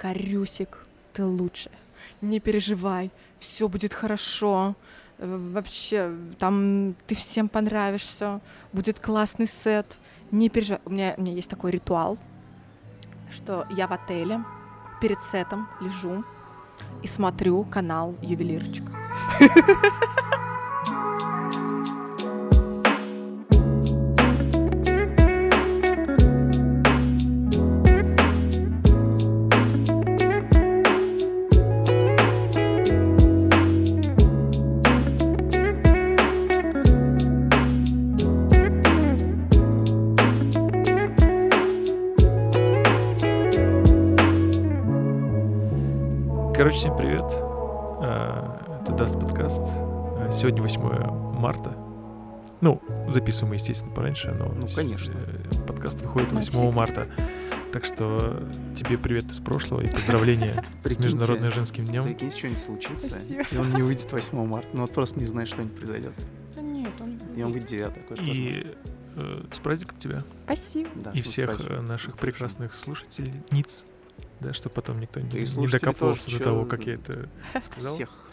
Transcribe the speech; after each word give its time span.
Карюсик, 0.00 0.86
ты 1.12 1.26
лучшая. 1.26 1.74
Не 2.22 2.40
переживай, 2.40 3.10
все 3.38 3.68
будет 3.68 3.92
хорошо. 3.92 4.74
Э, 5.18 5.50
Вообще, 5.52 6.16
там 6.38 6.94
ты 7.06 7.14
всем 7.14 7.50
понравишься, 7.50 8.40
будет 8.72 8.98
классный 8.98 9.46
сет. 9.46 9.98
Не 10.30 10.48
переживай. 10.48 10.80
У 10.86 10.90
меня, 10.90 11.14
у 11.18 11.20
меня 11.20 11.34
есть 11.34 11.50
такой 11.50 11.70
ритуал, 11.72 12.16
что 13.30 13.66
я 13.68 13.86
в 13.86 13.92
отеле 13.92 14.42
перед 15.02 15.20
сетом 15.22 15.68
лежу 15.82 16.24
и 17.02 17.06
смотрю 17.06 17.64
канал 17.64 18.14
Ювелирчик. 18.22 18.84
Сегодня 50.40 50.62
8 50.62 51.38
марта. 51.38 51.76
Ну, 52.62 52.80
записываем 53.10 53.50
мы, 53.50 53.54
естественно, 53.56 53.94
пораньше, 53.94 54.32
но 54.32 54.46
Ну, 54.46 54.66
с- 54.66 54.74
конечно. 54.74 55.12
э, 55.14 55.66
подкаст 55.66 56.00
выходит 56.00 56.30
Мы 56.32 56.36
8 56.36 56.50
всегда. 56.50 56.70
марта. 56.72 57.06
Так 57.74 57.84
что 57.84 58.42
тебе 58.74 58.96
привет 58.96 59.26
из 59.26 59.38
прошлого 59.38 59.82
и 59.82 59.86
поздравления 59.86 60.54
с 60.80 60.82
Прикиньте, 60.82 61.02
Международным 61.04 61.50
женским 61.52 61.84
днем. 61.84 62.04
Прикинь, 62.04 62.30
что-нибудь 62.30 62.58
случится, 62.58 63.08
Спасибо. 63.18 63.42
и 63.50 63.58
он 63.58 63.74
не 63.74 63.82
выйдет 63.82 64.10
8 64.10 64.46
марта. 64.46 64.68
Ну 64.72 64.80
вот 64.80 64.92
просто 64.94 65.18
не 65.20 65.26
знаешь, 65.26 65.48
что 65.48 65.60
нибудь 65.60 65.76
произойдет. 65.76 66.12
Да 66.56 66.62
нет, 66.62 66.92
он 67.00 67.18
И 67.36 67.42
он 67.42 67.52
будет 67.52 67.66
9 67.66 67.92
такой 67.92 68.16
же 68.16 68.24
И 68.24 68.66
э, 69.16 69.42
с 69.52 69.58
праздником 69.58 69.98
тебя 69.98 70.20
Спасибо. 70.46 70.88
Да, 70.94 71.10
и 71.12 71.20
с 71.20 71.24
всех 71.24 71.60
э, 71.60 71.82
наших 71.82 72.12
С 72.12 72.14
прекрасных 72.14 72.72
слушательниц. 72.72 73.84
Да, 74.40 74.54
чтобы 74.54 74.74
потом 74.74 75.00
никто 75.00 75.20
Да 75.20 75.26
не, 75.38 75.66
докопался 75.68 76.24
тоже, 76.26 76.38
до 76.38 76.44
того, 76.44 76.64
как 76.64 76.86
я 76.86 76.94
это 76.94 77.28
сказал. 77.60 77.92
Всех. 77.92 78.29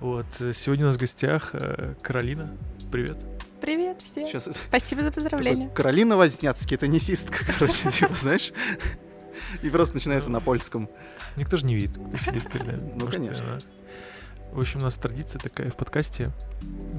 Вот, 0.00 0.26
э, 0.40 0.52
сегодня 0.52 0.84
у 0.84 0.88
нас 0.88 0.96
в 0.96 1.00
гостях 1.00 1.50
э, 1.54 1.94
Каролина. 2.02 2.56
Привет. 2.92 3.18
Привет 3.60 4.00
всем. 4.02 4.26
Сейчас 4.26 4.48
Спасибо 4.54 5.02
за 5.02 5.10
поздравления. 5.10 5.68
Каролина 5.70 6.16
Возняцкий, 6.16 6.76
теннисистка, 6.76 7.44
короче, 7.58 7.90
типа, 7.90 8.14
знаешь? 8.14 8.52
И 9.62 9.70
просто 9.70 9.94
начинается 9.94 10.30
на 10.30 10.40
польском. 10.40 10.88
Никто 11.36 11.56
же 11.56 11.66
не 11.66 11.74
видит, 11.74 11.96
кто 11.96 12.16
сидит 12.16 12.50
перед 12.50 12.66
нами. 12.66 12.92
Ну, 12.94 13.08
конечно. 13.08 13.58
В 14.52 14.60
общем, 14.60 14.80
у 14.80 14.82
нас 14.84 14.96
традиция 14.96 15.40
такая 15.40 15.70
в 15.70 15.76
подкасте. 15.76 16.30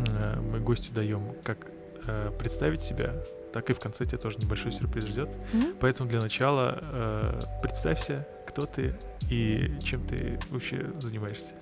Э, 0.07 0.39
Мы 0.39 0.59
гостю 0.59 0.91
даем 0.93 1.35
как 1.43 1.67
представить 2.39 2.81
себя, 2.81 3.13
так 3.53 3.69
и 3.69 3.73
в 3.73 3.79
конце 3.79 4.03
тебя 4.03 4.17
тоже 4.17 4.37
небольшой 4.39 4.71
сюрприз 4.71 5.05
ждет. 5.05 5.29
Мгм. 5.53 5.75
Поэтому 5.79 6.09
для 6.09 6.19
начала 6.19 6.79
э, 6.81 7.41
представься, 7.61 8.27
кто 8.47 8.65
ты 8.65 8.95
и 9.29 9.77
чем 9.83 10.07
ты 10.07 10.39
вообще 10.49 10.89
занимаешься. 10.99 11.53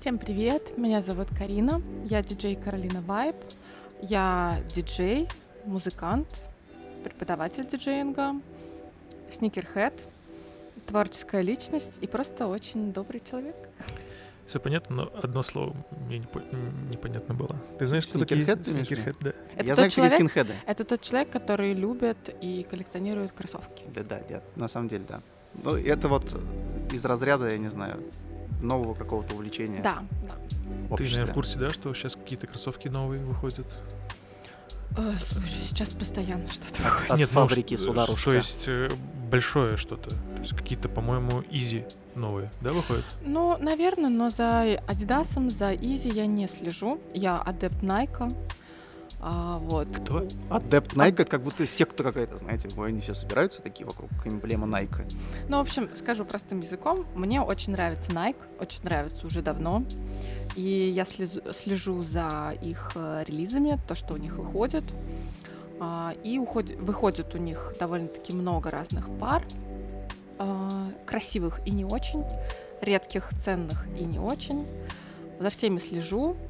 Всем 0.00 0.16
привет, 0.18 0.78
меня 0.78 1.02
зовут 1.02 1.26
Карина, 1.36 1.82
я 2.04 2.22
диджей 2.22 2.54
Каролина 2.54 3.02
Вайб, 3.02 3.34
я 4.00 4.60
диджей, 4.72 5.26
музыкант, 5.64 6.28
преподаватель 7.02 7.66
диджеинга, 7.66 8.34
сникерхед, 9.32 9.92
творческая 10.86 11.42
личность 11.42 11.98
и 12.00 12.06
просто 12.06 12.46
очень 12.46 12.92
добрый 12.92 13.20
человек. 13.28 13.56
Все 14.46 14.60
понятно, 14.60 14.94
но 14.94 15.12
одно 15.20 15.42
слово 15.42 15.74
мне 16.06 16.20
не 16.20 16.26
по- 16.26 16.42
непонятно 16.88 17.34
было. 17.34 17.56
Ты 17.80 17.86
знаешь, 17.86 18.04
что 18.04 18.20
такие 18.20 18.44
Сникерхед 18.46 19.16
да? 19.20 19.30
Это 19.56 19.64
Я 19.64 19.66
тот 19.70 19.74
знаю, 19.74 19.90
человек, 19.90 20.14
скинхеды. 20.14 20.54
это 20.64 20.84
тот 20.84 21.00
человек, 21.00 21.30
который 21.30 21.74
любит 21.74 22.16
и 22.40 22.64
коллекционирует 22.70 23.32
кроссовки. 23.32 23.82
Да, 23.94 24.04
да, 24.04 24.22
да, 24.28 24.42
на 24.54 24.68
самом 24.68 24.86
деле, 24.86 25.04
да. 25.08 25.22
Ну, 25.64 25.74
это 25.76 26.06
вот 26.08 26.24
из 26.92 27.04
разряда, 27.04 27.50
я 27.50 27.58
не 27.58 27.68
знаю, 27.68 28.00
нового 28.60 28.94
какого-то 28.94 29.34
увлечения 29.34 29.80
Да, 29.82 30.02
да. 30.26 30.96
Ты, 30.96 31.04
наверное, 31.04 31.26
в 31.26 31.32
курсе, 31.32 31.58
да, 31.58 31.70
что 31.70 31.92
сейчас 31.94 32.14
какие-то 32.16 32.46
кроссовки 32.46 32.88
новые 32.88 33.22
выходят? 33.24 33.66
Э, 34.96 35.12
слушай, 35.20 35.48
сейчас 35.48 35.90
постоянно 35.90 36.50
что-то 36.50 36.82
выходит. 36.82 37.10
От 37.10 37.18
ну, 37.18 37.26
фабрики 37.26 37.76
ш- 37.76 37.82
Сударушка. 37.82 38.18
Что 38.20 38.32
есть 38.32 38.64
э, 38.68 38.90
большое 39.30 39.76
что-то. 39.76 40.10
То 40.10 40.40
есть 40.40 40.56
какие-то, 40.56 40.88
по-моему, 40.88 41.44
изи 41.50 41.84
новые, 42.14 42.50
да, 42.60 42.72
выходят? 42.72 43.04
Ну, 43.24 43.56
наверное, 43.58 44.10
но 44.10 44.30
за 44.30 44.80
Адидасом, 44.86 45.50
за 45.50 45.74
Изи 45.74 46.08
я 46.08 46.26
не 46.26 46.48
слежу. 46.48 47.00
Я 47.14 47.38
адепт 47.40 47.82
Найка. 47.82 48.32
А, 49.20 49.58
вот. 49.58 49.88
Кто? 49.88 50.26
Адепт 50.48 50.94
Найка, 50.94 51.24
как 51.24 51.42
будто 51.42 51.66
секта 51.66 52.04
какая-то, 52.04 52.36
знаете, 52.36 52.68
они 52.80 53.00
все 53.00 53.14
собираются 53.14 53.62
такие 53.62 53.84
вокруг 53.86 54.10
эмблема 54.24 54.66
Найка. 54.66 55.04
Ну, 55.48 55.56
в 55.58 55.60
общем, 55.60 55.88
скажу 55.94 56.24
простым 56.24 56.60
языком, 56.60 57.04
мне 57.14 57.40
очень 57.42 57.72
нравится 57.72 58.10
Nike, 58.12 58.36
очень 58.60 58.84
нравится 58.84 59.26
уже 59.26 59.42
давно. 59.42 59.82
И 60.54 60.92
я 60.94 61.02
слезу- 61.02 61.52
слежу 61.52 62.02
за 62.04 62.54
их 62.62 62.92
э, 62.94 63.24
релизами, 63.26 63.78
то, 63.86 63.94
что 63.94 64.14
у 64.14 64.16
них 64.16 64.36
выходит. 64.36 64.84
А, 65.80 66.14
И 66.24 66.38
уходит, 66.38 66.78
выходит 66.80 67.34
у 67.34 67.38
них 67.38 67.74
довольно-таки 67.78 68.32
много 68.32 68.70
разных 68.70 69.08
пар, 69.20 69.44
а, 70.38 70.88
красивых 71.06 71.60
и 71.66 71.70
не 71.70 71.84
очень, 71.84 72.24
редких, 72.80 73.30
ценных 73.44 73.86
и 73.98 74.04
не 74.04 74.18
очень. 74.18 74.66
За 75.38 75.50
всеми 75.50 75.78
слежу, 75.78 76.36
а, 76.36 76.47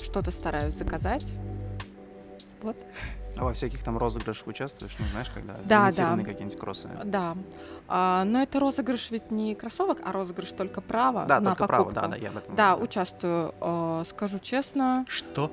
что-то 0.00 0.30
стараюсь 0.30 0.74
заказать. 0.74 1.24
Вот. 2.62 2.76
А 3.36 3.44
во 3.44 3.52
всяких 3.52 3.84
там 3.84 3.96
розыгрышах 3.98 4.48
участвуешь, 4.48 4.96
ну, 4.98 5.06
знаешь, 5.12 5.28
когда 5.32 5.54
Да, 5.64 5.90
да. 5.96 6.16
какие-нибудь 6.16 6.58
кроссы. 6.58 6.88
Да. 7.04 7.36
А, 7.86 8.24
но 8.24 8.42
это 8.42 8.58
розыгрыш 8.58 9.12
ведь 9.12 9.30
не 9.30 9.54
кроссовок, 9.54 9.98
а 10.04 10.10
розыгрыш 10.10 10.50
только 10.52 10.80
права 10.80 11.24
Да, 11.24 11.38
на 11.40 11.50
только 11.50 11.66
право, 11.68 11.84
покупку. 11.84 12.00
да, 12.00 12.08
да, 12.08 12.16
я 12.16 12.30
об 12.30 12.36
этом 12.38 12.56
Да, 12.56 12.70
говорю. 12.70 12.84
участвую. 12.84 13.54
Э, 13.60 14.02
скажу 14.08 14.38
честно. 14.40 15.04
Что? 15.08 15.52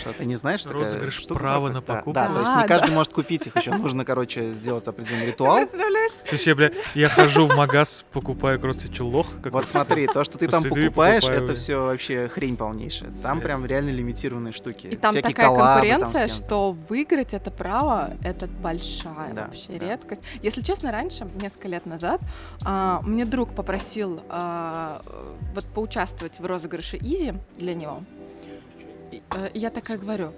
Что, 0.00 0.12
ты 0.12 0.24
не 0.24 0.36
знаешь, 0.36 0.62
такая 0.62 0.78
Розыгрыш 0.80 1.14
штука 1.14 1.38
права 1.40 1.68
на 1.68 1.74
Да, 1.74 1.80
покупку? 1.82 2.12
Да, 2.12 2.28
то 2.28 2.40
есть 2.40 2.52
Да, 2.52 2.62
не 2.62 2.68
каждый 2.68 2.90
может 2.92 3.12
купить 3.12 3.46
их, 3.46 3.56
еще 3.56 3.72
нужно, 3.74 4.04
короче, 4.04 4.50
сделать 4.52 4.86
определенный 4.88 5.26
ритуал. 5.32 5.56
Представляешь? 5.58 6.12
То 6.24 6.32
есть 6.32 6.46
я, 6.46 6.54
бля, 6.54 6.70
я 6.94 7.08
хожу 7.08 7.46
в 7.46 7.54
магаз, 7.56 8.04
покупаю 8.12 8.58
просто 8.60 8.92
что, 8.92 9.04
лох? 9.04 9.26
какой-то? 9.36 9.50
Вот 9.56 9.68
смотри, 9.68 10.06
то, 10.06 10.24
что 10.24 10.38
ты 10.38 10.48
там 10.48 10.62
покупаешь, 10.62 11.22
покупаю. 11.24 11.44
это 11.44 11.54
все 11.54 11.76
вообще 11.84 12.28
хрень 12.28 12.56
полнейшая. 12.56 13.10
Там 13.22 13.38
Yes. 13.38 13.42
прям 13.42 13.66
реально 13.66 13.90
лимитированные 13.90 14.52
штуки. 14.52 14.86
И 14.88 14.96
там 14.96 15.12
Всякие 15.12 15.34
такая 15.34 15.54
конкуренция, 15.56 16.28
что 16.28 16.72
выиграть 16.88 17.34
это 17.34 17.50
право 17.50 18.10
это 18.22 18.46
большая 18.46 19.32
Да, 19.32 19.46
вообще 19.46 19.72
да. 19.78 19.88
редкость. 19.90 20.22
Если 20.42 20.60
честно, 20.62 20.90
раньше, 20.92 21.26
несколько 21.40 21.68
лет 21.68 21.86
назад, 21.86 22.20
а, 22.64 23.00
мне 23.02 23.24
друг 23.24 23.54
попросил 23.54 24.20
а, 24.28 25.02
вот 25.54 25.64
поучаствовать 25.66 26.38
в 26.38 26.46
розыгрыше 26.46 26.96
Изи 26.98 27.34
для 27.56 27.74
него. 27.74 28.02
Э, 29.10 29.50
я 29.54 29.70
такая 29.70 29.98
говорю: 29.98 30.32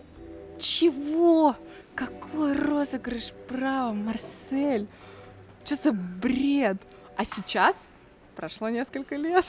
чего? 0.58 1.56
Какой 1.94 2.52
розыгрыш 2.54 3.32
права, 3.48 3.92
Марсель? 3.92 4.86
Что 5.64 5.74
за 5.76 5.92
бред? 5.92 6.78
А 7.16 7.24
сейчас 7.24 7.76
прошло 8.36 8.68
несколько 8.70 9.16
лет. 9.16 9.44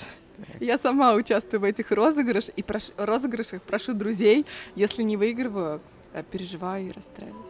Я 0.60 0.78
сама 0.78 1.14
участвую 1.14 1.62
в 1.62 1.64
этих 1.64 1.92
розыгрышах 1.92 2.54
и 2.56 2.62
прош- 2.62 2.92
розыгрышах, 2.98 3.62
прошу 3.62 3.94
друзей, 3.94 4.46
если 4.76 5.04
не 5.04 5.16
выигрываю, 5.16 5.82
э, 6.14 6.24
переживаю 6.30 6.88
и 6.88 6.92
расстраиваюсь. 6.92 7.46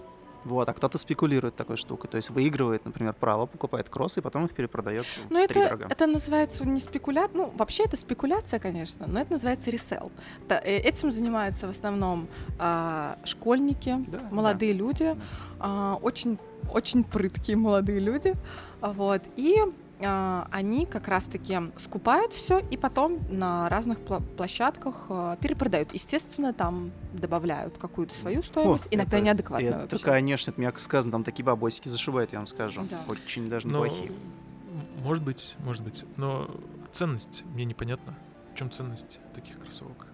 Вот, 0.46 0.68
а 0.70 0.74
кто-то 0.74 0.98
спекулирует 0.98 1.56
такой 1.56 1.78
штукой. 1.78 2.10
То 2.10 2.18
есть 2.18 2.30
выигрывает, 2.30 2.86
например, 2.86 3.14
право, 3.14 3.46
покупает 3.46 3.90
кроссы, 3.90 4.20
и 4.20 4.24
потом 4.24 4.46
их 4.46 4.54
перепродает 4.54 5.06
Но 5.30 5.40
в 5.40 5.44
это, 5.44 5.88
это 5.90 6.08
называется 6.08 6.66
не 6.66 6.80
спекуляция, 6.80 7.38
ну 7.38 7.54
вообще 7.56 7.84
это 7.84 7.98
спекуляция, 7.98 8.60
конечно, 8.60 9.06
но 9.08 9.20
это 9.20 9.34
называется 9.34 9.70
ресел. 9.70 10.12
Э, 10.50 10.60
Этим 10.62 11.14
занимаются 11.14 11.68
в 11.68 11.70
основном 11.70 12.28
а, 12.60 13.18
школьники, 13.24 13.96
Да, 14.08 14.20
молодые 14.32 14.74
люди, 14.74 15.16
а, 15.60 15.98
очень, 16.02 16.40
очень 16.74 17.04
прыткие 17.04 17.58
молодые 17.58 18.00
люди, 18.00 18.34
вот, 18.82 19.22
и 19.36 19.58
они 20.06 20.86
как 20.86 21.08
раз-таки 21.08 21.58
скупают 21.78 22.34
все 22.34 22.60
и 22.60 22.78
потом 22.78 23.20
на 23.30 23.70
разных 23.70 24.00
площадках 24.00 25.06
а, 25.10 25.36
перепродают. 25.38 25.94
Естественно, 25.94 26.54
там 26.54 26.92
добавляют 27.14 27.78
какую-то 27.78 28.14
свою 28.16 28.44
стоимость, 28.44 28.88
иногда 28.92 29.18
это- 29.18 29.26
неадекватную 29.26 29.74
Это, 29.74 29.96
вообще. 29.96 30.06
конечно, 30.06 30.52
это 30.52 30.62
мягко 30.62 30.80
сказано, 30.80 31.12
там 31.12 31.24
такие 31.24 31.44
бабосики 31.46 31.90
зашибают, 31.90 32.32
я 32.34 32.40
вам 32.40 32.48
скажу. 32.48 32.82
Да. 32.90 33.00
Очень 33.08 33.48
даже 33.50 33.68
Но, 33.68 33.86
неплохие. 33.86 34.10
м, 34.12 35.04
может 35.04 35.24
быть, 35.24 35.56
может 35.60 35.84
быть. 35.84 36.04
Но 36.18 36.50
ценность 36.92 37.44
мне 37.54 37.66
непонятна. 37.66 38.16
Чем 38.62 38.70
ценность 38.70 39.20
таких 39.34 39.60
кроссовок? 39.60 40.06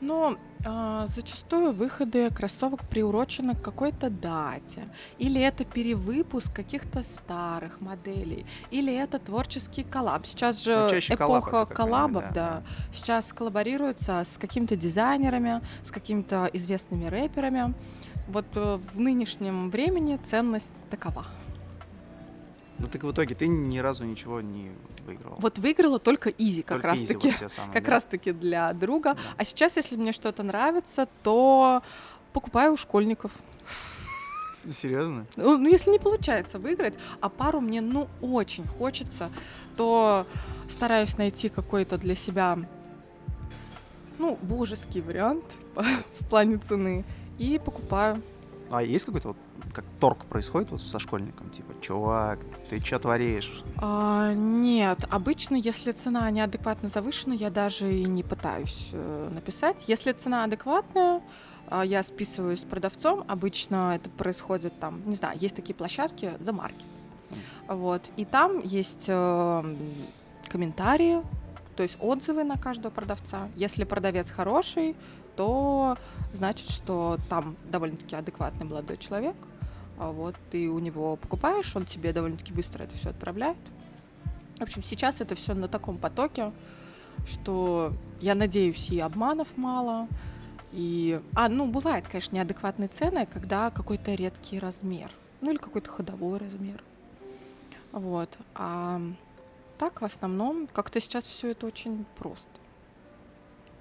Но 0.00 0.36
а, 0.64 1.06
зачастую 1.06 1.72
выходы 1.72 2.28
кроссовок 2.30 2.80
приурочены 2.88 3.54
к 3.54 3.62
какой-то 3.62 4.10
дате. 4.10 4.88
Или 5.20 5.40
это 5.40 5.64
перевыпуск 5.64 6.52
каких-то 6.52 7.04
старых 7.04 7.80
моделей. 7.80 8.46
Или 8.72 8.92
это 8.92 9.20
творческий 9.20 9.84
коллаб. 9.84 10.26
Сейчас 10.26 10.64
же 10.64 10.74
Ну, 10.90 11.14
эпоха 11.14 11.66
коллабов, 11.66 12.24
да, 12.32 12.32
да. 12.32 12.62
Сейчас 12.92 13.32
коллаборируются 13.32 14.24
с 14.28 14.38
какими-то 14.38 14.74
дизайнерами, 14.74 15.60
с 15.84 15.92
какими-то 15.92 16.50
известными 16.52 17.06
рэперами. 17.06 17.74
Вот 18.26 18.46
э, 18.56 18.80
в 18.92 18.98
нынешнем 18.98 19.70
времени 19.70 20.16
ценность 20.16 20.74
такова. 20.90 21.26
Ну 22.84 22.90
так 22.90 23.02
в 23.02 23.10
итоге 23.12 23.34
ты 23.34 23.46
ни 23.46 23.78
разу 23.78 24.04
ничего 24.04 24.42
не 24.42 24.70
выиграл. 25.06 25.36
Вот 25.38 25.58
выиграла 25.58 25.98
только 25.98 26.28
Изи 26.28 26.60
как 26.60 26.76
Только 26.82 26.88
раз 26.88 26.98
изи 26.98 27.14
таки. 27.14 27.34
вот 27.40 27.50
самые, 27.50 27.72
как 27.72 27.84
да? 27.84 27.90
раз 27.92 28.04
таки 28.04 28.32
для 28.32 28.72
друга. 28.74 29.14
Да. 29.14 29.20
А 29.38 29.44
сейчас, 29.44 29.76
если 29.76 29.96
мне 29.96 30.12
что-то 30.12 30.42
нравится, 30.42 31.08
то 31.22 31.82
покупаю 32.34 32.74
у 32.74 32.76
школьников. 32.76 33.32
Серьезно? 34.70 35.24
Ну, 35.36 35.56
ну, 35.56 35.66
если 35.66 35.92
не 35.92 35.98
получается 35.98 36.58
выиграть, 36.58 36.92
а 37.20 37.30
пару 37.30 37.62
мне, 37.62 37.80
ну, 37.80 38.06
очень 38.20 38.66
хочется, 38.66 39.30
то 39.76 40.26
стараюсь 40.68 41.16
найти 41.16 41.48
какой-то 41.48 41.96
для 41.96 42.14
себя, 42.14 42.58
ну, 44.18 44.38
божеский 44.42 45.00
вариант 45.00 45.44
в 46.20 46.28
плане 46.28 46.58
цены 46.58 47.04
и 47.38 47.58
покупаю. 47.58 48.20
А 48.70 48.82
есть 48.82 49.04
какой-то 49.04 49.28
вот 49.28 49.36
как 49.72 49.84
торг 50.00 50.26
происходит 50.26 50.70
вот 50.70 50.82
со 50.82 50.98
школьником? 50.98 51.50
Типа, 51.50 51.74
чувак, 51.80 52.40
ты 52.68 52.80
что 52.80 52.98
творишь? 52.98 53.62
А, 53.76 54.32
нет, 54.34 54.98
обычно, 55.10 55.56
если 55.56 55.92
цена 55.92 56.30
неадекватно 56.30 56.88
завышена, 56.88 57.34
я 57.34 57.50
даже 57.50 57.92
и 57.92 58.04
не 58.04 58.22
пытаюсь 58.22 58.88
э, 58.92 59.30
написать. 59.32 59.84
Если 59.86 60.12
цена 60.12 60.44
адекватная, 60.44 61.22
а, 61.68 61.84
я 61.84 62.02
списываюсь 62.02 62.60
с 62.60 62.64
продавцом. 62.64 63.24
Обычно 63.28 63.96
это 63.96 64.10
происходит 64.10 64.78
там, 64.78 65.02
не 65.06 65.16
знаю, 65.16 65.38
есть 65.40 65.56
такие 65.56 65.74
площадки 65.74 66.32
The 66.40 66.54
Market. 66.54 66.84
Вот. 67.68 68.02
И 68.16 68.24
там 68.24 68.60
есть 68.62 69.04
э, 69.06 69.76
комментарии, 70.48 71.22
то 71.76 71.82
есть 71.82 71.96
отзывы 72.00 72.44
на 72.44 72.56
каждого 72.56 72.90
продавца. 72.90 73.48
Если 73.56 73.84
продавец 73.84 74.30
хороший, 74.30 74.94
то 75.36 75.96
значит, 76.32 76.70
что 76.70 77.18
там 77.28 77.56
довольно-таки 77.70 78.16
адекватный 78.16 78.66
молодой 78.66 78.96
человек. 78.96 79.36
А 79.98 80.10
вот 80.10 80.34
ты 80.50 80.68
у 80.68 80.78
него 80.80 81.16
покупаешь, 81.16 81.74
он 81.76 81.84
тебе 81.84 82.12
довольно-таки 82.12 82.52
быстро 82.52 82.82
это 82.82 82.96
все 82.96 83.10
отправляет. 83.10 83.56
В 84.58 84.62
общем, 84.62 84.82
сейчас 84.82 85.20
это 85.20 85.34
все 85.34 85.54
на 85.54 85.68
таком 85.68 85.98
потоке, 85.98 86.52
что 87.26 87.92
я 88.20 88.34
надеюсь, 88.34 88.90
и 88.90 89.00
обманов 89.00 89.48
мало. 89.56 90.08
И, 90.72 91.20
а, 91.34 91.48
ну, 91.48 91.70
бывает, 91.70 92.06
конечно, 92.08 92.34
неадекватные 92.34 92.88
цены, 92.88 93.26
когда 93.26 93.70
какой-то 93.70 94.14
редкий 94.14 94.58
размер. 94.58 95.10
Ну, 95.40 95.50
или 95.50 95.58
какой-то 95.58 95.90
ходовой 95.90 96.38
размер. 96.38 96.82
Вот. 97.92 98.30
А 98.54 99.00
так, 99.78 100.00
в 100.00 100.04
основном, 100.04 100.66
как-то 100.66 101.00
сейчас 101.00 101.24
все 101.24 101.52
это 101.52 101.66
очень 101.66 102.04
просто. 102.16 102.48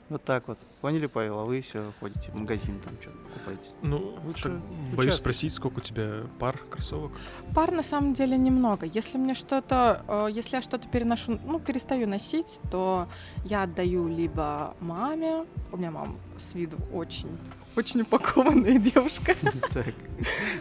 Вот 0.10 0.24
так 0.24 0.48
вот. 0.48 0.60
Поняли, 0.82 1.08
Павел? 1.08 1.40
А 1.40 1.46
вы 1.46 1.62
все 1.62 1.92
ходите 2.00 2.32
в 2.32 2.36
магазин, 2.36 2.80
там 2.80 2.94
что-то 3.02 3.18
покупаете. 3.18 3.72
Ну, 3.82 4.20
Лучше 4.26 4.44
так 4.44 4.96
боюсь 4.96 5.16
спросить, 5.16 5.54
сколько 5.54 5.78
у 5.78 5.82
тебя 5.82 6.24
пар 6.40 6.58
кроссовок? 6.70 7.12
Пар 7.56 7.72
на 7.72 7.84
самом 7.84 8.14
деле 8.14 8.38
немного. 8.38 8.86
Если 8.86 9.18
мне 9.18 9.34
что-то, 9.34 10.04
э, 10.08 10.28
если 10.32 10.58
я 10.58 10.62
что-то 10.62 10.88
переношу, 10.88 11.40
ну, 11.46 11.60
перестаю 11.60 12.08
носить, 12.08 12.60
то 12.70 13.08
я 13.46 13.64
отдаю 13.64 14.08
либо 14.08 14.76
маме. 14.82 15.46
У 15.72 15.78
меня 15.78 15.92
мама 15.92 16.16
с 16.38 16.54
виду 16.54 16.78
очень, 16.92 17.30
очень 17.76 18.02
упакованная 18.02 18.78
девушка. 18.94 19.36
Так. 19.74 19.94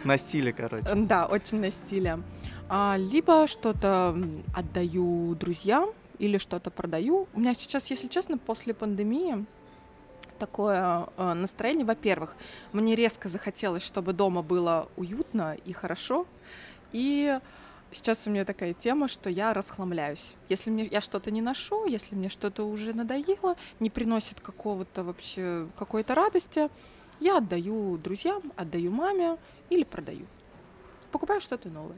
На 0.03 0.17
стиле, 0.17 0.53
короче. 0.53 0.87
Да, 0.95 1.25
очень 1.25 1.59
на 1.59 1.69
стиле. 1.69 2.19
А, 2.69 2.95
либо 2.97 3.45
что-то 3.47 4.17
отдаю 4.55 5.35
друзьям 5.35 5.89
или 6.23 6.37
что-то 6.37 6.71
продаю. 6.71 7.27
У 7.33 7.39
меня 7.39 7.53
сейчас, 7.53 7.89
если 7.91 8.07
честно, 8.07 8.37
после 8.37 8.73
пандемии 8.73 9.45
такое 10.39 11.09
э, 11.17 11.33
настроение. 11.33 11.85
Во-первых, 11.85 12.35
мне 12.71 12.95
резко 12.95 13.27
захотелось, 13.27 13.83
чтобы 13.83 14.13
дома 14.13 14.41
было 14.41 14.87
уютно 14.95 15.55
и 15.65 15.73
хорошо. 15.73 16.25
И 16.93 17.37
сейчас 17.91 18.25
у 18.25 18.29
меня 18.29 18.45
такая 18.45 18.73
тема, 18.73 19.09
что 19.09 19.29
я 19.29 19.53
расхламляюсь. 19.53 20.33
Если 20.47 20.69
мне 20.69 20.85
я 20.85 21.01
что-то 21.01 21.29
не 21.29 21.41
ношу, 21.41 21.85
если 21.87 22.15
мне 22.15 22.29
что-то 22.29 22.63
уже 22.63 22.93
надоело, 22.93 23.57
не 23.81 23.89
приносит 23.89 24.39
какого-то 24.39 25.03
вообще 25.03 25.67
какой-то 25.77 26.15
радости, 26.15 26.69
я 27.19 27.37
отдаю 27.37 27.97
друзьям, 27.97 28.41
отдаю 28.55 28.91
маме 28.91 29.37
или 29.69 29.83
продаю. 29.83 30.25
Покупаю 31.11 31.41
что-то 31.41 31.69
новое. 31.69 31.97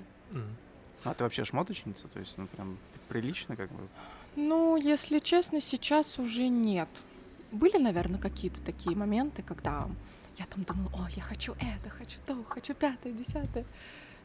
А 1.04 1.13
ты 1.13 1.24
вообще 1.24 1.45
шмоточница? 1.45 2.07
То 2.07 2.19
есть, 2.19 2.38
ну, 2.38 2.48
прям 2.48 2.77
прилично 3.07 3.56
как 3.56 3.72
бы? 3.72 3.88
Ну, 4.36 4.76
если 4.76 5.20
честно, 5.20 5.62
сейчас 5.62 6.20
уже 6.20 6.48
нет. 6.48 6.90
Были, 7.52 7.78
наверное, 7.78 8.20
какие-то 8.20 8.62
такие 8.62 8.96
моменты, 8.96 9.42
когда 9.42 9.88
я 10.38 10.46
там 10.46 10.64
думала, 10.64 10.90
о, 10.94 11.10
я 11.16 11.22
хочу 11.22 11.54
это, 11.54 11.90
хочу 11.90 12.18
то, 12.26 12.44
хочу 12.50 12.74
пятое, 12.74 13.14
десятое. 13.14 13.66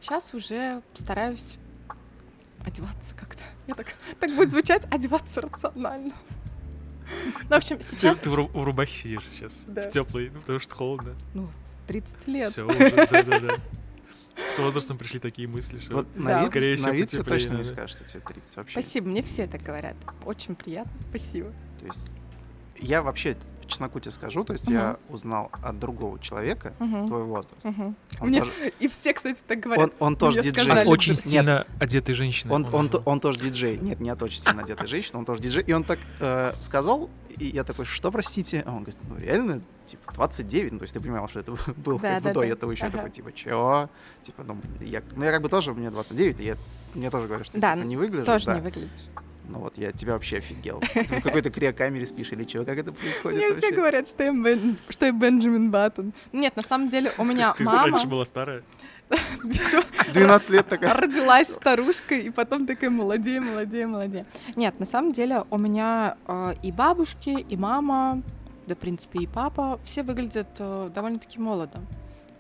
Сейчас 0.01 0.35
уже 0.35 0.83
стараюсь 0.95 1.57
одеваться 2.65 3.15
как-то. 3.15 3.43
Я 3.67 3.75
так, 3.75 3.95
так 4.19 4.35
будет 4.35 4.51
звучать, 4.51 4.85
одеваться 4.91 5.41
рационально. 5.43 6.15
Ну, 7.35 7.49
в 7.49 7.53
общем, 7.53 7.83
сейчас... 7.83 8.19
ты 8.19 8.31
в 8.31 8.65
рубахе 8.65 8.95
сидишь 8.97 9.25
сейчас, 9.33 9.53
Да. 9.67 9.83
в 9.83 9.91
теплой, 9.91 10.31
ну, 10.33 10.41
потому 10.41 10.61
что 10.61 10.75
холодно. 10.75 11.15
Ну, 11.35 11.49
30 11.87 12.29
лет. 12.29 12.49
Все 12.51 12.67
уже, 12.67 12.91
да-да-да. 12.91 13.57
С 14.49 14.59
возрастом 14.59 14.99
пришли 14.99 15.19
такие 15.21 15.47
мысли, 15.49 15.79
что 15.79 15.97
Вот 15.97 16.09
Да. 16.15 16.21
на 16.21 16.39
вид, 16.41 16.47
Скорее 16.49 16.71
на 16.73 16.77
всего, 16.77 16.91
вид 16.93 17.09
тебе 17.09 17.19
потеплее 17.23 17.39
точно 17.39 17.51
не 17.53 17.57
надо. 17.59 17.69
скажешь, 17.69 17.97
что 17.97 18.05
тебе 18.05 18.21
30 18.21 18.57
вообще. 18.57 18.73
Спасибо, 18.73 19.09
мне 19.09 19.23
все 19.23 19.47
так 19.47 19.63
говорят. 19.63 19.97
Очень 20.25 20.55
приятно, 20.57 20.93
спасибо. 21.09 21.53
То 21.81 21.87
есть 21.87 22.11
я 22.79 23.03
вообще 23.03 23.37
чесноку 23.71 23.99
тебе 24.01 24.11
скажу, 24.13 24.45
то 24.45 24.53
есть 24.53 24.69
я 24.69 24.99
узнал 25.09 25.51
от 25.63 25.79
другого 25.79 26.19
человека 26.19 26.75
Мгм. 26.79 27.07
твой 27.09 27.23
возраст. 27.25 27.65
Мгм. 27.65 27.97
Он 28.21 28.29
Мне- 28.29 28.41
тоже, 28.41 28.53
И 28.81 28.89
все, 28.89 29.15
кстати, 29.15 29.39
так 29.47 29.61
говорят. 29.61 29.85
он, 29.85 29.93
он 29.99 30.17
тоже 30.17 30.41
Мне 30.41 30.51
диджей. 30.51 30.65
сказали, 30.65 30.81
От 30.83 30.87
очень 30.89 31.13
Нет. 31.13 31.21
сильно 31.21 31.67
одетой 31.79 32.15
женщины. 32.15 32.53
Он, 32.53 32.67
он, 32.73 32.85
назвал. 32.87 33.03
он 33.07 33.21
тоже 33.21 33.39
диджей. 33.41 33.79
Нет, 33.79 34.01
не 34.01 34.11
от 34.11 34.23
очень 34.23 34.41
сильно 34.41 34.63
одетой 34.63 34.87
женщины, 34.87 35.19
он 35.19 35.25
тоже 35.25 35.41
диджей. 35.41 35.63
И 35.67 35.73
он 35.73 35.85
так 35.85 35.99
э, 36.21 36.53
сказал, 36.61 37.09
и 37.39 37.47
я 37.47 37.65
такой, 37.65 37.85
что, 37.87 38.11
простите? 38.11 38.63
А 38.67 38.71
он 38.71 38.83
говорит, 38.83 38.97
ну 39.09 39.17
реально, 39.19 39.63
типа, 39.87 40.13
29. 40.15 40.73
Ну, 40.73 40.79
то 40.79 40.83
есть 40.85 40.95
ты 40.95 41.01
понимал, 41.01 41.29
что 41.29 41.41
это 41.41 41.53
было 41.77 41.99
Да, 42.01 42.15
как 42.15 42.23
да, 42.25 42.29
бы 42.31 42.35
до 42.35 42.41
да. 42.41 42.47
этого 42.47 42.71
еще. 42.73 42.85
Ага. 42.87 42.99
такой, 42.99 43.11
типа, 43.11 43.33
чего? 43.33 43.89
Типа, 44.23 44.43
ну, 44.45 44.57
я, 44.81 45.03
ну, 45.17 45.25
я 45.25 45.31
как 45.33 45.43
бы 45.43 45.49
тоже, 45.49 45.73
мне 45.73 45.91
29, 45.91 46.41
и 46.41 46.45
я, 46.45 46.57
мне 46.95 47.11
тоже 47.11 47.27
говорят, 47.29 47.47
что 47.47 47.59
Да, 47.59 47.75
типа, 47.75 47.85
не 47.87 47.97
выгляжу. 47.97 48.27
Тоже 48.27 48.47
да. 48.47 48.55
не 48.57 48.61
выглядишь. 48.61 48.91
Ну 49.50 49.58
вот, 49.58 49.76
я 49.79 49.91
тебя 49.91 50.12
вообще 50.12 50.38
офигел. 50.38 50.80
Ты 50.95 51.02
в 51.04 51.23
какой-то 51.23 51.50
криокамере 51.50 52.07
спишь 52.07 52.30
или 52.30 52.45
чего? 52.45 52.64
Как 52.64 52.78
это 52.78 52.92
происходит 52.92 53.38
Мне 53.38 53.49
все 53.49 53.54
вообще? 53.57 53.75
говорят, 53.75 54.09
что 54.09 54.23
я, 54.23 54.30
Бен- 54.33 54.76
что 54.88 55.07
я 55.07 55.12
Бенджамин 55.12 55.71
Баттон. 55.73 56.12
Нет, 56.33 56.54
на 56.54 56.62
самом 56.62 56.88
деле 56.88 57.11
у 57.19 57.25
меня 57.25 57.52
Ты 57.59 57.64
мама 57.64 57.90
раньше 57.90 58.07
была 58.07 58.25
старая? 58.25 58.62
всё, 59.11 59.83
12 60.12 60.50
лет 60.50 60.69
такая. 60.69 60.95
родилась 60.95 61.49
старушкой, 61.49 62.21
и 62.21 62.30
потом 62.30 62.64
такая 62.64 62.90
молодее, 62.90 63.40
молодее, 63.40 63.88
молодее. 63.88 64.25
Нет, 64.54 64.78
на 64.78 64.87
самом 64.87 65.11
деле 65.12 65.42
у 65.50 65.59
меня 65.59 66.14
э, 66.28 66.54
и 66.62 66.71
бабушки, 66.71 67.30
и 67.49 67.57
мама, 67.57 68.23
да, 68.69 68.76
в 68.76 68.78
принципе, 68.78 69.19
и 69.19 69.26
папа, 69.26 69.80
все 69.83 70.04
выглядят 70.04 70.47
э, 70.61 70.90
довольно-таки 70.95 71.40
молодо. 71.40 71.80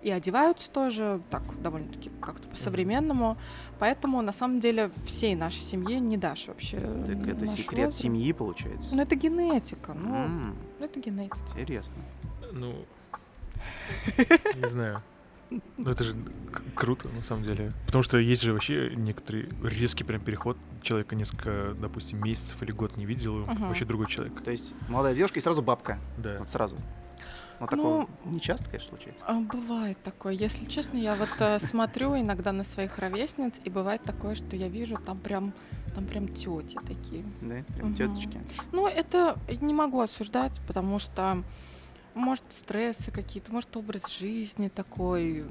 И 0.02 0.10
одеваются 0.10 0.70
тоже 0.70 1.20
так, 1.30 1.42
довольно-таки 1.62 2.10
как-то 2.20 2.48
по-современному. 2.48 3.36
Поэтому, 3.78 4.22
на 4.22 4.32
самом 4.32 4.58
деле, 4.60 4.90
всей 5.04 5.34
нашей 5.34 5.58
семье 5.60 6.00
не 6.00 6.16
дашь 6.16 6.46
вообще. 6.48 6.78
Так 7.06 7.28
это 7.28 7.46
секрет 7.46 7.86
возраст. 7.86 7.98
семьи, 7.98 8.32
получается. 8.32 8.94
Ну, 8.94 9.02
это 9.02 9.14
генетика. 9.14 9.92
Ну, 9.94 10.14
М, 10.14 10.56
это 10.80 11.00
генетика. 11.00 11.36
Интересно. 11.54 11.96
Ну, 12.52 12.74
не 14.56 14.66
знаю. 14.66 15.02
Ну, 15.76 15.90
это 15.90 16.04
же 16.04 16.14
к- 16.52 16.62
круто, 16.76 17.08
на 17.08 17.22
самом 17.22 17.42
деле. 17.42 17.72
Потому 17.86 18.02
что 18.02 18.18
есть 18.18 18.42
же 18.42 18.52
вообще 18.52 18.92
некоторый 18.94 19.48
резкий 19.64 20.04
прям 20.04 20.20
переход. 20.20 20.56
Человека 20.80 21.16
несколько, 21.16 21.74
допустим, 21.80 22.22
месяцев 22.22 22.62
или 22.62 22.70
год 22.70 22.96
не 22.96 23.04
видел, 23.04 23.40
и 23.40 23.42
он 23.42 23.50
Мгм. 23.54 23.66
вообще 23.66 23.84
другой 23.84 24.06
человек. 24.06 24.40
То 24.42 24.50
есть 24.52 24.74
молодая 24.88 25.14
девушка 25.14 25.40
и 25.40 25.42
сразу 25.42 25.60
бабка. 25.60 25.98
Да. 26.18 26.36
Вот 26.38 26.48
сразу. 26.48 26.76
Вот 27.60 27.70
Ну, 27.72 27.76
такого 27.76 28.08
не 28.24 28.40
часто, 28.40 28.64
конечно, 28.70 28.88
случается. 28.88 29.24
А, 29.26 29.38
Бывает 29.40 30.02
такое. 30.02 30.32
Если 30.32 30.64
честно, 30.64 30.96
я 30.96 31.14
вот 31.14 31.28
э, 31.40 31.58
смотрю 31.58 32.16
иногда 32.18 32.52
на 32.52 32.64
своих 32.64 32.98
ровесниц, 32.98 33.60
и 33.64 33.70
бывает 33.70 34.02
такое, 34.02 34.34
что 34.34 34.56
я 34.56 34.68
вижу 34.68 34.96
там 34.96 35.18
прям, 35.18 35.52
там 35.94 36.06
прям 36.06 36.28
тети 36.28 36.78
такие. 36.86 37.22
Да, 37.42 37.62
прям 37.74 37.88
Мгм. 37.88 37.94
теточки. 37.94 38.40
Ну, 38.72 38.86
это 38.88 39.36
не 39.60 39.74
могу 39.74 40.00
осуждать, 40.00 40.58
потому 40.66 40.98
что 40.98 41.42
может 42.14 42.44
стрессы 42.48 43.10
какие-то, 43.10 43.52
может 43.52 43.76
образ 43.76 44.08
жизни 44.10 44.68
такой, 44.68 45.44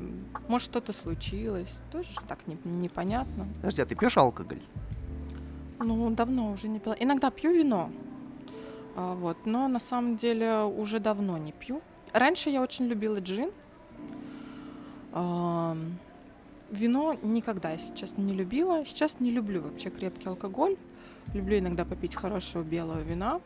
может 0.47 0.67
что-то 0.69 0.93
случилось, 0.93 1.73
тоже 1.91 2.09
так 2.27 2.39
не- 2.47 2.57
непонятно. 2.65 3.47
Подожди, 3.57 3.83
а 3.83 3.85
ты 3.85 3.95
пьешь 3.95 4.17
алкоголь? 4.17 4.61
Ну, 5.79 6.09
давно 6.09 6.51
уже 6.51 6.67
не 6.69 6.79
пила. 6.79 6.95
Иногда 6.99 7.29
пью 7.29 7.51
вино. 7.53 7.91
А, 8.95 9.13
вот. 9.15 9.37
Но 9.45 9.67
на 9.67 9.79
самом 9.79 10.17
деле 10.17 10.63
уже 10.63 10.99
давно 10.99 11.37
не 11.37 11.51
пью. 11.53 11.81
Раньше 12.13 12.49
я 12.49 12.61
очень 12.61 12.87
любила 12.87 13.19
джин. 13.19 13.51
Вино 16.71 17.15
никогда, 17.23 17.71
если 17.71 17.95
честно, 17.95 18.21
не 18.21 18.33
любила. 18.33 18.85
Сейчас 18.85 19.19
не 19.19 19.31
люблю 19.31 19.61
вообще 19.61 19.89
крепкий 19.89 20.27
алкоголь. 20.27 20.77
Люблю 21.33 21.57
иногда 21.59 21.85
попить 21.85 22.15
хорошего 22.15 22.63
белого 22.63 22.99
вина. 22.99 23.41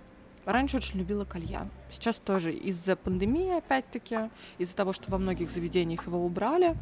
Раньше 0.46 0.78
очень 0.78 1.00
любила 1.00 1.24
кальян. 1.24 1.70
Сейчас 1.90 2.18
тоже 2.18 2.54
из-за 2.54 2.96
пандемии, 2.98 3.58
опять-таки, 3.58 4.30
из-за 4.58 4.76
того, 4.76 4.92
что 4.92 5.10
во 5.10 5.18
многих 5.18 5.50
заведениях 5.50 6.06
его 6.06 6.26
убрали, 6.26 6.76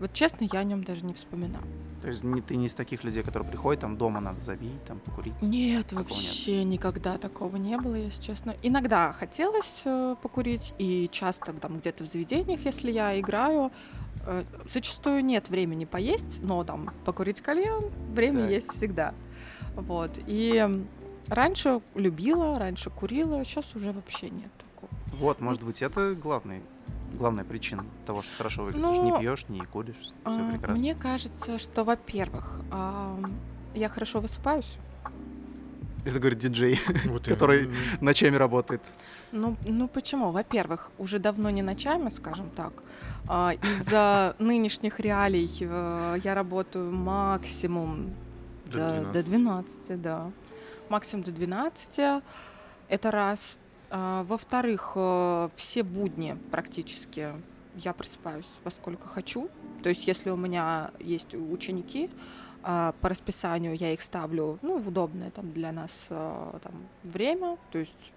вот 0.00 0.12
честно, 0.12 0.48
я 0.52 0.60
о 0.60 0.64
нем 0.64 0.84
даже 0.84 1.04
не 1.04 1.14
вспоминаю. 1.14 1.64
То 2.02 2.08
есть 2.08 2.22
не, 2.22 2.42
ты 2.42 2.56
не 2.56 2.66
из 2.66 2.74
таких 2.74 3.02
людей, 3.04 3.22
которые 3.22 3.48
приходят, 3.48 3.80
там 3.80 3.96
дома 3.96 4.20
надо 4.20 4.40
забить, 4.40 4.84
там 4.84 4.98
покурить? 4.98 5.32
Нет, 5.40 5.86
такого 5.86 6.06
вообще 6.06 6.58
нет. 6.58 6.74
никогда 6.74 7.16
такого 7.16 7.56
не 7.56 7.78
было, 7.78 7.94
если 7.94 8.20
честно. 8.20 8.54
Иногда 8.62 9.12
хотелось 9.12 9.80
э, 9.86 10.16
покурить, 10.20 10.74
и 10.78 11.08
часто 11.10 11.54
там 11.54 11.78
где-то 11.78 12.04
в 12.04 12.12
заведениях, 12.12 12.60
если 12.64 12.90
я 12.90 13.18
играю, 13.18 13.72
э, 14.26 14.44
зачастую 14.70 15.24
нет 15.24 15.48
времени 15.48 15.86
поесть, 15.86 16.42
но 16.42 16.62
там 16.64 16.90
покурить 17.06 17.40
кальян 17.40 17.84
время 18.12 18.42
так. 18.42 18.50
есть 18.50 18.72
всегда. 18.72 19.14
Вот. 19.74 20.10
И 20.26 20.84
раньше 21.28 21.80
любила, 21.94 22.58
раньше 22.58 22.90
курила, 22.90 23.42
сейчас 23.44 23.74
уже 23.74 23.92
вообще 23.92 24.28
нет. 24.28 24.52
Вот, 25.18 25.40
может 25.40 25.62
быть, 25.62 25.82
это 25.82 26.14
главный 26.14 26.62
главная 27.14 27.44
причина 27.44 27.84
того, 28.06 28.22
что 28.22 28.36
хорошо 28.36 28.64
выглядишь? 28.64 28.86
Ну, 28.86 29.04
не 29.04 29.20
пьешь, 29.20 29.46
не 29.48 29.60
куришь, 29.60 29.94
все 29.96 30.14
а, 30.24 30.50
прекрасно. 30.50 30.80
Мне 30.80 30.94
кажется, 30.94 31.58
что, 31.58 31.84
во-первых, 31.84 32.60
а, 32.70 33.18
я 33.74 33.88
хорошо 33.88 34.20
высыпаюсь. 34.20 34.78
Это 36.04 36.18
говорит 36.18 36.38
диджей, 36.38 36.78
который 37.24 37.70
ночами 38.00 38.36
работает. 38.36 38.82
Ну, 39.32 39.56
ну 39.64 39.88
почему? 39.88 40.32
Во-первых, 40.32 40.90
уже 40.98 41.18
давно 41.18 41.50
не 41.50 41.62
ночами, 41.62 42.10
скажем 42.10 42.50
так. 42.50 42.72
А, 43.26 43.52
из-за 43.52 44.36
нынешних 44.40 45.00
реалий 45.00 45.50
э, 45.60 46.18
я 46.22 46.34
работаю 46.34 46.92
максимум 46.92 48.10
до, 48.66 49.10
до 49.12 49.22
12, 49.22 50.00
да. 50.00 50.30
Максимум 50.88 51.24
до 51.24 51.32
12. 51.32 52.22
Это 52.88 53.10
раз. 53.10 53.56
А, 53.96 54.24
во-вторых, 54.24 54.94
э, 54.96 55.50
все 55.54 55.84
будни 55.84 56.36
практически 56.50 57.28
я 57.76 57.92
просыпаюсь 57.92 58.48
во 58.64 58.72
сколько 58.72 59.06
хочу. 59.06 59.48
То 59.84 59.88
есть, 59.88 60.08
если 60.08 60.30
у 60.30 60.36
меня 60.36 60.90
есть 60.98 61.32
ученики, 61.32 62.10
а, 62.64 62.92
по 63.00 63.08
расписанию 63.08 63.76
я 63.76 63.92
их 63.92 64.02
ставлю 64.02 64.58
ну, 64.62 64.78
в 64.78 64.88
удобное 64.88 65.30
там, 65.30 65.52
для 65.52 65.70
нас 65.70 65.92
э, 66.08 66.58
там, 66.60 66.74
время. 67.04 67.56
То 67.70 67.78
есть 67.78 68.12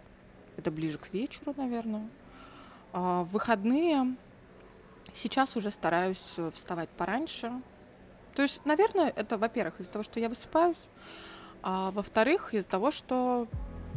это 0.56 0.72
ближе 0.72 0.98
к 0.98 1.14
вечеру, 1.14 1.54
наверное. 1.56 2.10
А, 2.92 3.22
в 3.26 3.28
выходные 3.28 4.16
сейчас 5.14 5.56
уже 5.56 5.70
стараюсь 5.70 6.24
вставать 6.56 6.90
пораньше. 6.90 7.52
То 8.34 8.42
есть, 8.42 8.66
наверное, 8.66 9.14
это, 9.16 9.38
во-первых, 9.38 9.80
из-за 9.80 9.92
того, 9.92 10.02
что 10.02 10.20
я 10.20 10.28
высыпаюсь, 10.28 10.82
а 11.62 11.92
во-вторых, 11.92 12.56
из-за 12.56 12.68
того, 12.68 12.90
что, 12.90 13.48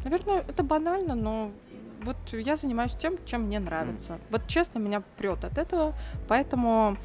наверное, 0.05 0.45
это 0.47 0.63
банально, 0.63 1.15
но 1.15 1.53
вот 2.03 2.17
я 2.33 2.57
занимаюсь 2.57 2.95
тем, 2.95 3.17
чем 3.27 3.43
мне 3.43 3.59
нравится. 3.59 4.15
Mm. 4.15 4.21
Вот 4.31 4.47
честно, 4.47 4.79
меня 4.79 5.03
прет 5.17 5.45
от 5.45 5.59
этого, 5.59 5.95
поэтому 6.29 6.97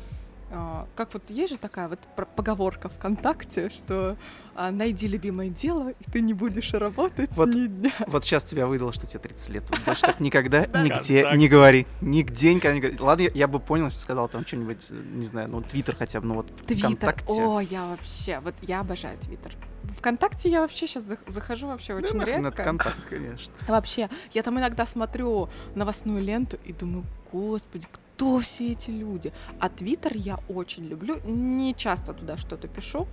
а, 0.52 0.88
как 0.96 1.14
вот 1.14 1.30
есть 1.30 1.54
же 1.54 1.60
такая 1.60 1.88
вот 1.90 2.00
поговорка 2.36 2.90
ВКонтакте, 2.90 3.70
что 3.70 4.16
а, 4.54 4.72
найди 4.72 5.08
любимое 5.08 5.50
дело, 5.50 5.90
и 5.90 6.12
ты 6.12 6.22
не 6.22 6.34
будешь 6.34 6.74
работать 6.74 7.32
вот, 7.32 7.50
ни 7.50 7.68
дня. 7.68 7.92
Вот 8.08 8.24
сейчас 8.24 8.44
тебя 8.44 8.68
выдало, 8.68 8.94
что 8.94 9.08
тебе 9.08 9.20
30 9.20 9.50
лет. 9.50 9.64
Вот 9.70 9.80
больше 9.82 10.02
так 10.04 10.20
никогда 10.20 10.66
нигде 10.66 11.28
не 11.36 11.48
говори. 11.48 11.88
Нигде 12.00 12.54
никогда 12.54 12.76
не 12.76 12.82
говори. 12.82 12.98
Ладно, 13.00 13.30
я 13.34 13.48
бы 13.48 13.60
понял, 13.60 13.90
что 13.90 14.00
сказал 14.00 14.30
там 14.30 14.46
что-нибудь, 14.46 14.90
не 14.92 15.26
знаю, 15.26 15.50
ну, 15.50 15.62
Твиттер 15.62 15.96
хотя 15.96 16.22
бы, 16.22 16.28
ну 16.28 16.36
вот 16.36 16.48
Твиттер. 16.68 17.16
О, 17.28 17.60
я 17.60 17.88
вообще, 17.88 18.40
вот 18.40 18.54
я 18.62 18.82
обожаю 18.82 19.18
Твиттер. 19.18 19.56
ВКонтакте 19.98 20.50
я 20.50 20.62
вообще 20.62 20.88
сейчас 20.88 21.04
захожу 21.28 21.68
вообще 21.68 21.94
очень 21.94 22.20
да, 22.20 22.26
редко. 22.26 22.64
ВКонтакт, 22.64 23.06
конечно. 23.10 23.54
Вообще, 23.68 24.10
я 24.34 24.44
там 24.44 24.60
иногда 24.60 24.86
смотрю 24.86 25.50
новостную 25.76 26.24
ленту 26.24 26.58
и 26.64 26.74
думаю, 26.74 27.06
господи, 27.32 27.88
кто 27.92 28.40
все 28.40 28.72
эти 28.74 28.90
люди? 28.90 29.34
А 29.60 29.70
Твиттер 29.70 30.16
я 30.16 30.40
очень 30.48 30.86
люблю. 30.86 31.20
Не 31.26 31.74
часто 31.76 32.14
туда 32.14 32.38
что-то 32.38 32.68
пишу, 32.68 33.08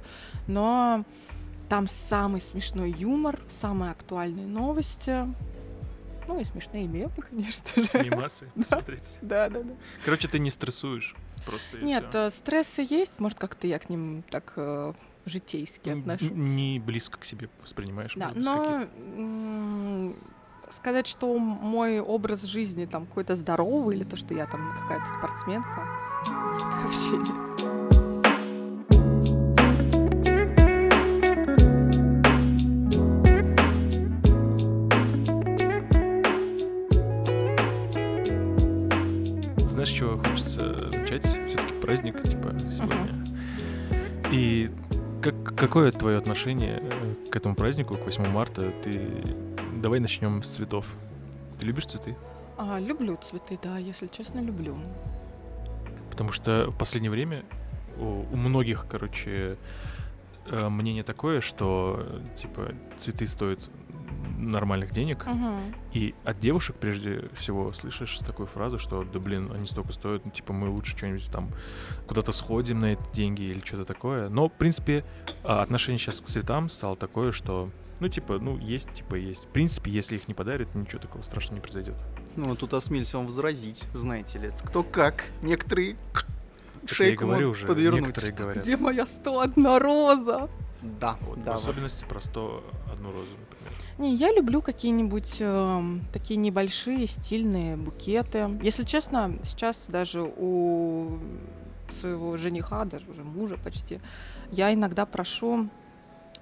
но 0.47 1.05
там 1.69 1.89
самый 1.89 2.41
смешной 2.41 2.91
юмор, 2.91 3.41
самые 3.61 3.93
актуальные 3.93 4.47
новости. 4.47 5.27
Ну 6.29 6.39
и 6.39 6.45
смешные 6.45 6.87
мемы, 6.87 7.15
конечно 7.31 7.83
же. 7.83 8.05
Мемасы 8.05 8.49
посмотреть. 8.55 9.19
Да, 9.23 9.49
да, 9.49 9.63
да. 9.63 9.75
Короче, 10.05 10.29
ты 10.29 10.39
не 10.39 10.51
стрессуешь 10.51 11.17
просто. 11.45 11.79
Нет. 11.79 12.15
Э, 12.15 12.31
стрессы 12.31 12.87
есть. 12.89 13.19
Может, 13.19 13.39
как-то 13.39 13.67
я 13.67 13.79
к 13.79 13.89
ним 13.89 14.23
так 14.31 14.53
э, 14.57 14.93
житейски 15.25 15.91
отношусь. 15.91 16.31
Не 16.31 16.79
близко 16.79 17.19
к 17.19 17.25
себе 17.25 17.49
воспринимаешь. 17.61 18.15
Да, 18.17 18.33
но 18.35 18.87
сказать, 20.77 21.07
что 21.07 21.39
мой 21.39 22.01
образ 22.01 22.43
жизни 22.43 22.87
там 22.87 23.07
какой-то 23.07 23.37
здоровый 23.37 23.97
или 23.97 24.05
то, 24.05 24.17
что 24.17 24.35
я 24.35 24.47
там 24.47 24.75
какая-то 24.81 25.07
спортсменка, 25.19 25.87
вообще 26.85 27.17
нет. 27.19 27.53
Знаешь, 39.69 39.91
чего 39.99 40.17
хочется 40.17 40.91
начать? 40.93 41.27
Все-таки 41.27 41.75
праздник, 41.81 42.23
типа, 42.23 42.55
сегодня. 42.71 42.95
Uh-huh. 42.97 43.23
И 44.31 44.71
как, 45.23 45.57
какое 45.57 45.93
твое 45.93 46.19
отношение 46.19 46.83
э, 46.83 47.29
к 47.31 47.37
этому 47.37 47.55
празднику, 47.55 47.95
к 47.95 48.05
8 48.05 48.29
марта? 48.29 48.73
Ты 48.83 49.01
Давай 49.83 49.99
начнем 49.99 50.43
с 50.45 50.49
цветов. 50.49 50.87
Ты 51.59 51.67
любишь 51.67 51.87
цветы? 51.87 52.17
А, 52.57 52.79
люблю 52.79 53.19
цветы, 53.21 53.59
да, 53.61 53.79
если 53.79 54.07
честно, 54.07 54.39
люблю. 54.39 54.77
Потому 56.09 56.31
что 56.31 56.71
в 56.71 56.79
последнее 56.79 57.11
время 57.11 57.45
у, 57.99 58.25
у 58.33 58.37
многих, 58.37 58.87
короче, 58.89 59.57
э, 60.47 60.69
мнение 60.69 61.03
такое, 61.03 61.41
что 61.41 62.07
типа 62.37 62.75
цветы 62.97 63.27
стоят 63.27 63.59
нормальных 64.39 64.91
денег. 64.91 65.27
Угу. 65.27 65.55
И 65.93 66.15
от 66.25 66.41
девушек 66.41 66.77
прежде 66.77 67.29
всего 67.35 67.73
слышишь 67.73 68.19
такую 68.19 68.47
фразу, 68.47 68.79
что 68.79 69.05
да 69.05 69.19
блин, 69.19 69.51
они 69.53 69.67
столько 69.67 69.93
стоят, 69.93 70.25
ну, 70.25 70.31
типа 70.31 70.53
мы 70.53 70.69
лучше 70.69 70.97
что-нибудь 70.97 71.31
там 71.31 71.51
куда-то 72.07 72.33
сходим 72.33 72.81
на 72.81 72.93
эти 72.95 73.13
деньги 73.13 73.43
или 73.43 73.61
что-то 73.65 73.85
такое. 73.85 74.29
Но, 74.29 74.49
в 74.49 74.53
принципе, 74.53 75.05
а, 75.45 75.63
отношение 75.63 75.99
сейчас 75.99 76.21
к 76.21 76.27
цветам 76.27 76.69
стало 76.69 76.97
такое, 76.97 77.33
что 77.33 77.71
ну, 78.01 78.09
типа, 78.09 78.41
ну, 78.41 78.59
есть, 78.59 78.93
типа, 78.93 79.15
есть. 79.15 79.45
В 79.45 79.49
принципе, 79.49 79.89
если 79.93 80.17
их 80.17 80.27
не 80.27 80.35
подарят, 80.35 80.75
ничего 80.75 81.01
такого 81.01 81.23
страшного 81.23 81.55
не 81.55 81.61
произойдет. 81.61 81.95
Ну, 82.35 82.57
тут 82.57 82.75
осмелюсь 82.75 83.15
вам 83.15 83.27
возразить, 83.27 83.87
знаете 83.95 84.41
ли. 84.41 84.51
Кто 84.65 84.83
как. 84.83 85.27
Некоторые 85.41 85.97
шейку 86.87 87.27
говорю 87.27 87.51
уже, 87.51 87.65
подвернуть. 87.65 88.01
Некоторые 88.01 88.33
говорят. 88.33 88.65
Где 88.65 88.77
моя 88.77 89.07
101 89.07 89.77
роза? 89.81 90.51
Да, 90.83 91.17
вот, 91.21 91.45
да. 91.45 91.53
В 91.53 91.59
особенности 91.59 92.05
про 92.05 92.21
101 92.21 93.05
розу. 93.05 93.37
Не, 94.03 94.17
я 94.17 94.33
люблю 94.33 94.63
какие-нибудь 94.63 95.37
э, 95.39 95.83
такие 96.13 96.37
небольшие 96.37 97.07
стильные 97.07 97.77
букеты. 97.77 98.59
Если 98.61 98.83
честно, 98.83 99.39
сейчас 99.45 99.85
даже 99.87 100.23
у 100.23 101.21
своего 102.01 102.37
жениха, 102.37 102.85
даже 102.85 103.09
уже 103.09 103.23
мужа 103.23 103.57
почти, 103.63 104.01
я 104.51 104.75
иногда 104.75 105.07
прошу 105.07 105.69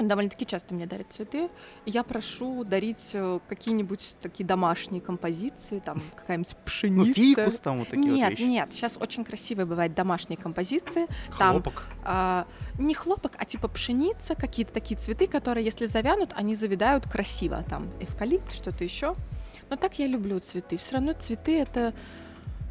довольно-таки 0.09 0.47
часто 0.47 0.75
мне 0.75 0.87
дарят 0.87 1.13
цветы. 1.13 1.51
Я 1.87 2.03
прошу 2.03 2.65
дарить 2.65 3.11
э, 3.13 3.41
какие-нибудь 3.49 4.17
такие 4.21 4.45
домашние 4.45 5.01
композиции, 5.01 5.81
там 5.81 6.01
какая-нибудь 6.17 6.57
пшеница. 6.65 7.09
Ну, 7.09 7.15
фикус 7.15 7.61
там 7.61 7.79
вот 7.79 7.89
такие 7.89 8.13
Нет, 8.13 8.31
вот 8.31 8.39
нет, 8.41 8.69
сейчас 8.73 8.97
очень 9.01 9.25
красивые 9.25 9.67
бывают 9.67 9.95
домашние 9.95 10.37
композиции. 10.37 11.07
Хлопок? 11.31 11.75
Там, 11.75 12.05
а, 12.05 12.47
не 12.79 12.95
хлопок, 12.95 13.33
а 13.39 13.45
типа 13.45 13.69
пшеница, 13.69 14.35
какие-то 14.35 14.73
такие 14.73 14.99
цветы, 14.99 15.27
которые, 15.27 15.65
если 15.65 15.87
завянут, 15.87 16.33
они 16.35 16.55
завидают 16.55 17.09
красиво. 17.09 17.65
Там 17.69 17.89
эвкалипт, 18.01 18.53
что-то 18.53 18.85
еще. 18.85 19.15
Но 19.69 19.77
так 19.77 19.99
я 19.99 20.07
люблю 20.07 20.39
цветы. 20.41 20.77
Все 20.77 20.95
равно 20.95 21.13
цветы 21.13 21.61
это 21.61 21.95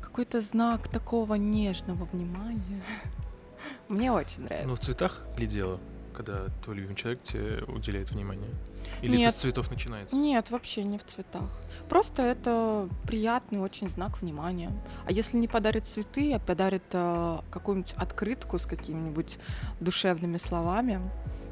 какой-то 0.01 0.41
знак 0.41 0.88
такого 0.88 1.36
нежного 1.36 2.05
внимания. 2.05 2.81
Мне 3.88 4.12
очень 4.12 4.43
нравится. 4.43 4.67
Ну, 4.67 4.75
в 4.75 4.79
цветах 4.79 5.21
ли 5.38 5.48
дело? 5.48 5.79
Когда 6.13 6.48
твой 6.63 6.78
любимый 6.78 6.96
человек 6.96 7.24
тебе 7.24 7.63
уделяет 7.68 8.12
внимание? 8.12 8.50
Или 9.01 9.18
Нет. 9.18 9.30
это 9.30 9.38
с 9.38 9.42
цветов 9.42 9.72
начинается? 9.72 10.16
Нет, 10.16 10.51
вообще 10.51 10.84
не 10.84 10.98
в 10.98 11.06
цветах. 11.06 11.50
Просто 11.88 12.24
это 12.24 12.89
приятный 13.06 13.60
очень 13.60 13.89
знак 13.89 14.22
внимания. 14.22 14.72
А 15.06 15.12
если 15.12 15.38
не 15.38 15.48
подарит 15.48 15.86
цветы, 15.86 16.34
а 16.34 16.39
подарит 16.39 16.84
э, 16.92 17.39
какую-нибудь 17.51 17.94
открытку 17.98 18.60
с 18.60 18.66
какими-нибудь 18.66 19.38
душевными 19.80 20.38
словами, 20.38 21.00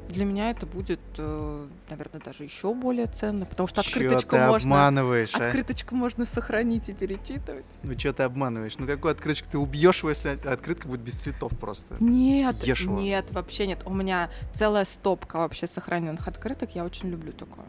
для 0.08 0.24
меня 0.24 0.50
это 0.50 0.66
будет, 0.66 1.00
э, 1.16 1.66
наверное, 1.90 2.20
даже 2.20 2.44
еще 2.44 2.74
более 2.74 3.06
ценно, 3.06 3.44
потому 3.44 3.68
что 3.68 3.82
Чё 3.82 3.90
открыточку 3.90 4.36
ты 4.36 4.46
можно, 4.46 4.74
обманываешь, 4.74 5.34
а? 5.34 5.46
открыточку 5.46 5.94
можно 5.94 6.26
сохранить 6.26 6.88
и 6.88 6.92
перечитывать. 6.94 7.66
Ну 7.82 7.98
что 7.98 8.12
ты 8.12 8.22
обманываешь? 8.22 8.78
Ну 8.78 8.86
какую 8.86 9.12
открыточку 9.12 9.48
ты 9.50 9.58
убьешь, 9.58 10.02
если 10.04 10.30
открытка 10.30 10.88
будет 10.88 11.00
без 11.00 11.14
цветов 11.14 11.52
просто? 11.58 11.96
Нет, 12.00 12.56
Съешь 12.56 12.80
его. 12.80 12.98
нет, 13.00 13.26
вообще 13.30 13.66
нет. 13.66 13.82
У 13.84 13.92
меня 13.94 14.30
целая 14.54 14.84
стопка 14.84 15.38
вообще 15.38 15.66
сохраненных 15.66 16.26
открыток. 16.26 16.74
Я 16.74 16.84
очень 16.84 17.08
люблю 17.10 17.32
такое. 17.32 17.66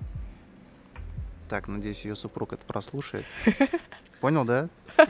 Так, 1.50 1.68
надеюсь, 1.68 2.06
ее 2.06 2.16
супруг 2.16 2.54
это 2.54 2.66
прослушает. 2.66 3.26
Понял, 4.20 4.44
да? 4.44 4.68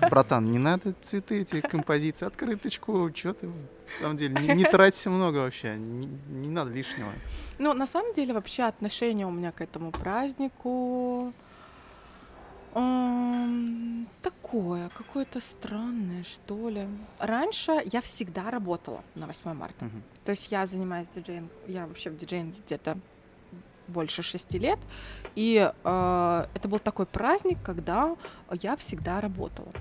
Братан, 0.10 0.52
не 0.52 0.60
надо 0.60 0.94
цветы 1.02 1.42
эти 1.42 1.62
композиции, 1.62 2.26
открыточку, 2.26 3.12
что 3.16 3.34
ты, 3.34 3.48
на 3.48 3.54
самом 4.00 4.18
деле, 4.18 4.36
не, 4.40 4.54
не 4.54 4.64
траться 4.66 5.10
много 5.10 5.38
вообще, 5.38 5.76
не, 5.78 6.08
не 6.30 6.50
надо 6.50 6.72
лишнего. 6.72 7.12
Ну, 7.58 7.74
на 7.74 7.88
самом 7.88 8.14
деле, 8.14 8.34
вообще 8.34 8.64
отношение 8.64 9.26
у 9.26 9.32
меня 9.32 9.52
к 9.52 9.62
этому 9.62 9.92
празднику 9.92 11.34
эм, 12.76 14.08
такое, 14.22 14.90
какое-то 14.90 15.40
странное, 15.40 16.24
что 16.24 16.70
ли. 16.70 16.88
Раньше 17.18 17.82
я 17.92 18.02
всегда 18.02 18.52
работала 18.52 19.04
на 19.16 19.26
8 19.26 19.54
марта. 19.54 19.86
Мгм. 19.86 20.04
То 20.26 20.32
есть 20.32 20.52
я 20.52 20.68
занимаюсь 20.68 21.08
диджеем, 21.16 21.50
я 21.68 21.88
вообще 21.88 22.12
в 22.12 22.18
диджеинге 22.18 22.60
где-то 22.66 22.98
больше 23.90 24.22
шести 24.24 24.60
лет. 24.60 24.80
И 25.36 25.72
э, 25.84 26.46
это 26.54 26.68
был 26.68 26.80
такой 26.80 27.06
праздник, 27.06 27.58
когда 27.64 28.16
я 28.62 28.76
всегда 28.78 29.22
работала. 29.22 29.72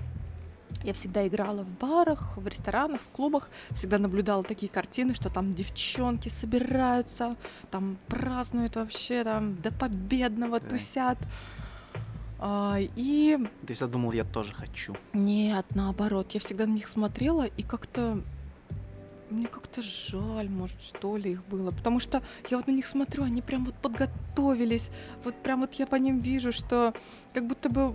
Я 0.83 0.93
всегда 0.93 1.27
играла 1.27 1.63
в 1.63 1.67
барах, 1.69 2.37
в 2.37 2.47
ресторанах, 2.47 3.01
в 3.01 3.07
клубах, 3.09 3.49
всегда 3.71 3.97
наблюдала 3.97 4.43
такие 4.43 4.69
картины, 4.71 5.13
что 5.13 5.29
там 5.29 5.53
девчонки 5.53 6.29
собираются, 6.29 7.35
там 7.69 7.97
празднуют 8.07 8.75
вообще, 8.77 9.23
там 9.25 9.55
до 9.61 9.71
победного 9.73 10.59
Да. 10.61 10.67
тусят. 10.67 11.17
А, 12.41 12.77
и 12.95 13.37
Ты 13.67 13.73
всегда 13.73 13.91
думал, 13.91 14.13
я 14.13 14.23
тоже 14.23 14.53
хочу. 14.53 14.95
нет, 15.13 15.65
наоборот, 15.75 16.31
я 16.31 16.39
всегда 16.39 16.65
на 16.65 16.71
них 16.73 16.87
смотрела 16.87 17.43
и 17.45 17.63
как-то 17.63 18.21
мне 19.31 19.47
как-то 19.47 19.81
жаль, 19.81 20.49
может, 20.49 20.81
что 20.81 21.17
ли, 21.17 21.31
их 21.31 21.45
было. 21.45 21.71
Потому 21.71 21.99
что 21.99 22.21
я 22.49 22.57
вот 22.57 22.67
на 22.67 22.71
них 22.71 22.85
смотрю, 22.85 23.23
они 23.23 23.41
прям 23.41 23.65
вот 23.65 23.75
подготовились. 23.75 24.89
Вот 25.23 25.35
прям 25.35 25.61
вот 25.61 25.73
я 25.75 25.87
по 25.87 25.95
ним 25.95 26.19
вижу, 26.19 26.51
что 26.51 26.93
как 27.33 27.45
будто 27.45 27.69
бы, 27.69 27.93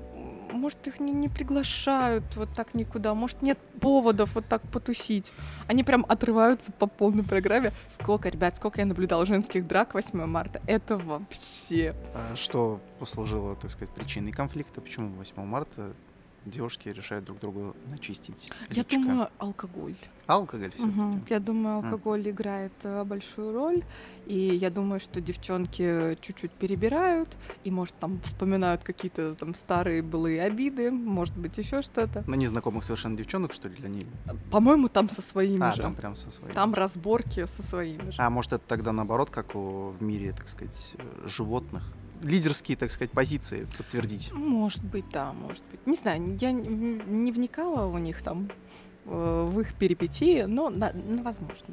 может, 0.53 0.87
их 0.87 1.01
не, 1.01 1.13
не 1.13 1.29
приглашают 1.29 2.25
вот 2.37 2.51
так 2.55 2.75
никуда. 2.75 3.15
Может, 3.15 3.43
нет 3.43 3.59
поводов 3.81 4.35
вот 4.35 4.47
так 4.47 4.63
потусить. 4.71 5.33
Они 5.67 5.85
прям 5.85 6.05
отрываются 6.09 6.73
по 6.73 6.87
полной 6.87 7.25
программе. 7.25 7.73
Сколько, 7.89 8.29
ребят, 8.29 8.57
сколько 8.57 8.81
я 8.81 8.87
наблюдала 8.87 9.27
женских 9.27 9.67
драк 9.67 9.95
8 9.95 10.27
марта. 10.27 10.63
Это 10.67 10.97
вообще... 10.97 11.95
А 12.15 12.37
Что 12.37 12.81
послужило, 12.99 13.55
так 13.57 13.71
сказать, 13.71 13.93
причиной 13.95 14.33
конфликта? 14.33 14.81
Почему 14.81 15.09
8 15.17 15.43
марта 15.45 15.95
девушки 16.45 16.89
решают 16.89 17.25
друг 17.25 17.41
другу 17.41 17.75
начистить 17.91 18.51
Я 18.71 18.85
думаю, 18.85 19.29
алкоголь. 19.39 19.95
Алкоголь 20.27 20.71
все 20.77 20.87
Мгм. 20.87 21.25
Я 21.29 21.41
думаю, 21.41 21.77
алкоголь 21.77 22.29
играет 22.31 22.73
э, 22.83 23.05
большую 23.05 23.53
роль. 23.53 23.83
И 24.27 24.39
я 24.39 24.71
думаю, 24.71 25.01
что 25.01 25.21
девчонки 25.21 26.17
чуть-чуть 26.21 26.51
перебирают, 26.53 27.29
и, 27.63 27.71
может, 27.71 27.95
там 28.01 28.21
вспоминают 28.23 28.83
какие-то 28.83 29.35
там 29.35 29.55
старые 29.55 30.01
былые 30.03 30.43
обиды, 30.43 30.91
может 30.91 31.37
быть, 31.37 31.59
еще 31.59 31.83
что-то. 31.83 32.25
На 32.27 32.35
незнакомых 32.37 32.85
совершенно 32.85 33.17
девчонок, 33.19 33.53
что 33.53 33.69
ли, 33.69 33.75
для 33.77 33.89
них? 33.91 34.05
По-моему, 34.51 34.89
там 34.89 35.11
со 35.11 35.21
своими 35.21 35.63
А, 35.63 35.73
же. 35.73 35.83
там 35.83 35.93
прям 35.95 36.17
со 36.17 36.31
своими. 36.31 36.55
Там 36.55 36.73
разборки 36.75 37.45
со 37.47 37.63
своими 37.63 38.11
же. 38.11 38.17
А 38.19 38.31
может 38.31 38.55
это 38.55 38.65
тогда 38.67 38.93
наоборот, 38.93 39.29
как 39.31 39.55
у- 39.55 39.91
в 39.91 40.03
мире, 40.03 40.33
так 40.33 40.49
сказать, 40.49 40.95
э, 40.99 41.29
животных? 41.29 41.83
Лидерские, 42.23 42.77
так 42.77 42.91
сказать, 42.91 43.11
позиции 43.11 43.67
подтвердить. 43.77 44.33
Может 44.33 44.83
быть, 44.85 45.05
да, 45.13 45.33
может 45.33 45.63
быть. 45.71 45.87
Не 45.87 45.95
знаю, 45.95 46.37
я 46.41 46.53
не 46.53 47.33
вникала 47.33 47.87
у 47.87 47.99
них 47.99 48.23
там 48.23 48.51
э, 49.07 49.49
в 49.51 49.61
их 49.61 49.75
перипетии, 49.75 50.43
но 50.43 50.71
на- 50.71 50.93
ну, 50.93 51.23
возможно, 51.23 51.65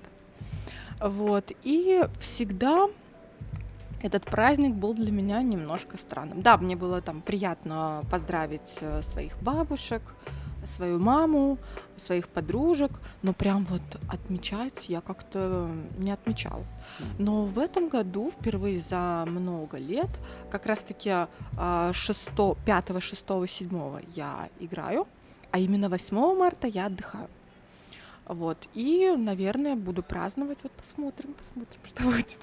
да. 1.00 1.08
Вот. 1.08 1.52
И 1.64 2.04
всегда 2.20 2.88
этот 4.02 4.26
праздник 4.26 4.74
был 4.76 4.94
для 4.94 5.12
меня 5.12 5.42
немножко 5.42 5.98
странным. 5.98 6.42
Да, 6.42 6.58
мне 6.58 6.76
было 6.76 7.02
там 7.02 7.22
приятно 7.22 8.04
поздравить 8.10 8.78
э, 8.82 9.02
своих 9.04 9.38
бабушек, 9.42 10.02
свою 10.66 11.00
маму, 11.00 11.58
своих 11.98 12.28
подружек, 12.28 12.92
но 13.22 13.34
прям 13.34 13.66
вот 13.66 13.82
отмечать 14.08 14.90
я 14.90 15.02
как-то 15.02 15.70
не 15.98 16.12
отмечала. 16.12 16.66
Но 17.20 17.46
в 17.46 17.60
этом 17.60 17.90
году 17.90 18.32
впервые 18.32 18.82
за 18.82 19.24
много 19.28 19.78
лет 19.78 20.10
как 20.50 20.66
раз-таки 20.66 21.28
а, 21.58 21.94
6, 21.94 22.30
5, 22.66 23.02
6, 23.02 23.26
7 23.48 24.02
я 24.16 24.50
играю, 24.60 25.08
а 25.52 25.60
именно 25.60 25.90
8 25.90 26.36
марта 26.38 26.68
я 26.68 26.88
отдыхаю. 26.88 27.28
Вот. 28.26 28.58
И, 28.74 29.14
наверное, 29.18 29.76
буду 29.76 30.04
праздновать. 30.04 30.60
Вот 30.64 30.72
посмотрим, 30.72 31.34
посмотрим, 31.34 31.80
что 31.84 32.04
будет. 32.04 32.40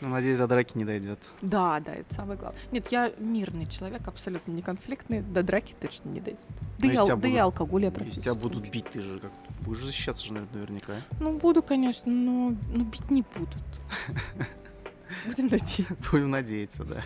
Ну, 0.00 0.08
надеюсь, 0.08 0.38
до 0.38 0.46
драки 0.46 0.76
не 0.78 0.84
дойдет. 0.84 1.18
Да, 1.42 1.78
да, 1.80 1.94
это 1.94 2.14
самое 2.14 2.38
главное. 2.38 2.58
Нет, 2.72 2.88
я 2.90 3.12
мирный 3.18 3.66
человек, 3.66 4.06
абсолютно 4.08 4.52
не 4.52 4.62
конфликтный. 4.62 5.20
До 5.20 5.42
драки 5.42 5.74
точно 5.78 6.08
не 6.08 6.20
дойдет. 6.20 6.40
Да, 6.78 6.86
и, 6.86 6.90
если 6.90 7.00
ал- 7.00 7.06
тебя 7.06 7.16
да 7.16 7.28
и 7.28 7.30
будут- 7.32 7.42
алкоголь 7.42 7.82
я 7.82 7.86
Если 7.88 7.94
практически 7.98 8.22
тебя 8.24 8.32
не 8.34 8.38
будут 8.40 8.70
бить, 8.70 8.90
ты 8.90 9.02
же 9.02 9.18
как 9.18 9.30
будешь 9.60 9.84
защищаться 9.84 10.24
же 10.26 10.32
навер- 10.32 10.48
наверняка. 10.54 10.94
Ну, 11.20 11.38
буду, 11.38 11.62
конечно, 11.62 12.10
но, 12.10 12.54
но 12.74 12.84
бить 12.84 13.10
не 13.10 13.22
будут. 13.34 13.58
Будем 15.26 15.48
надеяться. 15.48 15.96
Будем 16.12 16.30
надеяться, 16.30 16.84
да. 16.84 17.02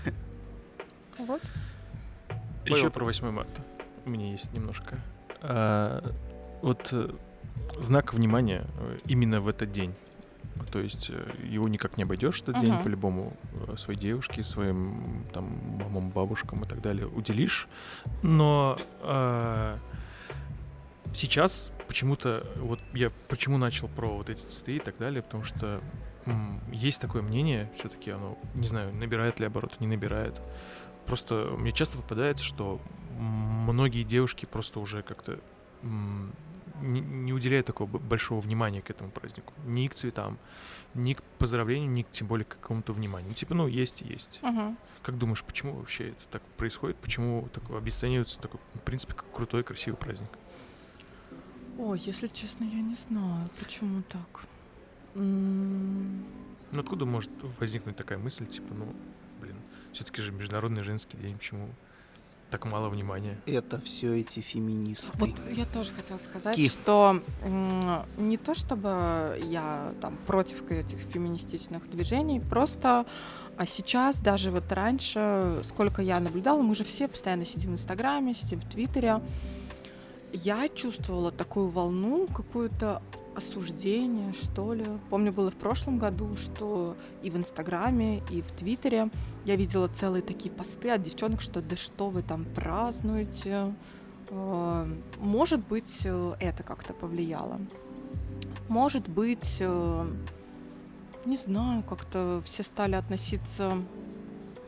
Вот. 1.18 1.40
Еще 2.66 2.90
про 2.90 3.04
8 3.04 3.30
марта. 3.30 3.62
У 4.04 4.10
меня 4.10 4.30
есть 4.30 4.52
немножко. 4.52 5.00
А, 5.40 6.12
вот 6.62 6.88
э, 6.92 7.10
знак 7.80 8.12
внимания 8.14 8.66
э, 8.78 8.98
именно 9.06 9.40
в 9.40 9.48
этот 9.48 9.72
день. 9.72 9.94
То 10.72 10.80
есть 10.80 11.10
э, 11.10 11.34
его 11.48 11.68
никак 11.68 11.96
не 11.96 12.02
обойдешь 12.04 12.42
этот 12.42 12.58
день, 12.58 12.74
Мгм. 12.74 12.82
по-любому 12.82 13.36
э, 13.68 13.76
своей 13.76 13.98
девушке, 13.98 14.42
своим 14.42 15.24
там 15.32 15.44
мамам, 15.78 16.10
бабушкам 16.10 16.64
и 16.64 16.66
так 16.68 16.80
далее 16.80 17.06
уделишь. 17.06 17.68
Но 18.22 18.78
э, 19.00 19.78
сейчас 21.12 21.70
почему-то, 21.86 22.46
вот 22.56 22.80
я 22.92 23.10
почему 23.28 23.58
начал 23.58 23.88
про 23.88 24.16
вот 24.16 24.30
эти 24.30 24.44
цветы 24.44 24.76
и 24.76 24.80
так 24.80 24.96
далее, 24.98 25.22
потому 25.22 25.44
что 25.44 25.80
м, 26.26 26.60
есть 26.72 27.00
такое 27.00 27.22
мнение, 27.22 27.70
все-таки 27.76 28.10
оно, 28.10 28.38
не 28.54 28.66
знаю, 28.66 28.94
набирает 28.94 29.38
ли 29.40 29.46
обороты, 29.46 29.76
не 29.80 29.86
набирает. 29.86 30.40
Просто 31.06 31.54
мне 31.58 31.70
часто 31.72 31.98
попадается, 31.98 32.44
что 32.44 32.80
многие 33.18 34.02
девушки 34.04 34.46
просто 34.46 34.80
уже 34.80 35.02
как-то 35.02 35.38
не, 36.80 37.00
не 37.00 37.32
уделяют 37.32 37.66
такого 37.66 37.88
большого 37.98 38.40
внимания 38.40 38.82
к 38.82 38.90
этому 38.90 39.10
празднику. 39.10 39.52
Ни 39.66 39.88
к 39.88 39.94
цветам, 39.94 40.38
ни 40.94 41.14
к 41.14 41.22
поздравлению, 41.38 41.90
ни 41.90 42.02
к, 42.02 42.10
тем 42.12 42.26
более 42.26 42.44
к 42.44 42.48
какому-то 42.60 42.92
вниманию. 42.92 43.28
Ну, 43.30 43.34
типа, 43.34 43.54
ну, 43.54 43.66
есть 43.66 44.02
и 44.02 44.06
есть. 44.06 44.38
Мгм. 44.42 44.76
Как 45.02 45.18
думаешь, 45.18 45.42
почему 45.44 45.74
вообще 45.74 46.08
это 46.08 46.22
так 46.30 46.42
происходит? 46.56 46.96
Почему 46.96 47.48
так 47.52 47.68
обесценивается 47.70 48.40
такой, 48.40 48.60
в 48.74 48.80
принципе, 48.80 49.14
как 49.14 49.30
крутой, 49.32 49.62
красивый 49.62 49.96
праздник? 49.98 50.30
Ой, 51.78 51.98
если 51.98 52.28
честно, 52.28 52.64
я 52.64 52.80
не 52.80 52.96
знаю, 53.08 53.48
почему 53.58 54.02
так. 54.08 54.44
М, 55.14 56.24
Ну, 56.72 56.80
откуда 56.80 57.04
может 57.04 57.30
возникнуть 57.60 57.96
такая 57.96 58.18
мысль, 58.18 58.46
типа, 58.46 58.74
ну, 58.74 58.94
блин, 59.40 59.56
все-таки 59.92 60.22
же 60.22 60.32
Международный 60.32 60.82
женский 60.82 61.16
день, 61.16 61.36
почему 61.38 61.68
так 62.54 62.70
мало 62.70 62.88
внимания? 62.88 63.36
Это 63.46 63.80
все 63.80 64.20
эти 64.20 64.38
феминисты. 64.38 65.10
Вот 65.18 65.30
я 65.50 65.64
тоже 65.66 65.90
хотела 65.92 66.18
сказать, 66.18 66.54
Ки. 66.54 66.68
что 66.68 67.20
не 68.16 68.36
то 68.36 68.54
чтобы 68.54 69.40
я 69.42 69.92
там 70.00 70.16
против 70.24 70.70
этих 70.70 70.98
феминистичных 70.98 71.90
движений, 71.90 72.38
просто 72.38 73.06
а 73.56 73.66
сейчас, 73.66 74.20
даже 74.20 74.52
вот 74.52 74.70
раньше, 74.70 75.62
сколько 75.68 76.00
я 76.00 76.20
наблюдала, 76.20 76.62
мы 76.62 76.76
же 76.76 76.84
все 76.84 77.08
постоянно 77.08 77.44
сидим 77.44 77.70
в 77.70 77.74
Инстаграме, 77.74 78.34
сидим 78.34 78.60
в 78.60 78.68
Твиттере, 78.70 79.20
я 80.32 80.68
чувствовала 80.68 81.32
такую 81.32 81.70
волну, 81.70 82.28
какую-то 82.28 83.02
осуждение, 83.36 84.32
что 84.32 84.74
ли. 84.74 84.84
Помню, 85.10 85.32
было 85.32 85.50
в 85.50 85.56
прошлом 85.56 85.98
году, 85.98 86.36
что 86.36 86.96
и 87.22 87.30
в 87.30 87.36
Инстаграме, 87.36 88.22
и 88.30 88.42
в 88.42 88.50
Твиттере 88.52 89.08
я 89.44 89.56
видела 89.56 89.88
целые 89.88 90.22
такие 90.22 90.50
посты 90.50 90.90
от 90.90 91.02
девчонок, 91.02 91.40
что 91.40 91.60
да 91.60 91.76
что 91.76 92.10
вы 92.10 92.22
там 92.22 92.44
празднуете. 92.44 93.74
Э, 94.30 94.86
Может 95.18 95.66
быть, 95.66 96.00
э, 96.04 96.34
это 96.40 96.62
как-то 96.62 96.92
повлияло. 96.92 97.58
Может 98.68 99.08
быть, 99.08 99.58
э, 99.60 100.06
не 101.24 101.36
знаю, 101.36 101.82
как-то 101.82 102.42
все 102.44 102.62
стали 102.62 102.94
относиться 102.94 103.72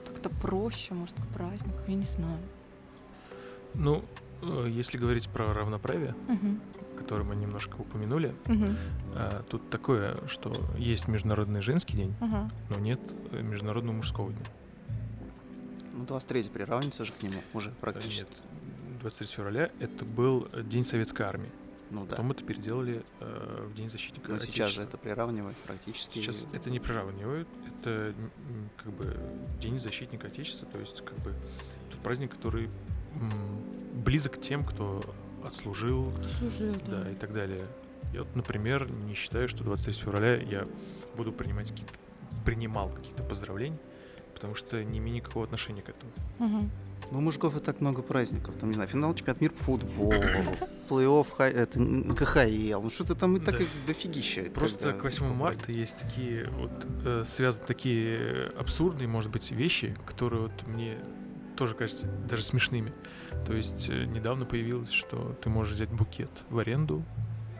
как-то 0.06 0.30
проще, 0.30 0.94
может, 0.94 1.14
к 1.14 1.26
празднику, 1.34 1.78
я 1.86 1.94
не 1.94 2.04
знаю. 2.04 2.38
Ну, 3.74 4.02
если 4.68 4.98
говорить 4.98 5.28
про 5.28 5.52
равноправие, 5.52 6.14
Мгм. 6.28 6.60
которое 6.98 7.24
мы 7.24 7.36
немножко 7.36 7.76
упомянули, 7.76 8.34
э, 8.46 9.42
тут 9.48 9.68
такое, 9.70 10.16
что 10.28 10.52
есть 10.78 11.08
Международный 11.08 11.62
женский 11.62 11.96
день, 11.96 12.14
Мгм. 12.20 12.50
но 12.70 12.78
нет 12.78 13.00
э, 13.32 13.42
Международного 13.42 13.96
мужского 13.96 14.32
дня. 14.32 14.44
Ну, 15.94 16.04
23 16.04 16.50
приравнивается 16.50 17.04
же 17.04 17.12
к 17.12 17.22
нему 17.22 17.40
уже 17.54 17.70
Э, 17.70 17.72
практически. 17.80 18.28
Нет, 18.28 19.00
23 19.00 19.26
февраля 19.28 19.70
это 19.80 20.04
был 20.04 20.48
э, 20.52 20.62
День 20.62 20.84
Советской 20.84 21.22
Армии. 21.22 21.50
Ну 21.90 22.02
да. 22.04 22.10
Потом 22.10 22.32
это 22.32 22.42
переделали 22.44 23.02
э, 23.20 23.68
в 23.70 23.74
День 23.74 23.88
защитника 23.88 24.32
Но 24.32 24.38
сейчас 24.40 24.72
же 24.72 24.82
это 24.82 24.98
приравнивает 24.98 25.56
практически. 25.58 26.18
Сейчас 26.18 26.46
это 26.52 26.68
не 26.68 26.80
приравнивают, 26.80 27.48
это 27.68 28.12
как 28.76 28.92
бы 28.92 29.16
День 29.60 29.78
защитника 29.78 30.26
Отечества, 30.26 30.66
то 30.70 30.80
есть 30.80 31.02
как 31.04 31.16
бы 31.20 31.32
тот 31.90 32.00
праздник, 32.00 32.32
который 32.32 32.68
близок 34.04 34.34
к 34.34 34.40
тем, 34.40 34.64
кто 34.64 35.02
отслужил, 35.44 36.10
Кто 36.12 36.28
служил, 36.28 36.74
да. 36.86 37.04
да, 37.04 37.10
и 37.10 37.14
так 37.14 37.32
далее. 37.32 37.62
Я 38.12 38.20
вот, 38.20 38.34
например, 38.36 38.90
не 38.90 39.14
считаю, 39.14 39.48
что 39.48 39.64
23 39.64 39.92
февраля 39.94 40.36
я 40.36 40.66
буду 41.16 41.32
принимать 41.32 41.70
какие 41.70 41.86
принимал 42.44 42.88
какие-то 42.90 43.22
поздравления, 43.24 43.78
потому 44.34 44.54
что 44.54 44.82
не 44.84 44.98
имею 44.98 45.16
никакого 45.16 45.44
отношения 45.44 45.82
к 45.82 45.88
этому. 45.88 46.12
Мгм. 46.38 46.70
Ну, 47.10 47.18
у 47.18 47.20
мужиков 47.20 47.56
и 47.56 47.60
так 47.60 47.80
много 47.80 48.02
праздников. 48.02 48.54
Там, 48.56 48.68
не 48.70 48.74
знаю, 48.74 48.88
финал 48.88 49.14
чемпионат 49.14 49.40
мира 49.40 49.52
по 49.52 49.64
футболу, 49.64 50.12
плей-офф, 50.88 51.26
хай- 51.36 51.52
это, 51.52 51.78
КХЛ. 52.14 52.82
Ну, 52.82 52.90
что-то 52.90 53.14
там 53.16 53.36
и 53.36 53.40
так 53.40 53.58
Да. 53.58 53.64
дофигища. 53.86 54.42
Просто 54.54 54.78
когда 54.88 55.00
к 55.00 55.04
8 55.04 55.18
такой 55.20 55.34
марта 55.36 55.72
есть 55.72 55.96
такие 55.98 56.48
вот 56.50 56.70
э, 57.04 57.24
связаны 57.26 57.66
такие 57.66 58.46
абсурдные, 58.58 59.08
может 59.08 59.30
быть, 59.30 59.50
вещи, 59.50 59.96
которые 60.06 60.42
вот 60.42 60.66
мне 60.66 60.98
тоже 61.56 61.74
кажутся 61.74 62.06
даже 62.28 62.42
смешными. 62.42 62.92
То 63.46 63.52
есть 63.54 63.88
э, 63.88 64.04
недавно 64.04 64.44
появилось, 64.44 64.90
что 64.90 65.36
ты 65.42 65.48
можешь 65.50 65.74
взять 65.74 65.90
букет 65.90 66.30
в 66.50 66.58
аренду, 66.58 67.02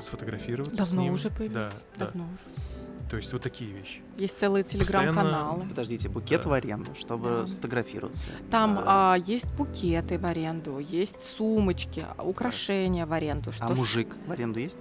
сфотографироваться 0.01 0.75
с 0.85 0.89
Давно 0.91 1.03
ним. 1.03 1.15
уже 1.15 1.31
появилось. 1.31 1.55
Да, 1.55 1.73
да. 1.99 2.05
Давно 2.07 2.25
уже. 2.25 3.09
То 3.11 3.17
есть 3.17 3.33
вот 3.33 3.41
такие 3.43 3.71
вещи. 3.71 4.01
Есть 4.19 4.39
целые 4.41 4.65
телеграм-каналы. 4.65 5.69
Подождите, 5.69 6.09
букет 6.09 6.43
Да. 6.43 6.49
в 6.49 6.53
аренду, 6.53 6.93
чтобы 6.97 7.29
Да. 7.29 7.47
сфотографироваться. 7.47 8.27
Там 8.51 8.79
А, 8.85 9.15
а, 9.15 9.17
есть 9.19 9.47
букеты 9.55 10.19
в 10.19 10.27
аренду, 10.27 10.79
есть 10.81 11.23
сумочки, 11.23 12.05
украшения 12.19 13.07
в 13.07 13.13
аренду. 13.13 13.53
Что 13.53 13.67
а 13.67 13.75
с- 13.75 13.79
мужик 13.79 14.17
в 14.27 14.33
аренду 14.33 14.59
есть? 14.61 14.77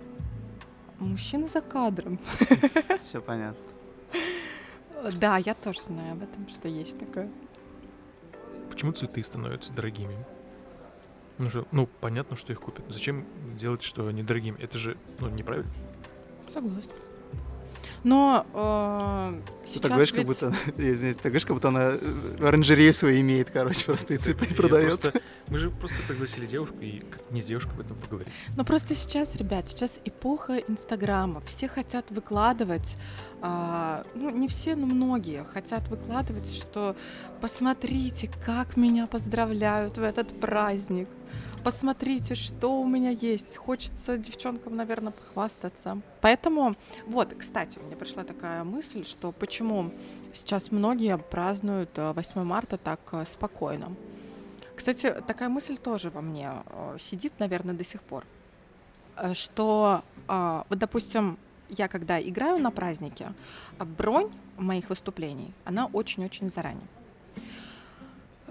Мужчина 0.99 1.47
за 1.47 1.61
кадром. 1.61 2.19
Все 3.03 3.21
понятно. 3.21 3.59
Да, 5.19 5.37
я 5.37 5.53
тоже 5.53 5.81
знаю 5.83 6.13
об 6.13 6.23
этом, 6.23 6.49
что 6.49 6.67
есть 6.67 6.97
такое. 6.97 7.29
Почему 8.69 8.91
цветы 8.91 9.23
становятся 9.23 9.73
дорогими? 9.73 10.15
Ну, 11.37 11.49
что, 11.49 11.67
ну, 11.71 11.87
понятно, 11.87 12.35
что 12.35 12.53
их 12.53 12.61
купят. 12.61 12.85
Зачем 12.89 13.25
делать, 13.57 13.83
что 13.83 14.07
они 14.07 14.23
дорогими? 14.23 14.57
Это 14.61 14.77
же, 14.77 14.97
ну, 15.19 15.29
неправильно. 15.29 15.69
Согласна. 16.47 16.91
Но 18.05 18.45
э, 18.53 19.41
Ты 19.63 19.67
сейчас 19.67 19.81
так 19.81 19.91
говоришь, 19.91 20.11
как 20.11 20.17
ведь- 20.19 20.27
будто, 20.27 20.53
я 20.77 20.93
извиняюсь, 20.93 21.15
ты 21.17 21.23
говоришь, 21.23 21.45
как 21.45 21.55
будто 21.55 21.69
она 21.69 21.93
э, 21.99 22.37
оранжерею 22.39 22.93
свою 22.93 23.19
имеет, 23.21 23.49
короче, 23.49 23.83
просто 23.83 24.13
и 24.13 24.17
цветы 24.17 24.45
продает. 24.55 25.01
просто- 25.01 25.21
мы 25.49 25.57
же 25.57 25.71
просто 25.71 25.97
пригласили 26.07 26.45
девушку 26.45 26.75
и 26.81 26.99
как 26.99 27.31
не 27.31 27.41
с 27.41 27.45
девушкой 27.45 27.71
об 27.73 27.79
этом 27.79 27.97
поговорить. 27.97 28.31
Ну 28.55 28.63
просто 28.63 28.93
сейчас, 28.95 29.35
ребят, 29.35 29.67
сейчас 29.67 29.99
эпоха 30.05 30.57
Инстаграма. 30.57 31.41
Все 31.47 31.67
хотят 31.67 32.11
выкладывать, 32.11 32.95
а, 33.41 34.03
ну 34.13 34.29
не 34.29 34.47
все, 34.47 34.75
но 34.75 34.85
многие 34.85 35.43
хотят 35.43 35.87
выкладывать, 35.87 36.53
что 36.55 36.95
посмотрите, 37.41 38.29
как 38.45 38.77
меня 38.77 39.07
поздравляют 39.07 39.97
в 39.97 40.03
этот 40.03 40.39
праздник. 40.39 41.07
Посмотрите, 41.65 42.35
что 42.35 42.79
у 42.79 42.85
меня 42.85 43.09
есть. 43.09 43.57
Хочется 43.57 44.19
девчонкам, 44.19 44.75
наверное, 44.75 45.11
похвастаться. 45.11 45.99
Поэтому, 46.21 46.75
вот, 47.07 47.33
кстати, 47.33 47.79
мне 47.79 47.95
пришла 47.95 48.23
такая 48.23 48.63
мысль, 48.63 49.03
что 49.03 49.31
почему 49.31 49.91
сейчас 50.31 50.69
многие 50.69 51.17
празднуют 51.17 51.89
э, 51.97 52.13
8 52.13 52.43
марта 52.43 52.77
так 52.77 52.99
э, 53.13 53.25
спокойно. 53.25 53.95
Кстати, 54.75 55.11
такая 55.25 55.49
мысль 55.49 55.75
тоже 55.77 56.11
во 56.11 56.21
мне 56.21 56.51
э, 56.67 56.97
сидит, 56.99 57.33
наверное, 57.39 57.73
до 57.73 57.83
сих 57.83 58.03
пор. 58.03 58.25
Э, 59.17 59.33
Что, 59.33 60.03
э, 60.27 60.63
вот, 60.69 60.77
допустим, 60.77 61.35
я 61.69 61.87
когда 61.87 62.21
играю 62.21 62.59
на 62.59 62.69
празднике, 62.69 63.33
а 63.79 63.85
бронь 63.85 64.29
моих 64.57 64.89
выступлений, 64.89 65.51
она 65.63 65.87
очень-очень 65.87 66.51
заранее. 66.51 66.87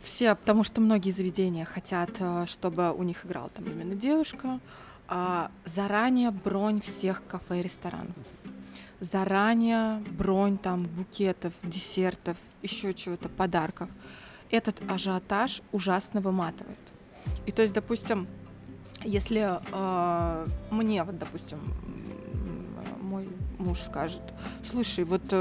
Все, 0.04 0.34
потому 0.34 0.64
что 0.64 0.82
многие 0.82 1.10
заведения 1.10 1.64
хотят, 1.64 2.10
э, 2.18 2.44
чтобы 2.46 2.92
у 2.92 3.02
них 3.02 3.24
играла 3.24 3.48
там 3.48 3.64
именно 3.64 3.94
девушка, 3.94 4.60
а 5.08 5.50
заранее 5.64 6.30
бронь 6.30 6.82
всех 6.82 7.26
кафе 7.26 7.60
и 7.60 7.62
ресторанов. 7.62 8.14
Заранее 9.00 10.02
бронь 10.10 10.58
там 10.58 10.82
букетов, 10.82 11.54
десертов, 11.62 12.36
еще 12.62 12.92
чего-то, 12.92 13.30
подарков. 13.30 13.88
Этот 14.50 14.82
ажиотаж 14.90 15.62
ужасно 15.72 16.20
выматывает. 16.20 16.78
И 17.46 17.50
то 17.50 17.62
есть, 17.62 17.72
допустим, 17.72 18.28
если 19.02 19.58
э, 19.72 20.46
мне, 20.70 21.02
вот, 21.02 21.18
допустим, 21.18 21.60
мой 23.00 23.26
муж 23.58 23.80
скажет, 23.80 24.22
слушай, 24.62 25.04
вот 25.04 25.32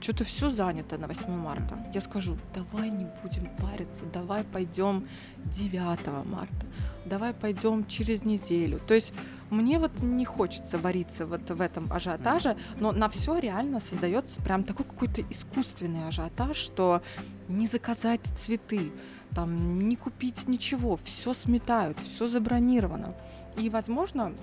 что-то 0.00 0.24
все 0.24 0.50
занято 0.50 0.98
на 0.98 1.06
8 1.06 1.30
марта, 1.30 1.78
я 1.94 2.00
скажу, 2.00 2.36
давай 2.54 2.90
не 2.90 3.06
будем 3.22 3.48
париться, 3.56 4.04
давай 4.12 4.44
пойдем 4.44 5.06
9 5.44 6.26
марта, 6.26 6.66
давай 7.04 7.32
пойдем 7.34 7.86
через 7.86 8.24
неделю. 8.24 8.80
То 8.86 8.94
есть 8.94 9.12
мне 9.50 9.78
вот 9.78 10.00
не 10.00 10.24
хочется 10.24 10.78
вариться 10.78 11.26
вот 11.26 11.48
в 11.48 11.60
этом 11.60 11.92
ажиотаже, 11.92 12.56
но 12.80 12.92
на 12.92 13.08
все 13.08 13.38
реально 13.38 13.80
создается 13.80 14.40
прям 14.42 14.64
такой 14.64 14.84
какой-то 14.84 15.22
искусственный 15.30 16.08
ажиотаж, 16.08 16.56
что 16.56 17.02
не 17.48 17.66
заказать 17.66 18.20
цветы, 18.36 18.90
там 19.34 19.88
не 19.88 19.96
купить 19.96 20.48
ничего, 20.48 20.98
все 21.04 21.34
сметают, 21.34 21.98
все 21.98 22.28
забронировано. 22.28 23.14
И, 23.56 23.70
возможно, 23.70 24.34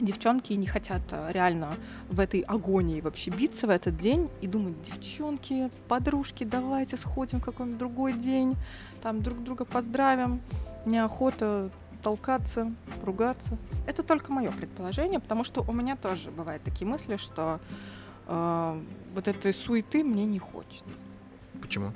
девчонки 0.00 0.52
не 0.52 0.66
хотят 0.66 1.02
а, 1.12 1.30
реально 1.30 1.74
в 2.08 2.20
этой 2.20 2.40
агонии 2.40 3.00
вообще 3.00 3.30
биться 3.30 3.66
в 3.66 3.70
этот 3.70 3.96
день 3.96 4.28
и 4.40 4.46
думать, 4.46 4.80
девчонки, 4.82 5.70
подружки, 5.88 6.44
давайте 6.44 6.96
сходим 6.96 7.40
в 7.40 7.44
какой-нибудь 7.44 7.78
другой 7.78 8.12
день, 8.12 8.56
там 9.02 9.22
друг 9.22 9.42
друга 9.42 9.64
поздравим, 9.64 10.40
неохота 10.86 11.70
толкаться, 12.02 12.72
ругаться. 13.04 13.58
Это 13.86 14.02
только 14.02 14.32
мое 14.32 14.50
предположение, 14.50 15.20
потому 15.20 15.44
что 15.44 15.64
у 15.66 15.72
меня 15.72 15.96
тоже 15.96 16.30
бывают 16.30 16.62
такие 16.62 16.86
мысли, 16.86 17.16
что 17.16 17.60
э, 18.26 18.82
вот 19.14 19.28
этой 19.28 19.52
суеты 19.52 20.02
мне 20.02 20.24
не 20.24 20.38
хочется. 20.38 20.84
Почему? 21.60 21.92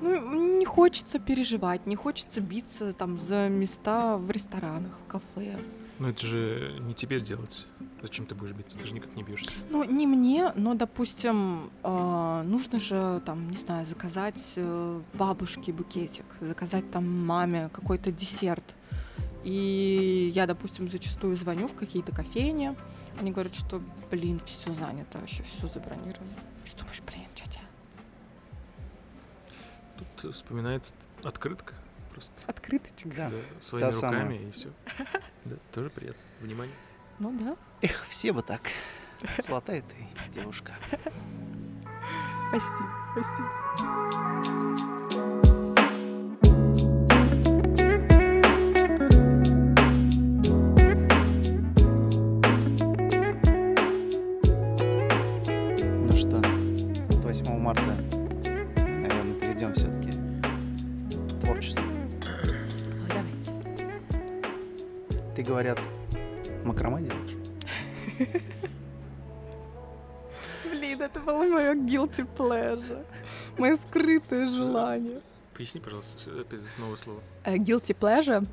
Ну, 0.00 0.58
не 0.58 0.66
хочется 0.66 1.18
переживать, 1.18 1.86
не 1.86 1.96
хочется 1.96 2.40
биться 2.40 2.92
там 2.92 3.20
за 3.20 3.48
места 3.48 4.18
в 4.18 4.30
ресторанах, 4.30 4.92
в 5.06 5.10
кафе. 5.10 5.56
Ну 5.98 6.08
это 6.08 6.26
же 6.26 6.76
не 6.80 6.94
тебе 6.94 7.20
делать. 7.20 7.66
Зачем 8.02 8.26
ты 8.26 8.34
будешь 8.34 8.52
биться? 8.52 8.78
Ты 8.78 8.86
же 8.86 8.94
никак 8.94 9.16
не 9.16 9.22
бьешься. 9.22 9.50
Ну, 9.70 9.82
не 9.84 10.06
мне, 10.06 10.52
но, 10.54 10.74
допустим, 10.74 11.70
э, 11.82 12.42
нужно 12.44 12.78
же, 12.78 13.22
там, 13.24 13.50
не 13.50 13.56
знаю, 13.56 13.86
заказать 13.86 14.52
э, 14.56 15.00
бабушке 15.14 15.72
букетик, 15.72 16.26
заказать 16.40 16.90
там 16.90 17.08
маме 17.26 17.70
какой-то 17.72 18.12
десерт. 18.12 18.74
И 19.44 20.32
я, 20.34 20.46
допустим, 20.46 20.90
зачастую 20.90 21.36
звоню 21.36 21.68
в 21.68 21.74
какие-то 21.74 22.12
кофейни, 22.12 22.76
они 23.18 23.30
говорят, 23.30 23.54
что, 23.54 23.80
блин, 24.10 24.40
все 24.44 24.74
занято, 24.74 25.18
вообще 25.18 25.42
все 25.44 25.66
забронировано. 25.68 26.34
И 26.64 26.68
ты 26.68 26.76
думаешь, 26.76 27.02
блин, 27.06 27.26
тетя, 27.34 27.60
Тут 29.96 30.34
вспоминается 30.34 30.92
открытка 31.22 31.74
просто. 32.16 32.32
открыточка. 32.46 33.08
Да. 33.10 33.30
Да, 33.30 33.36
своими 33.60 33.86
Та 33.86 33.92
самая. 33.92 34.22
руками 34.22 34.48
и 34.48 34.50
все. 34.52 34.68
Да, 35.44 35.56
тоже 35.72 35.90
приятно. 35.90 36.22
Внимание. 36.40 36.74
Ну 37.18 37.30
да, 37.38 37.56
Эх, 37.82 38.06
все 38.08 38.32
бы 38.32 38.42
так. 38.42 38.62
Золотая 39.38 39.82
ты 39.82 39.96
девушка. 40.30 40.74
спасибо, 42.50 42.90
спасибо. 43.12 45.05
Guilty 72.06 72.28
pleasure. 72.36 73.06
Мое 73.58 73.76
скрытое 73.76 74.48
желание. 74.48 75.20
Поясни, 75.54 75.80
пожалуйста, 75.80 76.30
новое 76.78 76.96
слово. 76.96 77.20
Э, 77.44 77.56
Guilty 77.56 77.96
pleasure, 77.98 78.46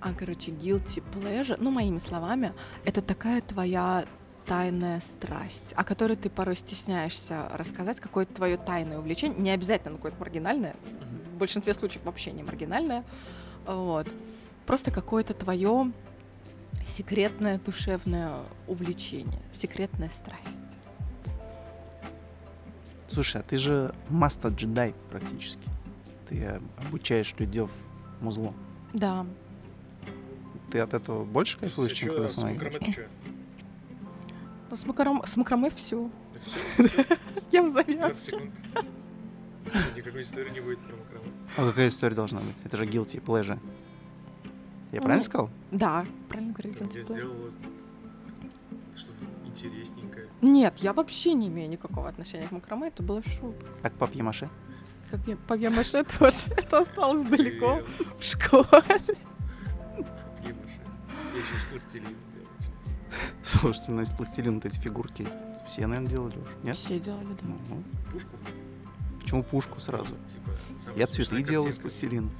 а, 0.00 0.12
короче, 0.12 0.50
guilty 0.50 1.02
pleasure, 1.14 1.56
ну, 1.58 1.70
моими 1.70 1.98
словами, 1.98 2.52
это 2.84 3.00
такая 3.00 3.40
твоя 3.40 4.04
тайная 4.44 5.00
страсть, 5.00 5.72
о 5.76 5.84
которой 5.84 6.16
ты 6.16 6.28
порой 6.28 6.56
стесняешься 6.56 7.48
рассказать, 7.54 8.00
какое-то 8.00 8.34
твое 8.34 8.56
тайное 8.56 8.98
увлечение, 8.98 9.38
не 9.38 9.50
обязательно 9.50 9.96
какое-то 9.96 10.18
маргинальное, 10.18 10.76
в 11.32 11.38
большинстве 11.38 11.72
случаев 11.72 12.04
вообще 12.04 12.32
не 12.32 12.42
маргинальное, 12.42 13.04
вот. 13.64 14.08
Просто 14.66 14.90
какое-то 14.90 15.34
твое 15.34 15.92
секретное 16.86 17.58
душевное 17.58 18.40
увлечение, 18.66 19.40
секретная 19.52 20.10
страсть. 20.10 20.71
Слушай, 23.12 23.40
а 23.42 23.44
ты 23.44 23.56
же 23.56 23.94
мастер 24.08 24.50
джедай 24.50 24.94
практически. 25.10 25.68
Ты 26.28 26.38
э, 26.38 26.60
обучаешь 26.86 27.34
людей 27.38 27.66
музло. 28.20 28.54
Да, 28.94 29.26
Ты 30.70 30.78
от 30.78 30.94
этого 30.94 31.24
больше 31.24 31.58
кайфуешь, 31.58 31.92
чем 31.92 32.14
когда 32.14 32.52
играешь? 32.54 32.98
ну, 34.70 34.76
с, 34.76 34.86
макаром... 34.86 35.22
с 35.26 35.36
макраме 35.36 35.68
все. 35.70 36.10
Все, 36.40 36.58
С 37.40 37.44
кем 37.50 37.72
15 37.74 37.74
завязки? 37.74 38.30
секунд. 38.30 38.50
Никакой 39.96 40.22
истории 40.22 40.50
не 40.50 40.60
будет 40.60 40.78
про 40.80 40.96
макраме. 40.96 41.26
А 41.56 41.68
какая 41.68 41.88
история 41.88 42.14
должна 42.16 42.40
быть? 42.40 42.56
Это 42.64 42.76
же 42.78 42.84
guilty 42.86 43.22
pleasure. 43.22 43.58
Я 44.90 44.98
Ну, 45.00 45.02
правильно 45.02 45.22
сказал? 45.22 45.50
Да, 45.70 46.06
правильно 46.28 46.52
говорю. 46.54 46.70
Guilty 46.72 46.94
я 46.96 47.00
pleasure. 47.00 47.02
сделала 47.02 47.50
что-то 48.96 49.24
интересненькое. 49.46 50.01
Нет, 50.42 50.78
я 50.80 50.92
вообще 50.92 51.32
не 51.34 51.46
имею 51.48 51.70
никакого 51.70 52.08
отношения 52.08 52.46
к 52.48 52.50
макраме, 52.50 52.88
это 52.88 53.02
была 53.02 53.22
шутка. 53.22 53.64
А 53.82 53.90
к 53.90 53.94
папье-маше? 53.94 54.50
Как 55.10 55.24
мне 55.26 55.36
папье-маше 55.36 56.04
тоже, 56.18 56.48
это 56.56 56.80
осталось 56.80 57.26
далеко 57.28 57.80
в 58.18 58.22
школе. 58.24 58.66
Я 59.96 61.38
еще 61.38 61.56
из 61.56 61.64
пластилина. 61.70 62.16
Слушайте, 63.44 63.92
ну 63.92 64.02
из 64.02 64.12
пластилина 64.12 64.54
вот 64.56 64.66
эти 64.66 64.78
фигурки 64.78 65.26
все, 65.68 65.86
наверное, 65.86 66.10
делали 66.10 66.36
уже, 66.38 66.56
нет? 66.62 66.76
Все 66.76 66.98
делали, 66.98 67.24
да. 67.24 67.36
Ну, 67.42 67.58
ну, 67.68 67.82
Пушку? 68.10 68.30
почему 69.20 69.42
пушку 69.44 69.80
сразу? 69.80 70.10
Типа, 70.26 70.50
Я 70.96 71.06
цветы 71.06 71.42
делал 71.42 71.68
из 71.68 71.78
пластилина. 71.78 72.30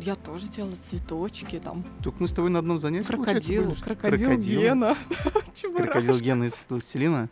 Я 0.00 0.16
тоже 0.16 0.48
делала 0.48 0.74
цветочки, 0.88 1.58
там, 1.58 1.84
Только 2.02 2.22
мы 2.22 2.28
с 2.28 2.32
тобой 2.32 2.50
на 2.50 2.58
одном 2.58 2.78
занятии, 2.78 3.06
крокодил, 3.08 3.70
ли? 3.70 3.74
крокодил 3.76 4.36
Гена. 4.38 4.96
Крокодил 5.76 6.18
Гена 6.18 6.44
из 6.44 6.54
пластилина. 6.68 7.28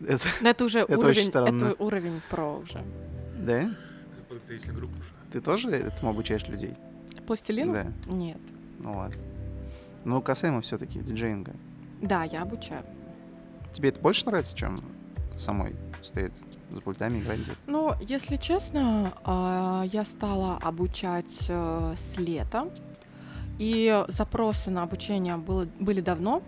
Да. 0.00 0.14
Это, 0.14 0.24
Но 0.40 0.48
это 0.48 0.64
уже 0.64 0.80
Это 0.80 0.98
уровень, 0.98 1.28
это 1.28 1.76
уровень 1.78 2.20
про 2.30 2.56
уже. 2.58 2.82
да? 3.38 3.62
Это 3.62 3.76
благотворительная 4.28 4.76
группа 4.76 4.94
уже. 4.94 5.10
Ты 5.32 5.40
тоже 5.40 5.70
этому 5.70 6.10
обучаешь 6.10 6.46
людей? 6.48 6.74
Пластилин? 7.26 7.72
Да. 7.72 7.86
Нет. 8.06 8.38
Ну 8.78 8.96
ладно. 8.96 9.20
Ну, 10.04 10.20
касаемо 10.22 10.62
все-таки 10.62 10.98
диджеинга. 11.00 11.52
Да, 12.00 12.24
я 12.24 12.42
обучаю. 12.42 12.84
Тебе 13.72 13.90
это 13.90 14.00
больше 14.00 14.26
нравится, 14.26 14.56
чем 14.56 14.82
самой 15.38 15.76
стоять 16.02 16.34
за 16.70 16.80
пультами 16.80 17.20
играть 17.20 17.40
где-то? 17.40 17.58
Ну, 17.66 17.94
если 18.00 18.36
честно, 18.36 19.12
а, 19.24 19.82
я 19.92 20.04
стала 20.04 20.56
обучать 20.56 21.46
э, 21.48 21.94
с 21.96 22.18
лета. 22.18 22.70
И 23.58 24.04
запросы 24.08 24.70
на 24.70 24.82
обучение 24.84 25.36
было, 25.36 25.66
были 25.78 26.00
давно, 26.00 26.42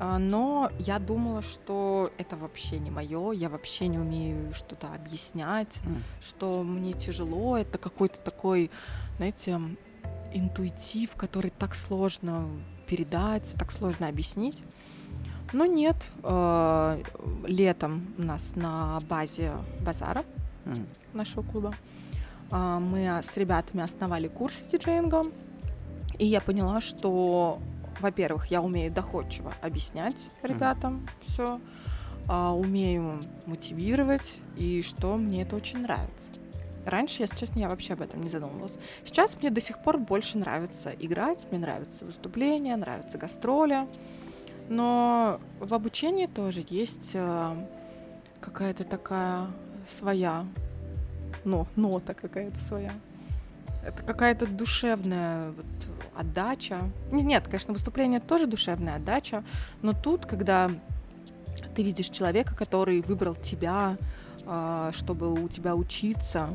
а, 0.00 0.18
но 0.18 0.70
я 0.80 0.98
думала, 0.98 1.40
что 1.40 2.10
это 2.18 2.36
вообще 2.36 2.80
не 2.80 2.90
мое, 2.90 3.30
я 3.30 3.48
вообще 3.48 3.86
не 3.86 3.98
умею 3.98 4.52
что-то 4.52 4.88
объяснять, 4.92 5.78
М. 5.84 6.02
что 6.20 6.64
мне 6.64 6.92
тяжело, 6.92 7.56
это 7.56 7.78
какой-то 7.78 8.18
такой, 8.20 8.72
знаете, 9.16 9.60
интуитив, 10.34 11.12
который 11.16 11.52
так 11.56 11.74
сложно 11.76 12.48
передать, 12.88 13.54
так 13.58 13.70
сложно 13.70 14.08
объяснить. 14.08 14.58
Но 15.52 15.64
нет, 15.64 15.96
э, 16.22 17.02
летом 17.46 18.14
у 18.18 18.22
нас 18.22 18.42
на 18.56 19.00
базе 19.08 19.52
базара 19.80 20.24
М. 20.64 20.86
нашего 21.12 21.42
клуба 21.42 21.72
а, 22.50 22.78
мы 22.78 23.06
с 23.06 23.36
ребятами 23.36 23.82
основали 23.82 24.28
курсы 24.28 24.64
диджеинга, 24.70 25.26
и 26.18 26.26
я 26.26 26.40
поняла, 26.40 26.80
что, 26.80 27.58
во-первых, 28.00 28.46
я 28.52 28.62
умею 28.62 28.92
доходчиво 28.92 29.52
объяснять 29.62 30.16
ребятам 30.42 31.06
все, 31.26 31.60
умею 32.28 33.24
мотивировать, 33.46 34.38
и 34.56 34.82
что 34.82 35.16
мне 35.16 35.42
это 35.42 35.56
очень 35.56 35.80
нравится. 35.80 36.30
Раньше, 36.84 37.22
если 37.22 37.36
честно, 37.36 37.58
я 37.58 37.68
вообще 37.68 37.94
об 37.94 38.02
этом 38.02 38.22
не 38.22 38.28
задумывалась. 38.28 38.74
Сейчас 39.04 39.36
мне 39.40 39.50
до 39.50 39.60
сих 39.60 39.78
пор 39.82 39.98
больше 39.98 40.38
нравится 40.38 40.92
играть, 41.00 41.44
мне 41.50 41.58
нравятся 41.58 42.04
выступления, 42.04 42.76
нравятся 42.76 43.18
гастроли. 43.18 43.88
Но 44.68 45.40
в 45.60 45.72
обучении 45.74 46.26
тоже 46.26 46.64
есть 46.68 47.12
э, 47.14 47.54
какая-то 48.40 48.84
такая 48.84 49.46
своя 49.88 50.44
но, 51.46 51.66
нота 51.76 52.12
какая-то 52.12 52.60
своя. 52.60 52.90
Это 53.84 54.02
какая-то 54.02 54.46
душевная 54.46 55.52
вот 55.52 55.66
отдача. 56.16 56.80
Не- 57.12 57.22
Нет, 57.22 57.44
конечно, 57.44 57.72
выступление 57.72 58.20
тоже 58.20 58.46
душевная 58.46 58.96
отдача, 58.96 59.44
но 59.80 59.92
тут, 59.92 60.26
когда 60.26 60.70
ты 61.74 61.82
видишь 61.82 62.08
человека, 62.08 62.54
который 62.56 63.00
выбрал 63.00 63.36
тебя, 63.36 63.96
а, 64.44 64.90
чтобы 64.92 65.32
у 65.32 65.48
тебя 65.48 65.76
учиться, 65.76 66.48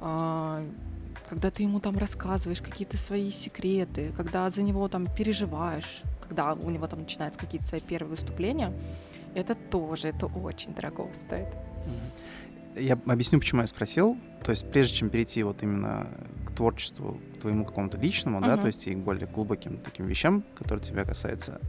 а, 0.00 0.64
когда 1.28 1.50
ты 1.50 1.64
ему 1.64 1.80
там 1.80 1.98
рассказываешь 1.98 2.62
какие-то 2.62 2.98
свои 2.98 3.32
секреты, 3.32 4.12
когда 4.16 4.48
за 4.48 4.62
него 4.62 4.86
там 4.88 5.06
переживаешь, 5.06 6.02
когда 6.26 6.54
у 6.54 6.70
него 6.70 6.86
там 6.86 7.00
начинаются 7.00 7.38
какие-то 7.38 7.66
свои 7.66 7.80
первые 7.80 8.10
выступления, 8.10 8.72
это 9.34 9.54
тоже, 9.54 10.08
это 10.08 10.26
очень 10.26 10.72
дорого 10.74 11.08
стоит. 11.14 11.48
Я 12.76 12.98
объясню, 13.06 13.38
почему 13.38 13.60
я 13.60 13.66
спросил. 13.66 14.16
То 14.42 14.50
есть, 14.50 14.68
прежде 14.70 14.96
чем 14.96 15.10
перейти 15.10 15.42
вот 15.42 15.62
именно 15.62 16.08
к 16.46 16.52
творчеству, 16.52 17.20
к 17.36 17.40
твоему 17.40 17.64
какому-то 17.64 17.98
личному, 17.98 18.40
да, 18.40 18.54
Мгм. 18.54 18.60
то 18.62 18.66
есть 18.66 18.86
и 18.86 18.94
к 18.94 18.98
более 18.98 19.26
глубоким 19.26 19.78
таким 19.78 20.06
вещам, 20.06 20.44
которые 20.56 20.84
тебя 20.84 21.04
касаются, 21.04 21.60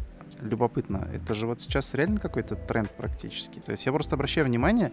любопытно, 0.42 1.08
это 1.14 1.34
же 1.34 1.48
вот 1.48 1.62
сейчас 1.62 1.94
реально 1.94 2.20
какой-то 2.20 2.56
тренд 2.56 2.90
практически. 2.92 3.60
То 3.60 3.72
есть 3.72 3.86
я 3.86 3.92
просто 3.92 4.16
обращаю 4.16 4.48
внимание, 4.48 4.92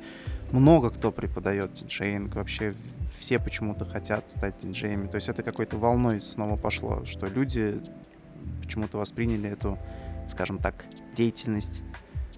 много 0.50 0.90
кто 0.90 1.10
преподает 1.10 1.72
диджеинг, 1.72 2.34
вообще 2.34 2.74
все 3.18 3.38
почему-то 3.38 3.84
хотят 3.84 4.30
стать 4.30 4.58
диджеями. 4.60 5.08
То 5.08 5.16
есть 5.16 5.28
это 5.28 5.42
какой-то 5.42 5.76
волной 5.78 6.20
снова 6.20 6.56
пошло, 6.56 7.04
что 7.04 7.26
люди 7.26 7.80
почему-то 8.62 8.98
восприняли 8.98 9.50
эту, 9.50 9.78
скажем 10.28 10.58
так, 10.58 10.84
деятельность 11.14 11.82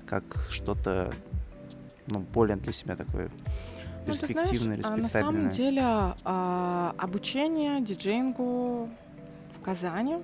как 0.07 0.47
что-то 0.51 1.11
ну, 2.07 2.21
более 2.21 2.57
для 2.57 2.73
себя 2.73 2.97
такое 2.97 3.31
Ну, 4.07 4.13
ты 4.13 4.27
перспективное, 4.27 4.83
знаешь, 4.83 4.87
а, 4.87 5.03
на 5.03 5.09
самом 5.09 5.51
деле 5.51 5.83
а, 5.83 6.95
обучение 6.99 7.81
диджеингу 7.81 8.91
в 9.57 9.63
Казани, 9.63 10.19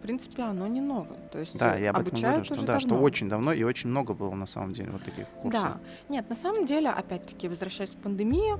в 0.00 0.02
принципе, 0.02 0.42
оно 0.44 0.66
не 0.66 0.80
новое. 0.80 1.18
То 1.30 1.38
есть 1.38 1.56
Да, 1.58 1.76
э, 1.78 1.82
я 1.82 1.90
об 1.90 1.98
этом 1.98 2.18
говорю, 2.18 2.42
что 2.44 2.64
да, 2.64 2.80
что 2.80 2.88
давно. 2.90 3.04
очень 3.04 3.28
давно 3.28 3.52
и 3.52 3.62
очень 3.64 3.90
много 3.90 4.14
было 4.14 4.34
на 4.34 4.46
самом 4.46 4.72
деле 4.72 4.90
вот 4.92 5.02
таких 5.04 5.26
курсов. 5.28 5.62
Да. 5.62 5.78
Нет, 6.08 6.28
на 6.30 6.34
самом 6.36 6.64
деле, 6.64 6.88
опять-таки, 6.88 7.48
возвращаясь 7.48 7.90
к 7.90 7.96
пандемии, 7.96 8.54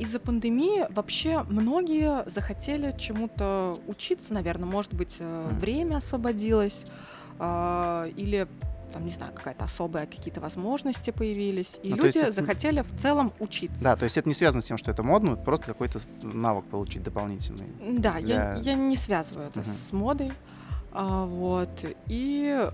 из-за 0.00 0.18
пандемии 0.18 0.86
вообще 0.90 1.42
многие 1.50 2.28
захотели 2.30 2.94
чему-то 2.98 3.78
учиться, 3.86 4.32
наверное, 4.32 4.66
может 4.66 4.94
быть, 4.94 5.16
э, 5.18 5.46
Мгм. 5.50 5.58
время 5.58 5.96
освободилось, 5.96 6.86
а, 7.38 8.06
или 8.16 8.48
там, 8.94 9.04
не 9.04 9.10
знаю, 9.10 9.32
какая-то 9.34 9.64
особая, 9.66 10.06
какие-то 10.06 10.40
возможности 10.40 11.10
появились, 11.10 11.72
и 11.82 11.90
Ну, 11.90 11.96
есть 11.96 12.16
люди 12.16 12.18
это- 12.18 12.32
захотели 12.32 12.80
в 12.80 12.98
целом 12.98 13.30
учиться. 13.40 13.82
Да, 13.82 13.96
то 13.96 14.04
есть 14.04 14.16
это 14.16 14.26
не 14.26 14.34
связано 14.34 14.62
с 14.62 14.64
тем, 14.64 14.78
что 14.78 14.90
это 14.90 15.02
модно, 15.02 15.36
просто 15.36 15.66
какой-то 15.66 15.98
навык 16.22 16.64
получить 16.66 17.02
дополнительный. 17.02 17.66
Да, 17.98 18.16
я, 18.16 18.54
для- 18.56 18.72
я 18.72 18.74
не 18.74 18.96
связываю 18.96 19.48
это 19.48 19.58
Мгм. 19.60 19.68
с 19.68 19.92
модой. 19.92 20.32
А, 20.92 21.26
вот. 21.26 21.84
И 22.08 22.70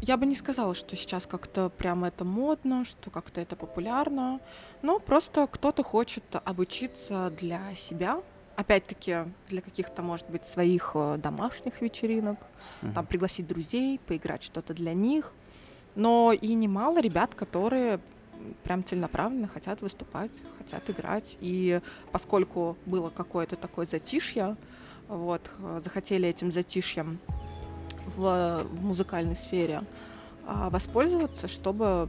я 0.00 0.16
бы 0.16 0.26
не 0.26 0.34
сказала, 0.34 0.74
что 0.74 0.96
сейчас 0.96 1.26
как-то 1.26 1.70
прям 1.70 2.04
это 2.04 2.24
модно, 2.24 2.84
что 2.84 3.10
как-то 3.10 3.40
это 3.40 3.56
популярно. 3.56 4.40
Но 4.82 4.98
просто 4.98 5.46
кто-то 5.46 5.82
хочет 5.82 6.24
обучиться 6.44 7.32
для 7.38 7.74
себя. 7.74 8.22
Опять-таки, 8.56 9.24
для 9.48 9.62
каких-то, 9.62 10.02
может 10.02 10.28
быть, 10.28 10.46
своих 10.46 10.92
э, 10.94 11.16
домашних 11.16 11.80
вечеринок. 11.80 12.38
Мгм. 12.82 12.92
Там 12.92 13.06
пригласить 13.06 13.48
друзей, 13.48 13.98
поиграть 14.06 14.42
что-то 14.42 14.74
для 14.74 14.92
них. 14.92 15.32
Но 15.94 16.32
и 16.32 16.52
немало 16.52 17.00
ребят, 17.00 17.34
которые 17.34 17.98
прям 18.62 18.84
целенаправленно 18.84 19.48
хотят 19.48 19.80
выступать, 19.80 20.30
хотят 20.58 20.88
играть. 20.90 21.36
И 21.40 21.80
поскольку 22.12 22.76
было 22.84 23.10
какое-то 23.10 23.56
такое 23.56 23.86
затишье, 23.86 24.56
вот, 25.08 25.50
э, 25.58 25.80
захотели 25.84 26.28
этим 26.28 26.52
затишьем 26.52 27.18
в, 28.16 28.64
в 28.70 28.84
музыкальной 28.84 29.36
сфере 29.36 29.82
а, 30.46 30.70
воспользоваться, 30.70 31.48
чтобы 31.48 32.08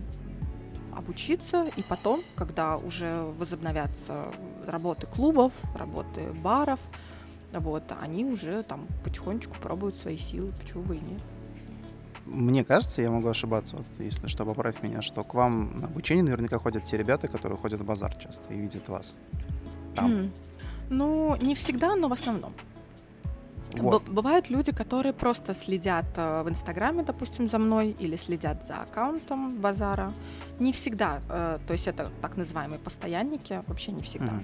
обучиться, 0.95 1.67
и 1.75 1.81
потом, 1.81 2.21
когда 2.35 2.77
уже 2.77 3.23
возобновятся 3.37 4.25
работы 4.65 5.07
клубов, 5.07 5.53
работы 5.75 6.31
баров, 6.31 6.79
вот, 7.51 7.83
они 8.01 8.25
уже 8.25 8.63
там 8.63 8.87
потихонечку 9.03 9.55
пробуют 9.61 9.97
свои 9.97 10.17
силы, 10.17 10.51
почему 10.59 10.83
бы 10.83 10.95
и 10.97 10.99
нет. 10.99 11.21
Мне 12.25 12.63
кажется, 12.63 13.01
я 13.01 13.11
могу 13.11 13.27
ошибаться, 13.27 13.77
вот, 13.77 13.85
если 13.99 14.27
что, 14.27 14.45
поправь 14.45 14.81
меня, 14.81 15.01
что 15.01 15.23
к 15.23 15.33
вам 15.33 15.79
на 15.79 15.87
обучение 15.87 16.23
наверняка 16.23 16.57
ходят 16.57 16.83
те 16.85 16.97
ребята, 16.97 17.27
которые 17.27 17.57
ходят 17.57 17.81
в 17.81 17.85
базар 17.85 18.15
часто 18.15 18.53
и 18.53 18.57
видят 18.57 18.89
вас. 18.89 19.15
Там. 19.95 20.11
М. 20.11 20.31
Ну, 20.89 21.35
не 21.41 21.55
всегда, 21.55 21.95
но 21.95 22.07
в 22.07 22.13
основном. 22.13 22.53
Вот. 23.81 24.03
Б- 24.03 24.11
бывают 24.11 24.49
люди, 24.49 24.71
которые 24.71 25.13
просто 25.13 25.53
следят 25.53 26.05
э, 26.15 26.43
в 26.43 26.49
Инстаграме, 26.49 27.03
допустим, 27.03 27.49
за 27.49 27.57
мной, 27.59 27.95
или 27.99 28.15
следят 28.15 28.65
за 28.65 28.81
аккаунтом 28.81 29.57
базара. 29.57 30.13
Не 30.59 30.71
всегда, 30.71 31.19
э, 31.29 31.59
то 31.65 31.73
есть 31.73 31.87
это 31.87 32.11
так 32.21 32.37
называемые 32.37 32.79
постоянники, 32.79 33.61
вообще 33.67 33.91
не 33.91 34.01
всегда. 34.01 34.31
Мгм. 34.31 34.43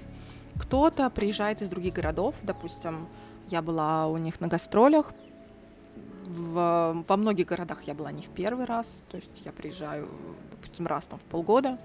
Кто-то 0.58 1.08
приезжает 1.10 1.62
из 1.62 1.68
других 1.68 1.94
городов, 1.94 2.34
допустим, 2.42 3.06
я 3.50 3.62
была 3.62 4.06
у 4.06 4.16
них 4.18 4.40
на 4.40 4.48
гастролях. 4.48 5.12
В- 6.26 7.04
во 7.08 7.16
многих 7.16 7.46
городах 7.46 7.82
я 7.86 7.94
была 7.94 8.12
не 8.12 8.22
в 8.22 8.28
первый 8.28 8.64
раз, 8.64 8.86
то 9.10 9.16
есть 9.16 9.42
я 9.44 9.52
приезжаю, 9.52 10.08
допустим, 10.52 10.86
раз 10.86 11.04
там 11.04 11.18
в 11.18 11.22
полгода. 11.22 11.78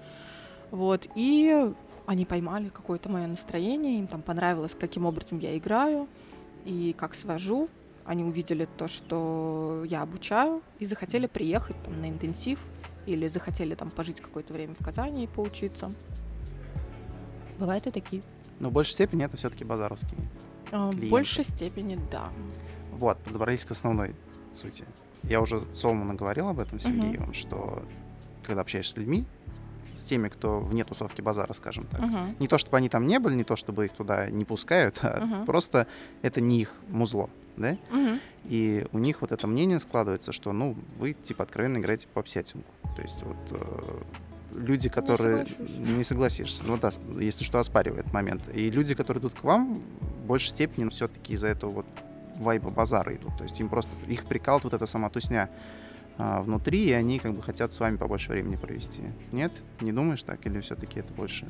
Вот, 0.70 1.06
и 1.14 1.72
они 2.06 2.24
поймали 2.24 2.68
какое-то 2.68 3.08
мое 3.08 3.26
настроение, 3.26 3.98
им 3.98 4.06
там 4.06 4.22
понравилось, 4.22 4.76
каким 4.78 5.06
образом 5.06 5.38
я 5.38 5.56
играю 5.56 6.08
и 6.68 6.92
как 6.92 7.14
свожу. 7.14 7.68
Они 8.04 8.24
увидели 8.24 8.68
то, 8.76 8.88
что 8.88 9.84
я 9.88 10.02
обучаю, 10.02 10.62
и 10.78 10.86
захотели 10.86 11.26
приехать 11.26 11.76
там 11.82 12.00
на 12.00 12.08
интенсив 12.08 12.58
или 13.06 13.26
захотели 13.28 13.74
там 13.74 13.90
пожить 13.90 14.20
какое-то 14.20 14.52
время 14.52 14.74
в 14.78 14.84
Казани 14.84 15.24
и 15.24 15.26
поучиться. 15.26 15.90
Бывают 17.58 17.86
и 17.86 17.90
такие. 17.90 18.22
Но 18.60 18.68
в 18.70 18.72
большей 18.72 18.92
степени 18.92 19.24
это 19.24 19.36
все-таки 19.36 19.64
базаровские. 19.64 20.20
А, 20.70 20.90
В 20.90 21.08
большей 21.08 21.44
степени, 21.44 21.98
да. 22.10 22.30
Вот, 22.92 23.18
подобрались 23.18 23.64
к 23.64 23.70
основной 23.70 24.14
сути. 24.54 24.84
Я 25.22 25.40
уже 25.40 25.62
Соломону 25.72 26.14
говорил 26.14 26.48
об 26.48 26.60
этом 26.60 26.78
с 26.78 26.86
Мгм. 26.88 27.00
Сергеевым, 27.02 27.32
что 27.34 27.82
когда 28.42 28.60
общаешься 28.62 28.92
с 28.92 28.96
людьми, 28.96 29.26
с 29.98 30.04
теми, 30.04 30.28
кто 30.28 30.60
вне 30.60 30.84
тусовки 30.84 31.20
базара, 31.20 31.52
скажем 31.52 31.86
так, 31.86 32.00
Мгм. 32.00 32.36
не 32.38 32.46
то, 32.48 32.56
чтобы 32.58 32.76
они 32.76 32.88
там 32.88 33.06
не 33.06 33.18
были, 33.18 33.34
не 33.34 33.44
то, 33.44 33.56
чтобы 33.56 33.86
их 33.86 33.92
туда 33.92 34.30
не 34.30 34.44
пускают, 34.44 34.98
а 35.02 35.24
Мгм. 35.24 35.46
просто 35.46 35.86
это 36.22 36.40
не 36.40 36.60
их 36.60 36.72
музло, 36.88 37.28
да? 37.56 37.76
Мгм. 37.90 38.20
И 38.44 38.86
у 38.92 38.98
них 38.98 39.20
вот 39.20 39.32
это 39.32 39.46
мнение 39.46 39.78
складывается, 39.78 40.32
что, 40.32 40.52
ну, 40.52 40.76
вы, 40.98 41.12
типа, 41.12 41.42
откровенно 41.42 41.78
играете 41.78 42.08
по 42.14 42.22
псятинку. 42.22 42.70
То 42.96 43.02
есть 43.02 43.22
вот 43.22 43.36
э, 43.50 44.00
люди, 44.54 44.88
которые... 44.88 45.46
соглашусь. 45.46 45.76
Не 45.76 46.04
согласишься. 46.04 46.62
Ну 46.66 46.78
да, 46.78 46.90
если 47.18 47.44
что, 47.44 47.58
оспаривает 47.58 48.12
момент. 48.12 48.42
И 48.54 48.70
люди, 48.70 48.94
которые 48.94 49.20
идут 49.20 49.34
к 49.34 49.44
вам, 49.44 49.82
в 50.22 50.26
большей 50.26 50.50
степени 50.50 50.88
все-таки 50.88 51.34
из-за 51.34 51.48
этого 51.48 51.70
вот 51.70 51.86
вайба 52.36 52.70
базара 52.70 53.14
идут. 53.14 53.36
То 53.36 53.42
есть 53.44 53.58
им 53.60 53.68
просто... 53.68 53.90
Их 54.06 54.24
прикалывает 54.24 54.64
вот 54.64 54.74
эта 54.74 54.86
сама 54.86 55.10
тусня 55.10 55.50
а, 56.18 56.42
внутри, 56.42 56.84
и 56.88 56.92
они 56.92 57.18
как 57.18 57.32
бы 57.34 57.42
хотят 57.42 57.72
с 57.72 57.80
вами 57.80 57.96
побольше 57.96 58.32
времени 58.32 58.56
провести. 58.56 59.02
Нет? 59.32 59.52
Не 59.80 59.92
думаешь 59.92 60.22
так? 60.22 60.44
Или 60.46 60.60
все-таки 60.60 61.00
это 61.00 61.12
больше 61.14 61.46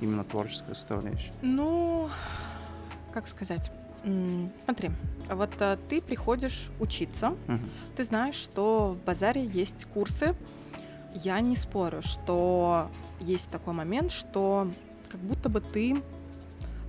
именно 0.00 0.24
творческая 0.24 0.74
составляющая? 0.74 1.32
Ну, 1.42 2.08
как 3.12 3.28
сказать? 3.28 3.70
Смотри, 4.64 4.90
вот 5.28 5.50
э, 5.60 5.76
ты 5.88 6.00
приходишь 6.00 6.70
учиться, 6.80 7.34
Мгм. 7.48 7.68
ты 7.96 8.04
знаешь, 8.04 8.36
что 8.36 8.96
в 8.98 9.04
базаре 9.04 9.44
есть 9.44 9.84
курсы. 9.86 10.34
Я 11.14 11.40
не 11.40 11.56
спорю, 11.56 12.00
что 12.02 12.90
есть 13.20 13.50
такой 13.50 13.74
момент, 13.74 14.10
что 14.12 14.70
как 15.10 15.20
будто 15.20 15.48
бы 15.48 15.60
ты 15.60 16.00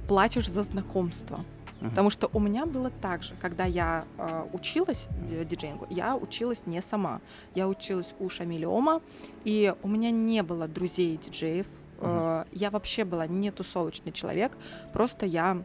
платишь 0.08 0.50
за 0.50 0.64
знакомство. 0.64 1.40
Мгм. 1.82 1.90
Потому 1.92 2.10
что 2.10 2.30
у 2.34 2.40
меня 2.40 2.66
было 2.66 2.90
так 2.90 3.24
же, 3.24 3.36
когда 3.42 3.66
я 3.66 4.04
э, 4.18 4.46
училась 4.54 5.08
ди- 5.30 5.46
диджеингу, 5.46 5.88
я 5.90 6.16
училась 6.16 6.66
не 6.66 6.82
сама. 6.82 7.22
Я 7.56 7.68
училась 7.68 8.14
у 8.20 8.30
Шамилиома, 8.30 9.02
и 9.46 9.74
у 9.82 9.88
меня 9.88 10.12
не 10.12 10.44
было 10.44 10.68
друзей 10.68 11.18
диджеев. 11.24 11.68
Э, 12.00 12.44
я 12.52 12.70
вообще 12.70 13.06
была 13.06 13.28
не 13.28 13.52
тусовочный 13.52 14.12
человек, 14.12 14.52
просто 14.94 15.26
я 15.26 15.64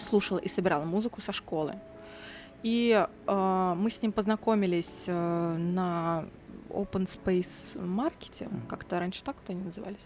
слушала 0.00 0.38
и 0.38 0.48
собирала 0.48 0.84
музыку 0.84 1.20
со 1.20 1.32
школы. 1.32 1.74
И 2.62 3.04
э, 3.26 3.74
мы 3.76 3.90
с 3.90 4.00
ним 4.02 4.12
познакомились 4.12 5.04
э, 5.06 5.56
на 5.58 6.24
Open 6.72 7.08
Space 7.08 7.78
маркете, 7.80 8.48
как-то 8.68 8.98
раньше 8.98 9.22
так-то 9.22 9.52
они 9.52 9.62
назывались. 9.62 9.98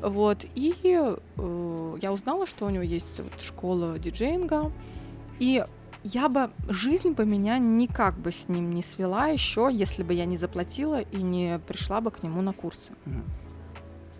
Вот, 0.00 0.44
и 0.54 0.74
э, 0.82 1.96
я 2.00 2.12
узнала, 2.12 2.46
что 2.46 2.66
у 2.66 2.70
него 2.70 2.82
есть 2.82 3.18
вот 3.18 3.40
школа 3.40 3.98
диджеинга, 3.98 4.70
и 5.38 5.64
я 6.04 6.28
бы, 6.28 6.50
жизнь 6.68 7.12
бы 7.12 7.24
меня 7.24 7.58
никак 7.58 8.18
бы 8.18 8.30
с 8.30 8.48
ним 8.48 8.74
не 8.74 8.82
свела 8.82 9.28
еще, 9.28 9.70
если 9.72 10.02
бы 10.02 10.12
я 10.12 10.26
не 10.26 10.36
заплатила 10.36 11.00
и 11.00 11.22
не 11.22 11.58
пришла 11.58 12.00
бы 12.00 12.10
к 12.10 12.22
нему 12.22 12.42
на 12.42 12.52
курсы. 12.52 12.92
Мгм. 13.06 13.24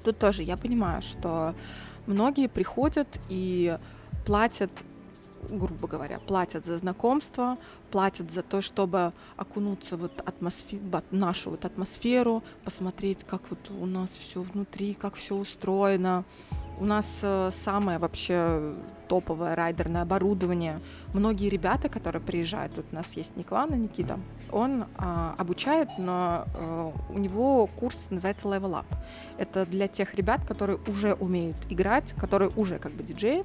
Тут 0.03 0.19
тоже 0.19 0.43
я 0.43 0.57
понимаю, 0.57 1.03
что 1.03 1.55
многие 2.07 2.49
приходят 2.49 3.09
и 3.29 3.79
платят, 4.25 4.71
грубо 5.51 5.89
говоря, 5.89 6.19
платят 6.19 6.65
за 6.65 6.79
знакомство, 6.79 7.59
платят 7.91 8.31
за 8.31 8.43
то, 8.43 8.63
чтобы 8.63 9.13
окунуться 9.37 9.97
вот 9.97 10.21
атмосфе- 10.21 10.79
в 11.11 11.15
нашу 11.15 11.51
вот 11.51 11.65
атмосферу, 11.65 12.43
посмотреть, 12.65 13.25
как 13.25 13.43
вот 13.51 13.71
у 13.71 13.87
нас 13.87 14.11
все 14.11 14.43
внутри, 14.43 14.95
как 14.95 15.15
все 15.15 15.37
устроено. 15.37 16.25
У 16.81 16.85
нас 16.85 17.07
э, 17.23 17.51
самое 17.65 17.99
вообще 17.99 18.75
топовое 19.09 19.55
райдерное 19.55 20.03
оборудование. 20.03 20.81
Многие 21.13 21.49
ребята, 21.49 21.89
которые 21.89 22.21
приезжают, 22.21 22.75
тут 22.75 22.87
у 22.91 22.95
нас 22.95 23.13
есть 23.13 23.37
Никлана 23.37 23.75
Никита, 23.75 24.19
он 24.51 24.85
а, 24.97 25.35
обучает, 25.37 25.89
но 25.99 26.45
э, 26.55 26.93
у 27.11 27.19
него 27.19 27.67
курс 27.67 28.09
называется 28.11 28.47
Level 28.47 28.73
Up. 28.73 28.87
Это 29.37 29.67
для 29.67 29.89
тех 29.89 30.15
ребят, 30.15 30.45
которые 30.47 30.79
уже 30.87 31.15
умеют 31.15 31.57
играть, 31.69 32.13
которые 32.13 32.51
уже 32.57 32.79
как 32.79 32.93
бы 32.93 33.03
диджеи, 33.03 33.43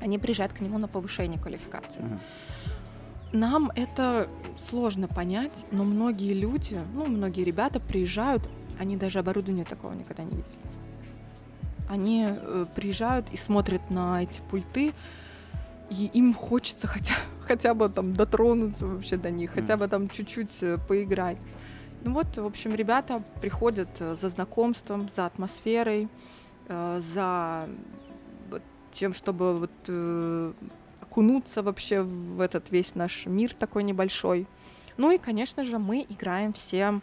они 0.00 0.18
приезжают 0.18 0.52
к 0.52 0.60
нему 0.60 0.78
на 0.78 0.88
повышение 0.88 1.38
квалификации. 1.38 2.04
Нам 3.32 3.70
это 3.76 4.28
сложно 4.68 5.06
понять, 5.06 5.66
но 5.70 5.84
многие 5.84 6.34
люди, 6.34 6.80
ну, 6.94 7.06
многие 7.06 7.44
ребята 7.44 7.78
приезжают, 7.78 8.48
они 8.78 8.96
даже 8.96 9.20
оборудования 9.20 9.64
такого 9.64 9.92
никогда 9.92 10.24
не 10.24 10.30
видели. 10.30 10.58
Они 11.88 12.26
э, 12.28 12.66
приезжают 12.74 13.26
и 13.30 13.36
смотрят 13.36 13.88
на 13.90 14.22
эти 14.22 14.40
пульты, 14.50 14.92
и 15.90 16.10
им 16.12 16.34
хочется 16.34 16.86
хотя, 16.86 17.14
хотя 17.42 17.74
бы 17.74 17.88
там 17.88 18.14
дотронуться 18.14 18.86
вообще 18.86 19.16
до 19.16 19.30
них, 19.30 19.52
хотя 19.52 19.76
бы 19.76 19.86
там 19.86 20.08
чуть-чуть 20.08 20.62
э, 20.62 20.78
поиграть. 20.88 21.38
Ну 22.02 22.14
вот, 22.14 22.36
в 22.36 22.46
общем, 22.46 22.74
ребята 22.74 23.22
приходят 23.40 23.90
э, 24.00 24.16
за 24.20 24.28
знакомством, 24.28 25.10
за 25.14 25.26
атмосферой, 25.26 26.08
э, 26.68 27.02
за 27.14 27.68
тем, 28.92 29.14
чтобы 29.14 29.58
вот 29.58 29.70
э, 29.88 30.52
окунуться 31.02 31.62
вообще 31.62 32.02
в 32.02 32.40
этот 32.40 32.70
весь 32.70 32.94
наш 32.94 33.26
мир 33.26 33.54
такой 33.54 33.82
небольшой. 33.82 34.46
Ну 34.96 35.10
и, 35.10 35.18
конечно 35.18 35.64
же, 35.64 35.78
мы 35.78 36.04
играем 36.08 36.52
все 36.52 37.00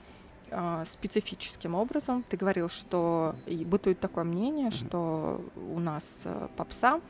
э, 0.49 0.85
специфическим 0.91 1.75
образом. 1.75 2.23
Ты 2.29 2.37
говорил, 2.37 2.69
что 2.69 3.35
и 3.45 3.65
бытует 3.65 3.99
такое 3.99 4.23
мнение, 4.23 4.71
что 4.71 5.41
у 5.55 5.79
нас 5.79 6.03
э, 6.23 6.47
попса. 6.55 7.01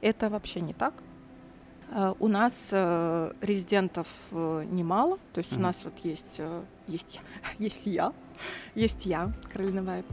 Это 0.00 0.30
вообще 0.30 0.60
не 0.60 0.72
так. 0.72 0.94
Э, 1.90 2.14
У 2.18 2.28
нас 2.28 2.54
э, 2.70 3.32
резидентов 3.40 4.08
э, 4.30 4.64
немало, 4.70 5.18
то 5.34 5.38
есть 5.38 5.52
у 5.52 5.56
Мгм. 5.56 5.62
нас 5.64 5.76
вот 5.84 5.94
есть, 6.02 6.36
э, 6.38 6.62
есть, 6.88 7.20
есть 7.58 7.86
я, 7.86 8.12
есть 8.74 9.06
я, 9.06 9.32
Каролина 9.52 9.82
Вайб, 9.82 10.06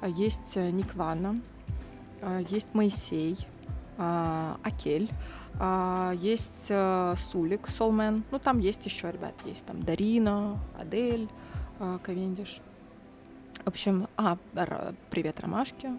а 0.00 0.08
есть 0.08 0.56
э, 0.56 0.70
Ник 0.70 0.94
Ванна, 0.94 1.40
а, 2.22 2.40
есть 2.48 2.74
Моисей, 2.74 3.36
Акель, 3.98 5.10
а, 5.58 6.12
есть 6.16 6.66
э, 6.68 7.14
Сулик, 7.16 7.68
Солмен, 7.68 8.24
ну 8.30 8.38
там 8.38 8.58
есть 8.58 8.84
еще 8.84 9.10
ребят, 9.10 9.34
есть 9.44 9.64
там 9.64 9.82
Дарина, 9.82 10.58
Адель, 10.78 11.28
Ковендиш. 12.02 12.60
В 13.64 13.68
общем, 13.68 14.06
а, 14.16 14.36
привет, 15.10 15.40
Ромашки. 15.40 15.90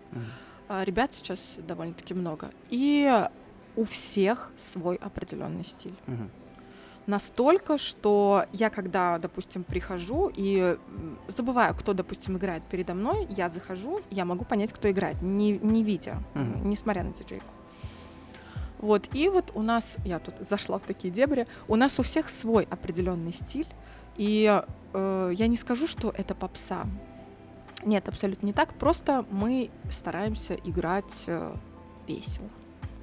А, 0.69 0.83
Ребят 0.83 1.13
сейчас 1.13 1.39
довольно-таки 1.57 2.13
много. 2.13 2.49
И 2.69 3.27
у 3.75 3.83
всех 3.83 4.51
свой 4.55 4.95
определенный 4.95 5.63
стиль. 5.65 5.93
Настолько, 7.05 7.77
что 7.77 8.45
я 8.51 8.69
когда, 8.69 9.17
допустим, 9.17 9.63
прихожу 9.63 10.29
и 10.35 10.77
забываю, 11.29 11.73
кто, 11.73 11.93
допустим, 11.93 12.37
играет 12.37 12.63
передо 12.63 12.93
мной, 12.93 13.25
я 13.29 13.47
захожу, 13.47 14.01
я 14.09 14.25
могу 14.25 14.43
понять, 14.43 14.73
кто 14.73 14.91
играет, 14.91 15.21
не, 15.21 15.51
не 15.57 15.83
видя, 15.85 16.17
м, 16.35 16.69
несмотря 16.69 17.03
на 17.03 17.13
диджейку. 17.13 17.45
Вот, 18.79 19.09
и 19.13 19.27
вот 19.29 19.51
у 19.55 19.61
нас, 19.61 19.97
я 20.05 20.19
тут 20.19 20.35
зашла 20.47 20.77
в 20.77 20.83
такие 20.83 21.11
дебри, 21.11 21.47
у 21.67 21.75
нас 21.75 21.99
у 21.99 22.03
всех 22.03 22.29
свой 22.29 22.67
определенный 22.69 23.33
стиль, 23.33 23.67
и 24.17 24.61
э, 24.93 25.31
я 25.33 25.47
не 25.47 25.57
скажу, 25.57 25.87
что 25.87 26.13
это 26.15 26.35
попса. 26.35 26.85
Нет, 27.85 28.07
абсолютно 28.07 28.47
не 28.47 28.53
так. 28.53 28.73
Просто 28.73 29.25
мы 29.29 29.69
стараемся 29.91 30.55
играть 30.55 31.13
э, 31.27 31.55
весело. 32.07 32.49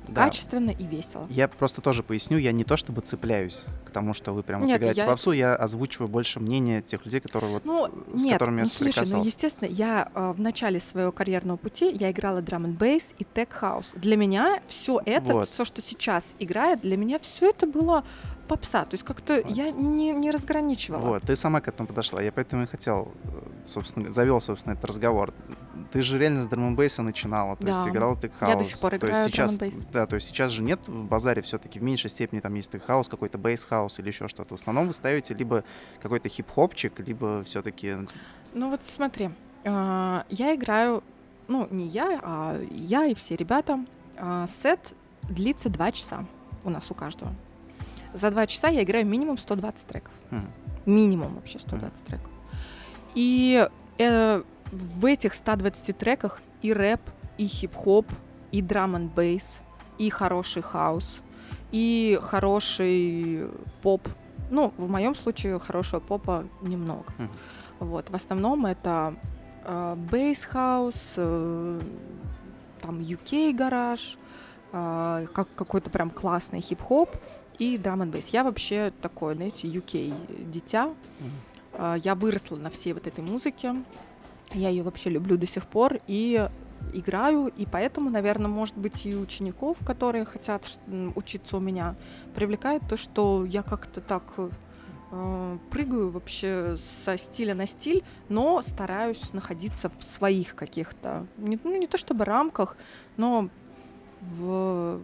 Да. 0.08 0.24
Качественно 0.26 0.70
и 0.70 0.84
весело. 0.84 1.26
Я 1.30 1.48
просто 1.48 1.80
тоже 1.80 2.02
поясню, 2.02 2.38
я 2.38 2.52
не 2.52 2.64
то 2.64 2.76
чтобы 2.76 3.00
цепляюсь 3.00 3.64
к 3.86 3.90
тому, 3.90 4.12
что 4.14 4.32
вы 4.32 4.42
прям 4.42 4.60
вот 4.62 4.70
играете 4.70 5.00
я- 5.00 5.06
попсу, 5.06 5.32
я 5.32 5.56
озвучиваю 5.56 6.08
больше 6.08 6.40
мнение 6.40 6.82
тех 6.82 7.04
людей, 7.04 7.20
которые 7.20 7.52
вот 7.54 7.64
Ну, 7.64 7.88
с 8.14 8.22
нет, 8.22 8.34
которыми 8.34 8.58
я 8.58 8.62
ну 8.64 8.68
слушай, 8.70 9.06
ну 9.10 9.24
естественно, 9.24 9.68
я 9.68 10.10
э, 10.14 10.32
в 10.32 10.40
начале 10.40 10.80
своего 10.80 11.10
карьерного 11.12 11.56
пути 11.56 11.90
я 11.98 12.10
играла 12.10 12.42
драм 12.42 12.64
н 12.64 12.72
бейс 12.72 13.10
и 13.18 13.24
tech 13.24 13.52
house. 13.52 13.92
Для 13.94 14.16
меня 14.16 14.60
все 14.66 15.00
это, 15.04 15.32
Вот. 15.32 15.48
все, 15.48 15.64
что 15.64 15.80
сейчас 15.82 16.24
играет, 16.38 16.80
для 16.82 16.96
меня 16.96 17.18
все 17.18 17.50
это 17.50 17.66
было 17.66 18.04
попса. 18.44 18.84
То 18.84 18.94
есть 18.94 19.04
как-то 19.04 19.40
Вот. 19.44 19.56
я 19.56 19.70
не, 19.70 20.12
не 20.12 20.30
разграничивала. 20.30 21.00
Вот, 21.00 21.22
ты 21.22 21.34
сама 21.36 21.60
к 21.60 21.68
этому 21.68 21.86
подошла. 21.86 22.22
Я 22.22 22.30
поэтому 22.32 22.62
и 22.64 22.66
хотел, 22.66 23.12
э, 23.24 23.28
собственно, 23.64 24.12
завел, 24.12 24.40
собственно, 24.40 24.74
этот 24.74 24.84
разговор. 24.84 25.32
Ты 25.92 26.02
же 26.02 26.18
реально 26.18 26.42
с 26.42 26.46
drum 26.46 26.74
bass 26.76 26.97
а 26.97 27.02
начинала, 27.02 27.56
то 27.56 27.66
есть 27.66 27.84
Да. 27.84 27.90
играла 27.90 28.16
ты 28.16 28.30
Я 28.40 28.56
до 28.56 28.64
сих 28.64 28.78
пор 28.80 28.98
то 28.98 29.06
есть 29.06 29.28
играю 29.28 29.28
сейчас. 29.30 29.56
Да, 29.92 30.06
то 30.06 30.16
есть 30.16 30.28
сейчас 30.28 30.50
же 30.52 30.62
нет 30.62 30.80
в 30.86 31.04
базаре 31.04 31.42
все-таки 31.42 31.78
в 31.78 31.82
меньшей 31.82 32.10
степени 32.10 32.40
там 32.40 32.54
есть 32.54 32.70
хаус, 32.84 33.08
какой-то 33.08 33.38
bass 33.38 33.65
house 33.65 33.98
или 33.98 34.08
еще 34.08 34.28
что-то. 34.28 34.56
В 34.56 34.60
основном 34.60 34.86
вы 34.88 34.92
ставите 34.92 35.34
либо 35.34 35.64
какой-то 36.02 36.28
хип-хопчик, 36.28 36.98
либо 37.00 37.42
все-таки 37.44 37.96
Ну 38.52 38.70
вот 38.70 38.80
смотри, 38.86 39.30
э, 39.64 40.22
я 40.28 40.54
играю, 40.54 41.02
ну 41.48 41.68
не 41.70 41.86
я, 41.86 42.20
а 42.22 42.60
я 42.70 43.06
и 43.06 43.14
все 43.14 43.36
ребята. 43.36 43.84
э, 44.16 44.46
Сет 44.62 44.94
длится 45.22 45.68
2 45.68 45.92
часа 45.92 46.24
у 46.64 46.70
нас 46.70 46.90
у 46.90 46.94
каждого. 46.94 47.32
За 48.14 48.30
2 48.30 48.46
часа 48.46 48.68
я 48.68 48.84
играю 48.84 49.04
минимум 49.04 49.38
120 49.38 49.86
треков. 49.86 50.12
Минимум 50.86 51.34
вообще 51.34 51.58
120 51.58 52.04
треков. 52.04 52.30
И 53.14 53.68
э, 53.98 54.42
в 54.70 55.04
этих 55.04 55.34
120 55.34 55.98
треках 55.98 56.40
и 56.62 56.72
рэп, 56.72 57.00
и 57.38 57.46
хип-хоп, 57.46 58.06
и 58.52 58.62
драм 58.62 58.94
н 58.94 59.08
бейс, 59.08 59.44
и 59.98 60.10
хороший 60.10 60.62
хаус, 60.62 61.20
и 61.72 62.18
хороший 62.22 63.48
поп. 63.82 64.08
Ну, 64.50 64.72
в 64.76 64.88
моем 64.88 65.14
случае 65.14 65.58
хорошего 65.58 66.00
попа 66.00 66.44
немного. 66.60 67.12
Мгм. 67.18 67.30
Вот, 67.80 68.10
в 68.10 68.14
основном 68.14 68.66
это 68.66 69.14
э, 69.64 69.96
bass 69.96 70.43
house, 70.43 71.14
э, 71.16 71.80
там 72.80 73.00
UK 73.00 73.52
garage, 73.54 74.18
э, 74.72 75.26
как 75.32 75.48
какой-то 75.56 75.90
прям 75.90 76.10
классный 76.10 76.60
хип-хоп 76.60 77.16
и 77.58 77.78
драм 77.78 78.02
н 78.02 78.10
бейс. 78.10 78.28
Я 78.28 78.44
вообще 78.44 78.92
такое, 79.02 79.34
знаете, 79.34 79.68
UK 79.68 80.50
дитя. 80.50 80.90
Э, 81.72 81.96
Я 82.02 82.14
выросла 82.14 82.56
на 82.56 82.70
всей 82.70 82.92
вот 82.92 83.06
этой 83.06 83.22
музыке. 83.24 83.74
Я 84.52 84.68
ее 84.68 84.82
вообще 84.82 85.10
люблю 85.10 85.36
до 85.36 85.46
сих 85.46 85.66
пор 85.66 85.98
и 86.06 86.48
играю, 86.92 87.46
и 87.48 87.66
поэтому, 87.66 88.10
наверное, 88.10 88.48
может 88.48 88.76
быть, 88.76 89.06
и 89.06 89.16
учеников, 89.16 89.78
которые 89.86 90.24
хотят 90.24 90.78
учиться 91.16 91.56
у 91.56 91.60
меня, 91.60 91.94
привлекает 92.34 92.82
то, 92.88 92.96
что 92.96 93.44
я 93.46 93.62
как-то 93.62 94.00
так 94.02 94.34
э, 95.10 95.58
прыгаю 95.70 96.10
вообще 96.10 96.76
со 97.04 97.16
стиля 97.16 97.54
на 97.54 97.66
стиль, 97.66 98.04
но 98.28 98.60
стараюсь 98.62 99.32
находиться 99.32 99.90
в 99.98 100.04
своих 100.04 100.54
каких-то, 100.54 101.26
не, 101.38 101.58
ну, 101.64 101.76
не 101.76 101.86
то 101.86 101.96
чтобы 101.96 102.24
рамках, 102.24 102.76
но 103.16 103.48
в 104.20 105.00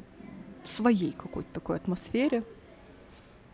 своей 0.69 1.13
какой-то 1.13 1.49
такой 1.53 1.77
атмосфере. 1.77 2.43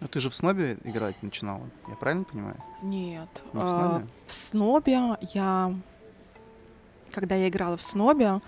Ну 0.00 0.08
ты 0.08 0.20
же 0.20 0.28
в 0.28 0.34
снобе 0.34 0.78
играть 0.84 1.22
начинала, 1.22 1.62
я 1.88 1.94
правильно 1.94 2.24
понимаю? 2.24 2.56
Нет. 2.82 3.28
Ну, 3.52 3.60
в 3.60 3.64
а, 3.64 3.68
снобе? 3.68 4.06
в 4.26 4.32
снобе 4.32 5.16
я... 5.32 5.74
Когда 7.12 7.34
я 7.34 7.48
играла 7.48 7.76
в 7.76 7.82
снобе, 7.82 8.40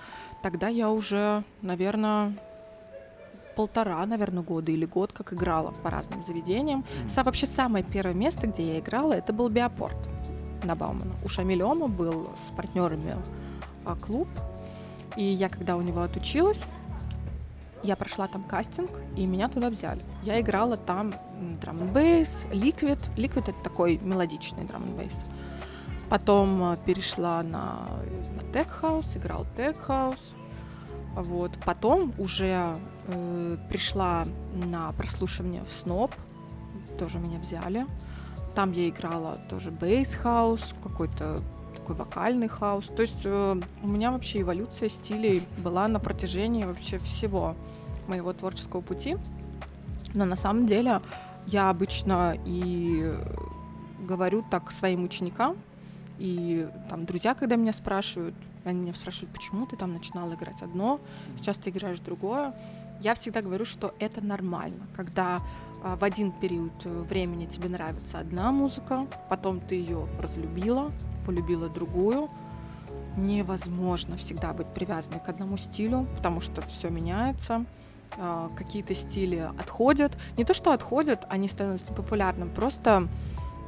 тогда 0.43 0.69
я 0.69 0.91
уже, 0.91 1.43
наверное, 1.63 2.37
полтора, 3.57 4.05
наверное, 4.05 4.43
года 4.43 4.71
или 4.71 4.85
год 4.85 5.13
как 5.13 5.33
играла 5.33 5.71
по 5.83 5.91
разным 5.91 6.23
заведениям. 6.25 6.81
Мгм. 6.81 7.09
Са- 7.09 7.25
вообще 7.25 7.47
самое 7.47 7.85
первое 7.85 8.15
место, 8.15 8.47
где 8.47 8.75
я 8.75 8.79
играла, 8.79 9.15
это 9.15 9.33
был 9.33 9.49
Биопорт 9.49 9.99
на 10.63 10.77
Баумана. 10.77 11.15
У 11.25 11.29
Шамилема 11.29 11.89
был 11.89 12.31
с 12.37 12.55
партнерами 12.55 13.17
а, 13.85 13.97
клуб. 13.97 14.29
И 15.17 15.25
я, 15.25 15.49
когда 15.49 15.77
у 15.77 15.81
него 15.81 16.03
отучилась, 16.03 16.61
я 17.83 17.97
прошла 17.97 18.29
там 18.29 18.45
кастинг, 18.45 18.91
и 19.17 19.27
меня 19.27 19.49
туда 19.49 19.71
взяли. 19.71 20.03
Я 20.23 20.41
играла 20.41 20.77
там 20.77 21.15
drum 21.61 21.87
bass, 21.93 22.47
liquid. 22.53 22.99
Liquid— 23.17 23.49
это 23.51 23.63
такой 23.63 23.99
мелодичный 23.99 24.65
drum 24.65 24.85
bass. 24.97 25.13
Потом 26.09 26.63
а, 26.63 26.77
перешла 26.77 27.43
на, 27.43 27.87
на 28.35 28.53
tech 28.53 28.69
house, 28.69 29.17
играл 29.17 29.47
tech 29.57 29.79
house. 29.79 30.19
Вот. 31.15 31.59
Потом 31.65 32.15
уже 32.19 32.79
э, 33.07 33.57
пришла 33.69 34.25
на 34.55 34.93
прослушивание 34.93 35.65
в 35.65 35.71
СНОП, 35.71 36.15
тоже 36.99 37.19
меня 37.19 37.39
взяли. 37.39 37.87
Там 38.55 38.73
я 38.73 38.89
играла 38.89 39.39
тоже 39.49 39.71
bass 39.71 40.07
house, 40.07 40.61
какой-то 40.83 41.43
такой 41.89 41.97
вокальный 41.97 42.49
хаус. 42.49 42.87
То 42.87 43.03
есть 43.03 43.25
э, 43.25 43.61
у 43.83 43.87
меня 43.87 44.11
вообще 44.11 44.43
эволюция 44.43 44.89
стилей 44.89 45.43
была 45.59 45.89
на 45.89 45.99
протяжении 45.99 46.65
вообще 46.65 46.99
всего 46.99 47.57
моего 48.07 48.33
творческого 48.33 48.81
пути. 48.81 49.17
Но 50.15 50.25
на 50.25 50.37
самом 50.37 50.67
деле 50.67 51.01
я 51.47 51.71
обычно 51.71 52.37
и 52.45 53.15
говорю 54.01 54.45
так 54.51 54.71
своим 54.71 55.05
ученикам, 55.05 55.57
и 56.19 56.69
там 56.89 57.05
друзья, 57.05 57.35
когда 57.35 57.57
меня 57.57 57.73
спрашивают, 57.73 58.35
они 58.65 58.81
меня 58.81 58.95
спрашивают, 58.95 59.33
почему 59.33 59.67
ты 59.67 59.77
там 59.77 59.93
начинала 59.93 60.35
играть 60.35 60.63
одно, 60.63 61.01
сейчас 61.37 61.59
ты 61.59 61.71
играешь 61.71 62.01
другое. 62.01 62.55
Я 63.01 63.15
всегда 63.15 63.43
говорю, 63.43 63.65
что 63.65 63.95
это 64.01 64.21
нормально, 64.21 64.87
когда 64.97 65.41
в 65.83 66.03
один 66.05 66.33
период 66.33 66.73
э, 66.85 67.03
времени 67.03 67.47
тебе 67.47 67.69
нравится 67.69 68.19
одна 68.19 68.51
музыка, 68.53 69.07
потом 69.29 69.61
ты 69.61 69.77
ее 69.77 70.07
разлюбила, 70.21 70.91
полюбила 71.27 71.69
другую. 71.69 72.29
Невозможно 73.17 74.17
всегда 74.17 74.53
быть 74.53 74.69
привязанной 74.69 75.21
к 75.21 75.29
одному 75.29 75.57
стилю, 75.57 76.07
потому 76.17 76.41
что 76.41 76.63
все 76.63 76.89
меняется. 76.89 77.65
а, 78.17 78.49
Какие-то 78.57 78.95
стили 78.95 79.51
отходят. 79.59 80.17
Не 80.37 80.45
то, 80.45 80.55
что 80.55 80.73
отходят, 80.73 81.27
они 81.29 81.49
становятся 81.49 81.93
популярным, 81.93 82.51
просто 82.51 83.09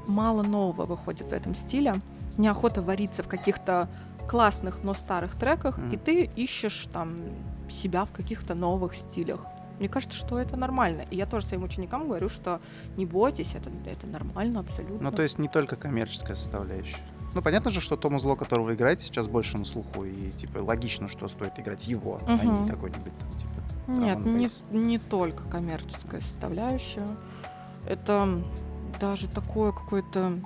мало 0.07 0.43
нового 0.43 0.87
выходит 0.87 1.29
в 1.29 1.33
этом 1.33 1.55
стиле. 1.55 2.01
Неохота 2.39 2.81
вариться 2.81 3.23
в 3.23 3.29
каких-то 3.29 3.89
классных, 4.29 4.83
но 4.85 4.95
старых 4.95 5.35
треках, 5.37 5.79
Мгм. 5.79 5.93
и 5.93 5.97
ты 5.97 6.31
ищешь 6.37 6.87
там 6.93 7.19
себя 7.69 8.05
в 8.05 8.13
каких-то 8.13 8.55
новых 8.55 8.95
стилях. 8.95 9.45
Мне 9.81 9.89
кажется, 9.89 10.17
что 10.17 10.39
это 10.39 10.57
нормально. 10.57 11.07
И 11.11 11.17
я 11.17 11.25
тоже 11.25 11.47
своим 11.47 11.65
ученикам 11.65 12.07
говорю, 12.07 12.29
что 12.29 12.61
не 12.99 13.07
бойтесь, 13.07 13.55
это, 13.55 13.71
это 13.87 14.07
нормально 14.07 14.61
абсолютно. 14.61 15.11
Ну, 15.11 15.17
то 15.17 15.23
есть 15.23 15.39
не 15.39 15.49
только 15.49 15.77
коммерческая 15.77 16.37
составляющая. 16.37 17.01
Ну, 17.35 17.41
понятно 17.41 17.71
же, 17.71 17.81
что 17.81 17.97
Тому 17.97 18.19
Зло, 18.19 18.37
которого 18.37 18.67
вы 18.67 18.75
играете, 18.75 19.07
сейчас 19.07 19.27
больше 19.27 19.57
на 19.57 19.65
слуху, 19.65 20.05
и, 20.05 20.31
типа, 20.33 20.59
логично, 20.59 21.09
что 21.09 21.29
стоит 21.29 21.59
играть 21.59 21.89
его, 21.89 22.21
а 22.27 22.33
Мгм. 22.35 22.65
не 22.65 22.71
какой-нибудь 22.71 23.19
там, 23.19 23.31
типа... 23.31 23.53
Нет, 23.87 24.19
не, 24.25 24.49
не 24.71 24.99
только 24.99 25.45
коммерческая 25.45 26.21
составляющая. 26.21 27.17
Это 27.89 28.43
даже 29.01 29.29
такое 29.29 29.73
какое-то 29.73 30.41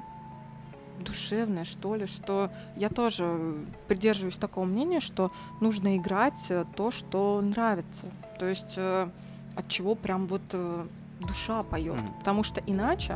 душевное, 1.01 1.65
что 1.65 1.97
ли, 1.97 2.07
что 2.07 2.51
я 2.77 2.89
тоже 2.89 3.67
придерживаюсь 3.89 4.37
такого 4.37 4.65
мнения, 4.65 5.01
что 5.01 5.33
нужно 5.61 5.97
играть 5.97 6.39
э, 6.51 6.65
то, 6.77 6.93
что 6.93 7.41
нравится. 7.43 8.07
То 8.39 8.47
есть 8.47 8.75
э, 8.77 9.09
от 9.57 9.69
чего 9.69 9.95
прям 9.95 10.27
вот 10.27 10.43
э, 10.53 10.87
душа 11.21 11.63
поет. 11.63 11.97
Мгм. 11.97 12.15
Потому 12.19 12.43
что 12.43 12.61
иначе, 12.67 13.15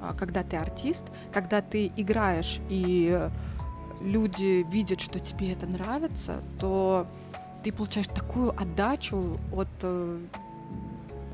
а, 0.00 0.14
когда 0.14 0.42
ты 0.42 0.56
артист, 0.56 1.04
когда 1.32 1.60
ты 1.60 1.92
играешь 1.96 2.60
и 2.68 3.28
люди 4.00 4.66
видят, 4.70 5.00
что 5.00 5.20
тебе 5.20 5.52
это 5.52 5.66
нравится, 5.66 6.42
то 6.58 7.06
ты 7.62 7.72
получаешь 7.72 8.08
такую 8.08 8.50
отдачу 8.50 9.38
от, 9.52 9.68
э, 9.82 10.20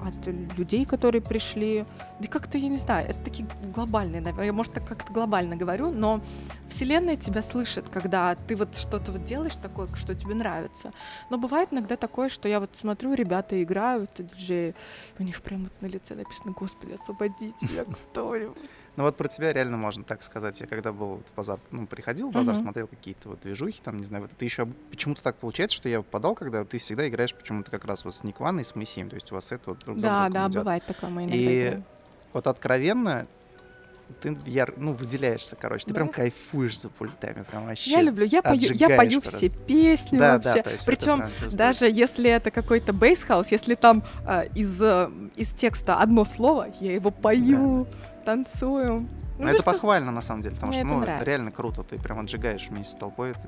от 0.00 0.26
людей, 0.56 0.84
которые 0.84 1.22
пришли. 1.22 1.84
Да 2.20 2.28
как-то, 2.28 2.58
я 2.58 2.68
не 2.68 2.76
знаю, 2.76 3.08
это 3.08 3.18
такие 3.20 3.48
глобальные, 3.74 4.20
наверное, 4.20 4.46
я, 4.46 4.52
может, 4.52 4.72
так 4.72 4.86
как-то 4.86 5.12
глобально 5.12 5.56
говорю, 5.56 5.90
но 5.90 6.20
Вселенная 6.68 7.16
тебя 7.16 7.42
слышит, 7.42 7.88
когда 7.88 8.34
ты 8.34 8.56
вот 8.56 8.76
что-то 8.76 9.12
вот 9.12 9.24
делаешь 9.24 9.56
такое, 9.56 9.88
что 9.94 10.14
тебе 10.14 10.34
нравится. 10.34 10.92
Но 11.30 11.38
бывает 11.38 11.72
иногда 11.72 11.96
такое, 11.96 12.28
что 12.28 12.48
я 12.48 12.60
вот 12.60 12.70
смотрю, 12.76 13.14
ребята 13.14 13.62
играют, 13.62 14.10
диджеи, 14.18 14.74
у 15.18 15.22
них 15.22 15.42
прям 15.42 15.64
вот 15.64 15.72
на 15.80 15.86
лице 15.86 16.14
написано 16.14 16.52
«Господи, 16.52 16.92
освободите 16.92 17.66
меня 17.66 17.84
кто-нибудь». 17.84 18.56
Ну, 18.96 19.02
вот 19.04 19.16
про 19.16 19.28
тебя 19.28 19.52
реально 19.52 19.76
можно 19.76 20.04
так 20.04 20.22
сказать. 20.22 20.58
Я 20.60 20.66
когда 20.66 20.90
был 20.90 21.22
в 21.30 21.36
базар, 21.36 21.60
ну, 21.70 21.86
приходил 21.86 22.30
в 22.30 22.32
базар, 22.32 22.56
смотрел 22.56 22.86
какие-то 22.86 23.28
вот 23.28 23.40
движухи, 23.42 23.80
там, 23.82 23.98
не 23.98 24.06
знаю, 24.06 24.22
вот 24.22 24.32
ты 24.36 24.44
еще 24.46 24.66
почему-то 24.90 25.22
так 25.22 25.36
получается, 25.36 25.76
что 25.76 25.88
я 25.88 25.98
попадал, 25.98 26.34
когда 26.34 26.64
ты 26.64 26.78
всегда 26.78 27.06
играешь 27.06 27.34
почему-то 27.34 27.70
как 27.70 27.84
раз 27.84 28.04
вот 28.04 28.14
с 28.14 28.24
Никваной 28.24 28.64
с 28.64 28.74
Моисеем, 28.74 29.10
то 29.10 29.16
есть 29.16 29.30
у 29.32 29.34
вас 29.34 29.52
это 29.52 29.70
вот 29.70 29.85
друг 29.86 29.98
за 30.00 30.06
Да, 30.08 30.24
другом 30.24 30.32
да, 30.32 30.48
идет. 30.48 30.58
бывает 30.62 30.84
такое, 30.86 31.10
мы 31.10 31.22
иногда 31.22 31.36
И 31.36 31.44
играем. 31.62 31.84
вот 32.32 32.46
откровенно, 32.48 33.26
ты 34.20 34.36
яр, 34.46 34.74
ну, 34.76 34.92
выделяешься, 34.92 35.56
короче. 35.56 35.84
Ты 35.84 35.90
Да. 35.90 35.94
прям 35.94 36.08
кайфуешь 36.08 36.78
за 36.78 36.88
пультами, 36.90 37.40
прям 37.50 37.66
вообще. 37.66 37.90
Я 37.90 38.02
люблю, 38.02 38.24
я 38.26 38.42
пою, 38.42 38.60
я 38.74 38.88
пою 38.96 39.20
просто. 39.20 39.38
все 39.38 39.48
песни 39.48 40.18
Да, 40.18 40.34
вообще. 40.38 40.62
да, 40.62 40.70
Причем. 40.84 41.24
Даже 41.52 41.86
если 41.90 42.28
это 42.30 42.50
какой-то 42.50 42.92
бейсхаус, 42.92 43.48
если 43.50 43.74
там 43.74 44.02
а, 44.24 44.42
из, 44.54 44.80
э, 44.80 45.08
из 45.36 45.50
текста 45.50 45.96
одно 46.00 46.24
слово, 46.24 46.68
я 46.80 46.94
его 46.94 47.10
пою, 47.10 47.86
танцую. 48.24 49.08
Ну, 49.38 49.44
это 49.48 49.56
то, 49.58 49.62
что- 49.62 49.72
похвально, 49.72 50.12
на 50.12 50.20
самом 50.22 50.42
деле, 50.42 50.54
потому 50.54 50.72
Мне 50.72 50.80
что, 50.82 50.88
ну, 50.88 51.00
нравится. 51.00 51.24
реально 51.24 51.50
круто. 51.52 51.82
Ты 51.82 51.98
прям 51.98 52.20
отжигаешь 52.20 52.68
вместе 52.68 52.92
с 52.92 52.96
толпой, 52.98 53.30
это 53.32 53.40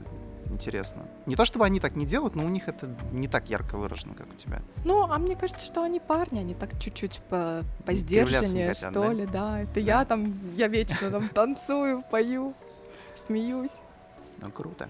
интересно. 0.49 1.07
Не 1.27 1.37
то, 1.37 1.45
чтобы 1.45 1.65
они 1.65 1.81
так 1.81 1.97
не 1.97 2.07
делают, 2.07 2.35
но 2.35 2.45
у 2.45 2.49
них 2.49 2.69
это 2.69 2.89
не 3.13 3.29
так 3.29 3.49
ярко 3.49 3.77
выражено, 3.77 4.15
как 4.15 4.27
у 4.31 4.37
тебя. 4.37 4.63
Ну, 4.85 5.03
а 5.03 5.19
мне 5.19 5.37
кажется, 5.37 5.65
что 5.65 5.83
они 5.83 6.01
парни, 6.01 6.39
они 6.39 6.55
так 6.55 6.79
чуть-чуть 6.81 7.21
по, 7.29 7.63
по 7.85 7.95
сдержаннее, 7.95 8.69
хотят, 8.69 8.91
что 8.91 9.01
да? 9.03 9.13
ли, 9.13 9.27
да. 9.27 9.61
Это 9.63 9.81
я 9.81 10.05
там, 10.05 10.35
я 10.55 10.69
вечно 10.69 11.11
там 11.11 11.29
танцую, 11.29 12.03
пою, 12.11 12.55
смеюсь. 13.17 13.71
Ну, 14.41 14.51
круто. 14.51 14.89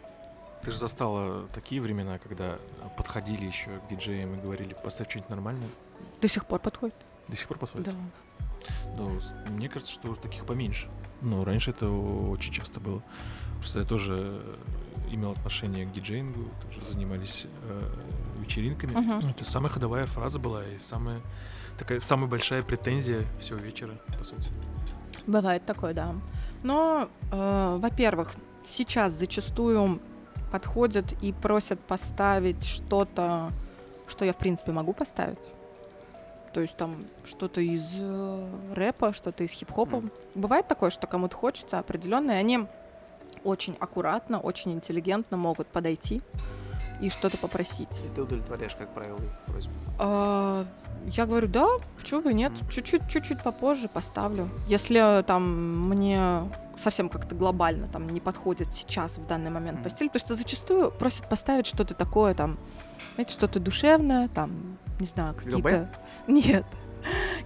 Ты 0.63 0.71
же 0.73 0.79
застала 0.79 1.47
такие 1.55 1.81
времена, 1.81 2.19
когда 2.19 2.59
подходили 2.97 3.47
еще 3.47 3.71
к 3.79 3.89
диджеям 3.89 4.35
и 4.35 4.41
говорили, 4.41 4.75
поставь 4.85 5.09
что-нибудь 5.09 5.31
нормальное. 5.31 5.69
До 6.21 6.29
сих 6.29 6.47
пор 6.47 6.59
подходит. 6.59 6.97
До 7.29 7.37
сих 7.37 7.47
пор 7.49 7.59
подходит? 7.59 7.95
Да. 8.97 9.21
С- 9.21 9.35
мне 9.49 9.69
кажется, 9.69 9.93
что 9.93 10.09
уже 10.09 10.21
таких 10.21 10.45
поменьше. 10.45 10.89
Ну, 11.21 11.45
раньше 11.45 11.71
это 11.71 11.89
очень 11.89 12.53
часто 12.53 12.81
было. 12.81 13.03
Просто 13.59 13.81
я 13.81 13.85
тоже 13.85 14.43
имел 15.13 15.33
отношение 15.33 15.87
к 15.87 15.93
диджеингу, 15.93 16.51
тоже 16.63 16.85
занимались 16.87 17.47
э, 17.65 17.91
вечеринками. 18.41 18.93
Ну, 18.93 19.31
это 19.31 19.45
самая 19.45 19.73
ходовая 19.73 20.07
фраза 20.07 20.39
была 20.39 20.65
и 20.65 20.79
самая 20.79 21.21
такая 21.79 22.01
самая 22.01 22.29
большая 22.29 22.63
претензия 22.63 23.25
всего 23.41 23.59
вечера, 23.59 23.93
по 24.19 24.25
сути. 24.25 24.51
Бывает 25.27 25.65
такое, 25.65 25.95
да. 25.95 26.15
Но, 26.63 27.09
э, 27.31 27.79
во-первых, 27.81 28.35
сейчас 28.65 29.13
зачастую 29.13 30.01
подходят 30.51 31.13
и 31.23 31.33
просят 31.33 31.81
поставить 31.81 32.65
что-то, 32.65 33.53
что 34.09 34.25
я, 34.25 34.33
в 34.33 34.39
принципе, 34.39 34.73
могу 34.73 34.93
поставить. 34.93 35.39
То 36.53 36.63
есть 36.63 36.77
там 36.77 37.05
что-то 37.25 37.61
из 37.61 37.85
э, 37.95 38.49
рэпа, 38.73 39.13
что-то 39.13 39.45
из 39.45 39.51
хип-хопа. 39.51 39.99
Мгм. 39.99 40.11
Бывает 40.35 40.67
такое, 40.67 40.91
что 40.91 41.07
кому-то 41.07 41.37
хочется 41.37 41.79
определенно, 41.79 42.33
и 42.33 42.35
они 42.35 42.67
очень 43.49 43.77
аккуратно, 43.81 44.39
очень 44.41 44.73
интеллигентно 44.73 45.37
могут 45.37 45.67
подойти 45.69 46.23
и 47.01 47.11
что-то 47.11 47.37
попросить. 47.39 47.89
И 48.05 48.09
ты 48.15 48.23
удовлетворяешь, 48.23 48.75
как 48.75 48.93
правило, 48.93 49.19
их 49.19 49.31
просьбу. 49.47 49.73
А, 49.99 50.65
Я 51.07 51.27
говорю, 51.27 51.47
да, 51.49 51.67
почему 51.97 52.23
бы 52.23 52.35
нет, 52.35 52.53
чуть-чуть, 52.71 53.09
чуть-чуть 53.09 53.43
попозже 53.43 53.89
поставлю. 53.89 54.49
Если 54.67 55.23
там 55.27 55.89
мне 55.89 56.43
совсем 56.77 57.09
как-то 57.09 57.35
глобально 57.35 57.89
там 57.89 58.09
не 58.09 58.21
подходит 58.21 58.73
сейчас 58.73 59.19
в 59.19 59.27
данный 59.27 59.51
момент 59.51 59.77
Мгм. 59.77 59.85
по 59.85 59.91
стилю, 59.91 60.11
потому 60.11 60.27
что 60.27 60.35
зачастую 60.35 60.91
просят 60.93 61.29
поставить 61.29 61.67
что-то 61.67 61.95
такое 61.95 62.35
там, 62.35 62.59
знаете, 63.15 63.33
что-то 63.33 63.59
душевное, 63.61 64.29
там, 64.29 64.77
не 65.01 65.07
знаю, 65.07 65.35
какие-то... 65.35 65.89
Нет, 66.27 66.65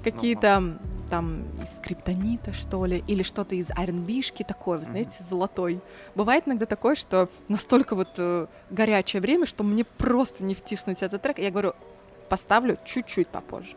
какие-то 0.02 0.78
там 1.12 1.42
из 1.62 1.78
криптонита, 1.82 2.54
что 2.54 2.86
ли, 2.86 3.04
или 3.06 3.22
что-то 3.22 3.54
из 3.54 3.68
R&B-шки 3.68 4.44
такое, 4.44 4.78
Мгм. 4.78 4.86
знаете, 4.86 5.22
золотой. 5.28 5.78
Бывает 6.14 6.44
иногда 6.46 6.64
такое, 6.64 6.94
что 6.94 7.28
настолько 7.48 7.94
вот 7.94 8.08
э, 8.16 8.46
горячее 8.70 9.20
время, 9.20 9.44
что 9.44 9.62
мне 9.62 9.84
просто 9.84 10.42
не 10.42 10.54
втиснуть 10.54 11.02
этот 11.02 11.20
трек. 11.20 11.38
Я 11.38 11.50
говорю, 11.50 11.74
поставлю 12.30 12.78
чуть-чуть 12.86 13.28
попозже. 13.28 13.76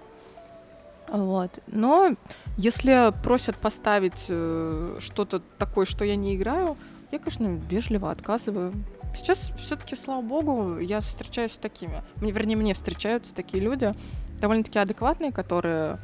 Вот. 1.09 1.51
Но 1.67 2.15
если 2.55 3.11
просят 3.21 3.57
поставить 3.57 4.27
э, 4.29 4.97
что-то 5.01 5.41
такое, 5.57 5.85
что 5.85 6.05
я 6.05 6.15
не 6.15 6.37
играю, 6.37 6.77
я, 7.11 7.19
конечно, 7.19 7.59
вежливо 7.69 8.11
отказываю. 8.11 8.71
Сейчас 9.13 9.39
все-таки, 9.57 9.97
слава 9.97 10.21
богу, 10.21 10.79
я 10.79 11.01
встречаюсь 11.01 11.51
с 11.51 11.57
такими. 11.57 12.01
Мне, 12.21 12.31
вернее, 12.31 12.55
мне 12.55 12.73
встречаются 12.73 13.35
такие 13.35 13.61
люди, 13.61 13.91
довольно-таки 14.39 14.79
адекватные, 14.79 15.33
которые 15.33 15.97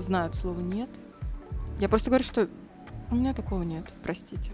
знают 0.00 0.34
слово 0.36 0.60
нет. 0.60 0.88
Я 1.78 1.88
просто 1.88 2.10
говорю, 2.10 2.24
что 2.24 2.48
у 3.10 3.14
меня 3.14 3.34
такого 3.34 3.62
нет, 3.62 3.84
простите. 4.02 4.50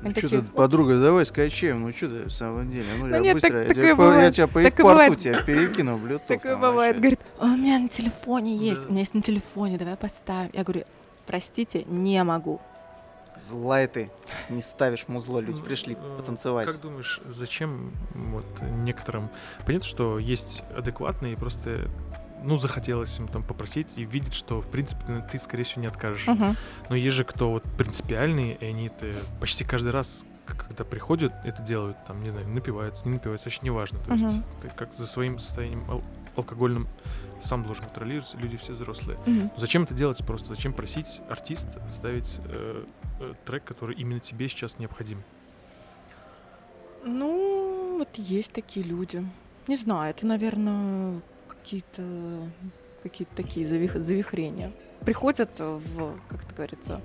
Ну 0.00 0.10
что 0.10 0.28
ты, 0.28 0.42
подруга, 0.42 1.00
давай 1.00 1.26
скачаем. 1.26 1.82
Ну 1.82 1.90
что 1.92 2.08
ты 2.08 2.24
в 2.26 2.30
самом 2.30 2.70
деле? 2.70 2.86
Ну, 2.98 3.08
Да 3.10 3.16
я 3.16 3.22
нет, 3.22 3.34
быстро, 3.34 3.58
так- 3.58 3.68
я, 3.68 3.74
тебя 3.74 3.82
по, 3.82 3.86
я 3.88 3.94
бывает. 3.96 4.32
тебя 4.34 4.46
по 4.46 4.62
Такое 4.62 4.84
порту 4.84 4.96
бывает. 4.96 5.18
тебя 5.18 5.42
перекину 5.42 5.96
в 5.96 6.04
Bluetooth. 6.04 6.26
Такое 6.28 6.52
там 6.52 6.60
бывает. 6.60 6.96
вообще. 6.96 7.00
Говорит, 7.16 7.20
«А 7.40 7.44
у 7.46 7.56
меня 7.56 7.78
на 7.80 7.88
телефоне 7.88 8.56
есть, 8.56 8.82
Да. 8.82 8.88
у 8.88 8.90
меня 8.92 9.00
есть 9.00 9.14
на 9.14 9.22
телефоне, 9.22 9.76
давай 9.76 9.96
поставим. 9.96 10.50
Я 10.52 10.62
говорю, 10.62 10.84
простите, 11.26 11.82
не 11.84 12.22
могу. 12.22 12.60
Злая 13.36 13.88
ты, 13.88 14.10
не 14.50 14.60
ставишь 14.60 15.06
музло, 15.08 15.40
люди 15.40 15.60
Ну, 15.60 15.64
пришли 15.66 15.94
э, 15.94 16.16
потанцевать. 16.16 16.66
Как 16.68 16.80
думаешь, 16.80 17.20
зачем 17.28 17.92
вот 18.14 18.44
некоторым... 18.84 19.30
Понятно, 19.66 19.86
что 19.88 20.18
есть 20.20 20.62
адекватные, 20.76 21.36
просто 21.36 21.88
ну, 22.42 22.56
захотелось 22.56 23.18
им 23.18 23.28
там 23.28 23.42
попросить 23.42 23.88
и 23.96 24.04
видеть, 24.04 24.34
что, 24.34 24.60
в 24.60 24.68
принципе, 24.68 25.04
ты, 25.06 25.20
ты, 25.32 25.38
скорее 25.38 25.64
всего, 25.64 25.82
не 25.82 25.88
откажешь. 25.88 26.26
Мгм. 26.26 26.56
Но 26.88 26.96
есть 26.96 27.16
же 27.16 27.24
кто 27.24 27.50
вот 27.50 27.62
принципиальные, 27.76 28.56
и 28.56 28.64
они 28.66 28.86
это 28.86 29.14
почти 29.40 29.64
каждый 29.64 29.90
раз, 29.92 30.24
когда 30.46 30.84
приходят, 30.84 31.32
это 31.44 31.62
делают, 31.62 31.96
там, 32.06 32.22
не 32.22 32.30
знаю, 32.30 32.48
напиваются, 32.48 33.06
не 33.06 33.14
напиваются, 33.14 33.48
вообще 33.48 33.60
неважно. 33.62 33.98
То 34.00 34.12
есть 34.12 34.24
Мгм. 34.24 34.44
ты 34.62 34.68
как 34.68 34.94
за 34.94 35.06
своим 35.06 35.38
состоянием 35.38 35.84
ал- 35.90 36.02
алкогольным 36.36 36.88
сам 37.40 37.64
должен 37.64 37.84
контролироваться, 37.84 38.36
люди 38.38 38.56
все 38.56 38.72
взрослые. 38.72 39.18
Мгм. 39.26 39.50
Зачем 39.56 39.82
это 39.84 39.94
делать 39.94 40.18
просто? 40.26 40.54
Зачем 40.54 40.72
просить 40.72 41.20
артиста 41.28 41.82
ставить 41.88 42.38
э, 42.46 42.84
э, 43.20 43.34
трек, 43.44 43.64
который 43.64 43.94
именно 43.96 44.20
тебе 44.20 44.48
сейчас 44.48 44.78
необходим? 44.78 45.22
Ну, 47.04 47.98
вот 47.98 48.08
есть 48.16 48.52
такие 48.52 48.84
люди. 48.84 49.24
Не 49.66 49.76
знаю, 49.76 50.10
это, 50.10 50.26
наверное, 50.26 51.20
какие-то 51.68 52.02
какие-то 53.02 53.36
такие 53.36 53.66
завих- 53.66 53.98
завихрения. 53.98 54.72
Приходят 55.04 55.50
в, 55.58 56.18
как 56.28 56.42
это 56.42 56.54
говорится, 56.54 57.00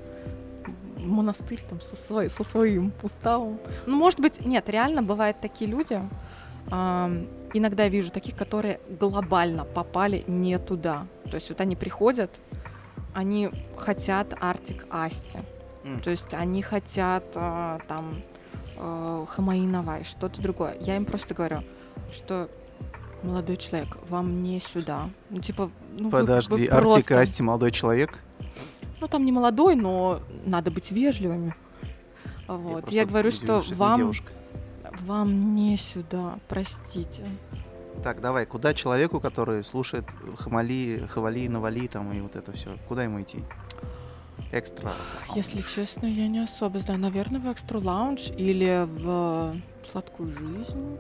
в 0.96 1.06
монастырь 1.06 1.62
там 1.70 1.82
со, 1.82 1.96
своей, 1.96 2.30
со 2.30 2.44
своим 2.44 2.94
уставом. 3.04 3.60
Ну, 3.86 3.98
может 3.98 4.20
быть, 4.20 4.44
нет, 4.46 4.70
реально 4.70 5.04
бывают 5.04 5.40
такие 5.42 5.70
люди. 5.70 6.00
Ам, 6.72 7.28
иногда 7.54 7.84
я 7.84 7.90
вижу 7.90 8.10
таких, 8.10 8.36
которые 8.36 8.80
глобально 9.00 9.66
попали 9.66 10.24
не 10.28 10.58
туда. 10.58 11.08
То 11.30 11.36
есть 11.36 11.50
вот 11.50 11.62
они 11.62 11.76
приходят, 11.76 12.32
они 13.14 13.50
хотят 13.78 14.34
Артик 14.40 14.88
Асти. 14.90 15.40
М. 15.84 16.00
То 16.00 16.10
есть 16.10 16.34
они 16.34 16.64
хотят 16.64 17.26
а, 17.36 17.80
там 17.88 18.24
э, 18.78 19.26
Хамаиновай, 19.28 20.06
что-то 20.06 20.42
другое. 20.42 20.76
Я 20.80 20.96
им 20.96 21.06
просто 21.06 21.34
говорю, 21.34 21.64
что 22.12 22.50
молодой 23.24 23.58
человек, 23.58 23.98
вам 24.10 24.44
не 24.44 24.60
сюда. 24.60 25.10
Ну, 25.30 25.40
типа, 25.40 25.72
ну, 25.98 26.06
вы- 26.06 26.12
Подожди, 26.12 26.54
вы 26.54 26.68
Артик 26.68 26.92
просто- 26.94 27.20
Асти, 27.20 27.44
молодой 27.44 27.72
человек. 27.72 28.20
Ну, 29.02 29.08
там 29.08 29.26
не 29.26 29.32
молодой, 29.32 29.76
но 29.76 30.20
надо 30.46 30.72
быть 30.72 30.92
вежливыми. 30.92 31.56
Вот. 32.48 32.82
просто 32.82 32.96
Я, 32.96 33.06
говорю, 33.06 33.32
что 33.32 33.62
вам, 33.76 33.98
девушка. 33.98 34.32
вам 35.02 35.56
не 35.56 35.78
сюда, 35.78 36.40
простите. 36.48 37.26
Так, 38.04 38.22
давай, 38.22 38.46
куда 38.46 38.74
человеку, 38.74 39.20
который 39.20 39.64
слушает 39.64 40.06
Хамали, 40.38 41.06
Хавали, 41.10 41.48
Навали 41.48 41.88
там 41.88 42.12
и 42.12 42.22
вот 42.22 42.36
это 42.36 42.52
все, 42.52 42.78
куда 42.88 43.04
ему 43.04 43.22
идти? 43.22 43.40
Экстра. 44.52 44.94
Если 45.36 45.62
честно, 45.62 46.06
я 46.06 46.28
не 46.28 46.40
особо 46.40 46.80
знаю. 46.80 47.00
Наверное, 47.00 47.40
в 47.40 47.48
Экстру 47.50 47.80
Лаунж 47.80 48.30
или 48.38 48.86
в 48.88 49.56
Сладкую 49.90 50.32
жизнь. 50.32 50.98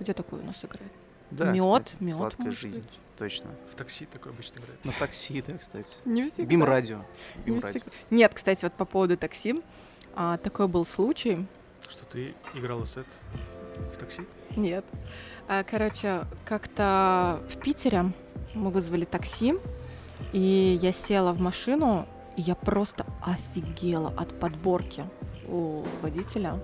Где 0.00 0.12
такое 0.14 0.40
у 0.40 0.44
нас 0.44 0.64
играет? 0.64 0.92
Да, 1.36 1.46
кстати, 1.52 1.56
мёд, 2.00 2.14
Сладкая 2.14 2.44
может 2.46 2.60
жизнь, 2.60 2.80
быть. 2.80 2.98
точно. 3.18 3.50
В 3.72 3.74
такси 3.76 4.06
такой 4.06 4.32
обычно 4.32 4.58
играет. 4.60 4.84
На 4.84 4.92
такси, 4.92 5.42
да, 5.46 5.56
кстати. 5.58 5.96
Не 6.04 6.24
всегда. 6.24 6.44
Бим 6.44 6.64
радио. 6.64 6.98
Не 7.38 7.42
Бим 7.52 7.60
радио. 7.60 7.80
Нет, 8.10 8.32
кстати, 8.34 8.64
вот 8.64 8.72
по 8.74 8.84
поводу 8.84 9.16
такси. 9.16 9.62
а, 10.14 10.36
такой 10.38 10.68
был 10.68 10.84
случай. 10.84 11.46
Что 11.88 12.04
ты 12.06 12.34
играла 12.54 12.84
сет 12.86 13.06
в 13.94 13.96
такси? 13.98 14.22
Нет. 14.56 14.84
А, 15.48 15.62
короче, 15.64 16.26
как-то 16.44 17.42
в 17.50 17.58
Питере 17.58 18.12
мы 18.54 18.70
вызвали 18.70 19.04
такси, 19.04 19.54
и 20.32 20.78
я 20.82 20.92
села 20.92 21.32
в 21.32 21.40
машину, 21.40 22.06
и 22.36 22.42
я 22.42 22.54
просто 22.54 23.04
офигела 23.22 24.08
от 24.16 24.38
подборки 24.38 25.04
у 25.48 25.84
водителя. 26.02 26.60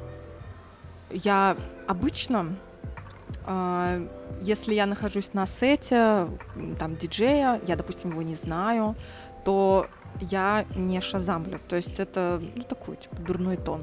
Я 1.10 1.56
обычно, 1.86 2.56
если 4.42 4.74
я 4.74 4.86
нахожусь 4.86 5.32
на 5.34 5.46
сете, 5.46 6.28
там, 6.78 6.96
диджея, 6.96 7.60
я, 7.66 7.76
допустим, 7.76 8.10
его 8.10 8.22
не 8.22 8.34
знаю, 8.34 8.94
то 9.44 9.86
я 10.20 10.64
не 10.74 11.00
шазамлю. 11.00 11.60
То 11.68 11.76
есть 11.76 11.98
это, 11.98 12.42
ну, 12.54 12.62
такой, 12.62 12.96
типа, 12.96 13.16
дурной 13.16 13.56
тон. 13.56 13.82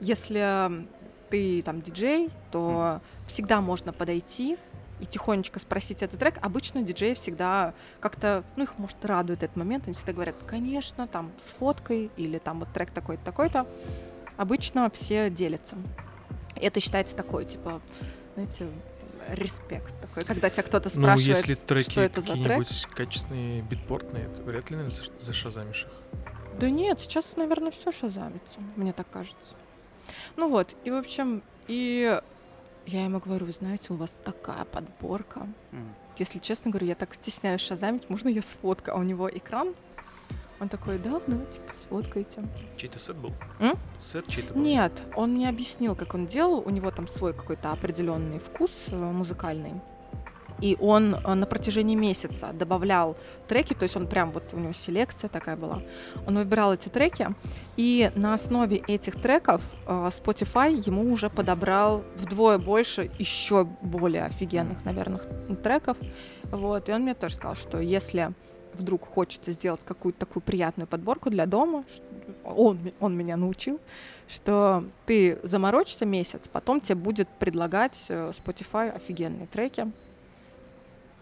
Если 0.00 0.86
ты 1.30 1.62
там 1.62 1.82
диджей, 1.82 2.30
то 2.50 3.00
всегда 3.26 3.60
можно 3.60 3.92
подойти 3.92 4.58
и 5.00 5.06
тихонечко 5.06 5.58
спросить 5.58 6.02
этот 6.02 6.18
трек, 6.18 6.38
обычно 6.40 6.82
диджеи 6.82 7.14
всегда 7.14 7.74
как-то, 8.00 8.44
ну, 8.56 8.64
их, 8.64 8.78
может, 8.78 9.04
радует 9.04 9.42
этот 9.42 9.56
момент, 9.56 9.84
они 9.86 9.94
всегда 9.94 10.12
говорят, 10.12 10.36
конечно, 10.46 11.06
там, 11.06 11.32
с 11.38 11.52
фоткой, 11.52 12.10
или 12.16 12.38
там 12.38 12.60
вот 12.60 12.72
трек 12.72 12.90
такой-то, 12.90 13.24
такой-то. 13.24 13.66
Обычно 14.36 14.90
все 14.90 15.30
делятся. 15.30 15.76
Это 16.54 16.80
считается 16.80 17.14
такой, 17.14 17.44
типа, 17.44 17.80
знаете, 18.36 18.68
респект 19.30 19.92
такой, 20.00 20.24
когда 20.24 20.50
тебя 20.50 20.62
кто-то 20.62 20.90
Ну, 20.94 21.00
спрашивает, 21.02 21.36
если 21.38 21.54
треки 21.54 21.90
что 21.90 22.00
это 22.02 22.20
за 22.20 22.26
трек. 22.32 22.42
какие-нибудь 22.42 22.86
качественные, 22.94 23.62
битпортные, 23.62 24.28
то 24.28 24.42
вряд 24.42 24.70
ли, 24.70 24.76
наверное, 24.76 24.96
за- 24.96 25.10
зашазамишь 25.18 25.84
их. 25.84 26.20
Да 26.60 26.70
нет, 26.70 27.00
сейчас, 27.00 27.36
наверное, 27.36 27.70
все 27.70 27.90
шазамится, 27.92 28.60
мне 28.76 28.92
так 28.92 29.08
кажется. 29.10 29.54
Ну 30.36 30.48
вот, 30.48 30.76
и, 30.84 30.90
в 30.90 30.94
общем, 30.94 31.42
и 31.66 32.20
я 32.86 33.04
ему 33.04 33.18
говорю, 33.18 33.46
вы 33.46 33.52
знаете, 33.52 33.86
у 33.90 33.96
вас 33.96 34.16
такая 34.24 34.64
подборка. 34.64 35.40
М. 35.72 35.94
Если 36.18 36.38
честно 36.38 36.70
говорю, 36.70 36.86
я 36.86 36.94
так 36.94 37.12
стесняюсь 37.14 37.60
шазамить, 37.60 38.08
можно 38.08 38.28
я 38.28 38.42
сфоткаю? 38.42 38.96
А 38.96 39.00
у 39.00 39.02
него 39.02 39.28
экран, 39.28 39.74
он 40.60 40.68
такой, 40.68 40.98
да, 40.98 41.20
да, 41.26 41.36
типа, 41.36 41.72
сфоткайте. 41.82 42.42
Чей-то 42.76 42.98
сет 42.98 43.16
был? 43.16 43.32
М? 43.60 43.76
Сет 43.98 44.26
чей-то 44.26 44.54
был? 44.54 44.62
Нет, 44.62 44.92
он 45.14 45.34
мне 45.34 45.48
объяснил, 45.48 45.94
как 45.94 46.14
он 46.14 46.26
делал. 46.26 46.62
У 46.64 46.70
него 46.70 46.90
там 46.90 47.08
свой 47.08 47.34
какой-то 47.34 47.72
определенный 47.72 48.38
вкус 48.38 48.70
э, 48.88 48.96
музыкальный. 48.96 49.74
И 50.60 50.76
он 50.80 51.14
э, 51.14 51.34
на 51.34 51.46
протяжении 51.46 51.94
месяца 51.94 52.52
добавлял 52.52 53.16
треки, 53.48 53.74
то 53.74 53.82
есть 53.82 53.96
он 53.96 54.06
прям 54.06 54.32
вот 54.32 54.44
у 54.52 54.58
него 54.58 54.72
селекция 54.72 55.28
такая 55.28 55.56
была. 55.56 55.82
Он 56.26 56.36
выбирал 56.36 56.72
эти 56.72 56.88
треки, 56.88 57.28
и 57.76 58.10
на 58.14 58.34
основе 58.34 58.78
этих 58.78 59.20
треков 59.20 59.60
э, 59.86 59.90
Spotify 59.90 60.82
ему 60.86 61.12
уже 61.12 61.28
подобрал 61.28 62.02
вдвое 62.16 62.58
больше 62.58 63.10
еще 63.18 63.64
более 63.64 64.24
офигенных, 64.24 64.84
наверное, 64.84 65.20
треков. 65.62 65.98
Вот, 66.44 66.88
и 66.88 66.92
он 66.92 67.02
мне 67.02 67.14
тоже 67.14 67.34
сказал, 67.34 67.56
что 67.56 67.78
если 67.78 68.32
вдруг 68.76 69.06
хочется 69.06 69.52
сделать 69.52 69.82
какую-то 69.84 70.20
такую 70.20 70.42
приятную 70.42 70.86
подборку 70.86 71.30
для 71.30 71.46
дома, 71.46 71.84
он, 72.44 72.78
он 73.00 73.16
меня 73.16 73.36
научил, 73.36 73.80
что 74.28 74.84
ты 75.04 75.38
заморочишься 75.42 76.04
месяц, 76.04 76.42
потом 76.52 76.80
тебе 76.80 76.96
будет 76.96 77.28
предлагать 77.28 78.06
э, 78.08 78.32
Spotify 78.32 78.90
офигенные 78.90 79.46
треки. 79.46 79.90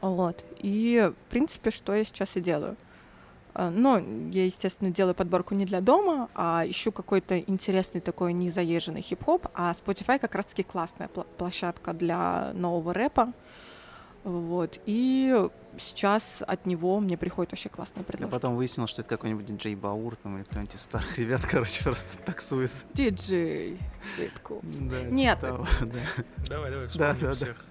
Вот. 0.01 0.45
И, 0.59 1.11
в 1.11 1.31
принципе, 1.31 1.71
что 1.71 1.95
я 1.95 2.05
сейчас 2.05 2.37
и 2.37 2.41
делаю. 2.41 2.77
А, 3.55 3.71
Но 3.71 3.99
я, 3.99 4.45
естественно, 4.45 4.91
делаю 4.91 5.15
подборку 5.15 5.55
не 5.55 5.65
для 5.65 5.81
дома, 5.81 6.29
а 6.35 6.65
ищу 6.67 6.93
какой-то 6.93 7.39
интересный 7.39 8.01
такой 8.01 8.33
незаезженный 8.33 9.01
хип-хоп, 9.01 9.47
а 9.55 9.73
Spotify 9.73 10.19
как 10.19 10.35
раз-таки 10.35 10.63
классная 10.63 11.09
площадка 11.09 11.93
для 11.93 12.51
нового 12.53 12.93
рэпа. 12.93 13.33
Вот. 14.25 14.81
И 14.87 15.49
сейчас 15.79 16.43
от 16.47 16.67
него 16.67 16.99
мне 17.01 17.17
приходят 17.19 17.53
вообще 17.53 17.69
классные 17.69 18.01
Я 18.01 18.05
предложения. 18.05 18.33
потом 18.33 18.57
выяснил, 18.57 18.87
что 18.87 19.03
это 19.03 19.11
какой-нибудь 19.11 19.45
диджей 19.45 19.75
Баур 19.75 20.17
там, 20.17 20.37
или 20.39 20.45
кто-нибудь 20.45 20.75
из 20.75 20.81
старых 20.83 21.19
ребят, 21.19 21.43
короче, 21.51 21.83
просто 21.85 22.17
таксует. 22.25 22.71
Диджей 22.95 23.79
Цветку. 24.15 24.61
Да, 24.63 25.01
типа 25.01 25.13
Нет. 25.13 25.41
того, 25.41 25.67
да. 25.81 26.25
Давай, 26.49 26.71
давай, 26.71 26.89
Да, 26.95 27.13
да, 27.15 27.15
да. 27.21 27.35
всех. 27.35 27.65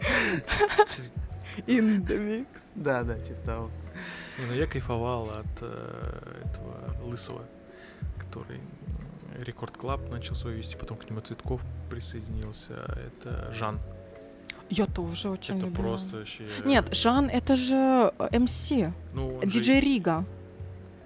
In 1.66 2.06
the 2.06 2.18
mix. 2.18 2.46
Да, 2.74 3.02
да, 3.02 3.18
типа 3.18 3.40
того. 3.44 3.70
Не, 4.38 4.46
ну 4.46 4.52
я 4.54 4.66
кайфовал 4.66 5.28
от 5.30 5.46
э, 5.60 6.42
этого 6.44 7.04
Лысого, 7.04 7.44
который 8.18 8.56
м, 8.58 9.42
Record 9.42 9.76
Club 9.76 10.08
начал 10.10 10.34
свой 10.34 10.54
вести, 10.54 10.76
потом 10.76 10.96
к 10.96 11.10
нему 11.10 11.20
Цветков 11.20 11.60
присоединился. 11.90 12.74
Это 12.96 13.52
Жан. 13.52 13.78
Я 14.70 14.86
тоже 14.86 15.28
очень 15.30 15.56
это 15.58 15.66
любила. 15.66 15.82
просто 15.82 16.16
вообще... 16.18 16.44
Нет, 16.64 16.94
Жан, 16.94 17.26
это 17.28 17.56
же 17.56 18.12
э, 18.18 18.38
МС. 18.38 18.70
ну, 19.12 19.36
он 19.36 19.42
же- 19.42 19.58
Диджей 19.58 19.80
Рига. 19.80 20.18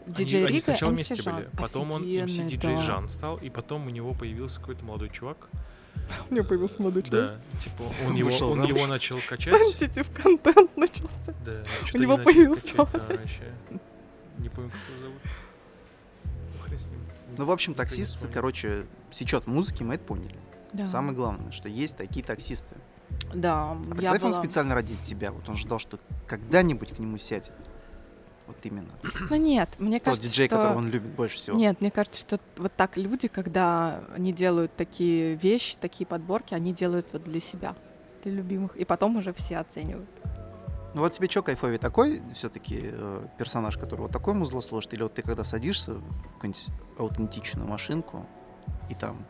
они- 0.07 0.15
Диджей 0.15 0.41
они, 0.45 0.49
Рига, 0.53 0.65
сначала 0.65 0.91
MC 0.91 0.95
вместе 0.95 1.15
Жан. 1.23 1.35
были, 1.37 1.49
потом 1.57 1.91
он 1.93 2.03
Офигенный, 2.03 2.45
MC 2.45 2.49
диджей 2.49 2.77
да. 2.77 2.83
Жан 2.83 3.09
стал, 3.09 3.37
и 3.39 3.49
потом 3.49 3.87
у 3.87 3.91
него 3.91 4.12
появился 4.12 4.61
какой-то 4.61 4.85
молодой 4.85 5.09
чувак. 5.09 5.49
У 6.31 6.35
меня 6.35 6.45
появился 6.45 6.77
молодой 6.79 7.03
Да, 7.05 7.39
типа 7.59 7.85
он 8.07 8.15
его, 8.15 8.29
Вышел 8.29 8.51
он 8.51 8.65
его 8.65 8.87
начал 8.87 9.19
качать. 9.29 9.55
Сенситив 9.55 10.11
контент 10.11 10.77
начался. 10.77 11.35
Да, 11.45 11.62
У 11.95 11.99
него 11.99 12.19
появился 12.19 12.69
качать, 12.69 12.93
да, 12.93 13.17
вообще. 13.17 13.53
Не 14.39 14.49
помню, 14.51 14.71
как 14.71 14.81
его 14.95 15.01
зовут. 15.07 15.23
Ну, 16.25 16.61
хрен 16.65 16.79
с 16.79 16.87
ним. 16.87 17.01
Ну, 17.39 17.45
в 17.47 17.51
общем, 17.51 17.73
не 17.73 17.77
таксист, 17.77 18.19
короче, 18.33 18.87
сечет 19.11 19.45
в 19.45 19.47
музыке, 19.47 19.85
мы 19.85 19.95
это 19.95 20.05
поняли. 20.05 20.37
Да. 20.75 20.85
Самое 20.85 21.17
главное, 21.17 21.51
что 21.53 21.69
есть 21.69 21.97
такие 21.97 22.25
таксисты. 22.27 22.75
Да, 23.35 23.73
А 23.73 23.77
представь, 23.95 24.23
он 24.23 24.31
была- 24.31 24.41
специально 24.43 24.75
ради 24.75 24.95
тебя. 25.03 25.33
Вот 25.33 25.49
он 25.49 25.57
ждал, 25.57 25.79
что 25.79 25.99
когда-нибудь 26.27 26.95
к 26.95 26.99
нему 26.99 27.19
сядет. 27.19 27.53
Вот 28.47 28.57
именно. 28.65 28.91
Ну 29.31 29.37
нет, 29.37 29.71
мне 29.79 29.99
Тот 29.99 30.05
кажется, 30.05 30.29
диджей, 30.29 30.49
что... 30.49 30.57
которого 30.57 30.79
он 30.79 30.91
любит 30.91 31.12
больше 31.12 31.37
всего. 31.39 31.57
Нет, 31.57 31.81
мне 31.81 31.91
кажется, 31.91 32.21
что 32.21 32.39
вот 32.59 32.73
так 32.77 32.97
люди, 32.99 33.27
когда 33.29 34.05
они 34.15 34.33
делают 34.33 34.77
такие 34.77 35.35
вещи, 35.37 35.77
такие 35.81 36.07
подборки, 36.07 36.53
они 36.53 36.75
делают 36.75 37.07
вот 37.12 37.25
для 37.25 37.41
себя, 37.41 37.75
для 38.23 38.33
любимых, 38.33 38.77
и 38.77 38.85
потом 38.85 39.17
уже 39.17 39.33
все 39.33 39.57
оценивают. 39.57 40.11
Ну 40.93 41.01
вот 41.01 41.12
тебе 41.12 41.29
что 41.29 41.43
кайфовее, 41.43 41.79
такой 41.79 42.23
все-таки 42.35 42.93
персонаж, 43.39 43.77
который 43.79 44.03
вот 44.03 44.12
такое 44.12 44.35
музло 44.35 44.61
сложит, 44.61 44.93
или 44.95 45.03
вот 45.03 45.15
ты 45.15 45.23
когда 45.23 45.43
садишься 45.43 45.95
в 45.95 46.03
какую-нибудь 46.35 46.67
аутентичную 46.99 47.67
машинку, 47.67 48.27
и 48.91 48.95
там 48.95 49.25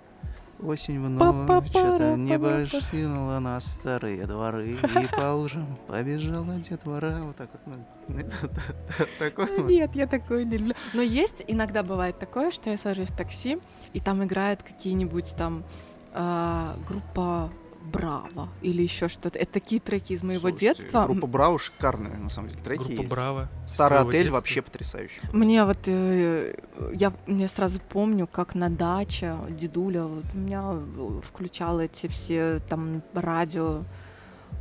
осень 0.63 1.01
в 1.01 1.09
ночь, 1.09 1.21
Па-па-пара, 1.21 1.95
это 1.95 2.17
небо 2.17 2.67
шинуло 2.67 3.39
на 3.39 3.59
старые 3.61 4.27
дворы, 4.27 4.73
и 4.73 5.07
по 5.17 5.33
лужам 5.35 5.79
побежала 5.87 6.55
детвора, 6.57 7.21
вот 7.23 7.37
так 7.37 7.49
вот, 7.65 7.77
ну, 8.09 8.17
такой 9.19 9.59
вот. 9.59 9.71
Нет, 9.71 9.95
я 9.95 10.07
такое 10.07 10.45
не 10.45 10.59
люблю. 10.59 10.75
Но 10.93 11.03
есть 11.03 11.45
иногда 11.47 11.83
бывает 11.83 12.19
такое, 12.19 12.51
что 12.51 12.71
я 12.71 12.79
сажусь 12.79 13.09
в 13.09 13.17
такси, 13.17 13.59
и 13.93 14.01
там 14.01 14.25
играют 14.25 14.63
какие-нибудь 14.63 15.35
там 15.37 15.65
а, 16.13 16.77
группа 16.87 17.51
Браво 17.85 18.49
или 18.63 18.83
еще 18.83 19.09
что-то. 19.09 19.39
Это 19.39 19.53
такие 19.53 19.81
треки 19.81 20.15
из 20.15 20.23
моего 20.23 20.49
Слушайте, 20.49 20.83
детства. 20.83 21.05
Группа 21.07 21.27
Брау 21.27 21.59
шикарная, 21.59 22.17
на 22.17 22.29
самом 22.29 22.51
деле, 22.51 22.63
треки 22.63 22.83
Группа 22.83 23.03
есть. 23.03 23.11
Браво. 23.11 23.49
Старый 23.67 23.99
отель 24.01 24.13
детства. 24.13 24.35
вообще 24.35 24.63
потрясающий. 24.63 25.21
Мне 25.33 25.65
вот 25.65 25.79
э, 25.87 26.57
я 26.95 27.13
мне 27.27 27.49
сразу 27.49 27.81
помню, 27.81 28.27
как 28.27 28.55
на 28.55 28.71
даче 28.71 29.37
дедуля 29.51 30.05
вот 30.05 30.25
у 30.35 30.39
меня 30.39 30.73
э, 30.73 31.21
включал 31.27 31.81
эти 31.81 32.07
все 32.07 32.61
там 32.69 33.03
радио, 33.13 33.85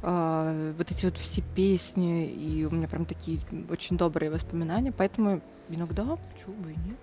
э, 0.01 0.74
вот 0.78 0.91
эти 0.91 1.05
вот 1.05 1.17
все 1.17 1.41
песни, 1.55 2.28
и 2.28 2.65
у 2.65 2.71
меня 2.71 2.88
прям 2.88 3.05
такие 3.05 3.39
очень 3.69 3.97
добрые 3.97 4.32
воспоминания, 4.32 4.91
поэтому 4.91 5.41
иногда 5.69 6.03
почему 6.32 6.55
бы 6.55 6.71
и 6.71 6.76
нет. 6.76 6.97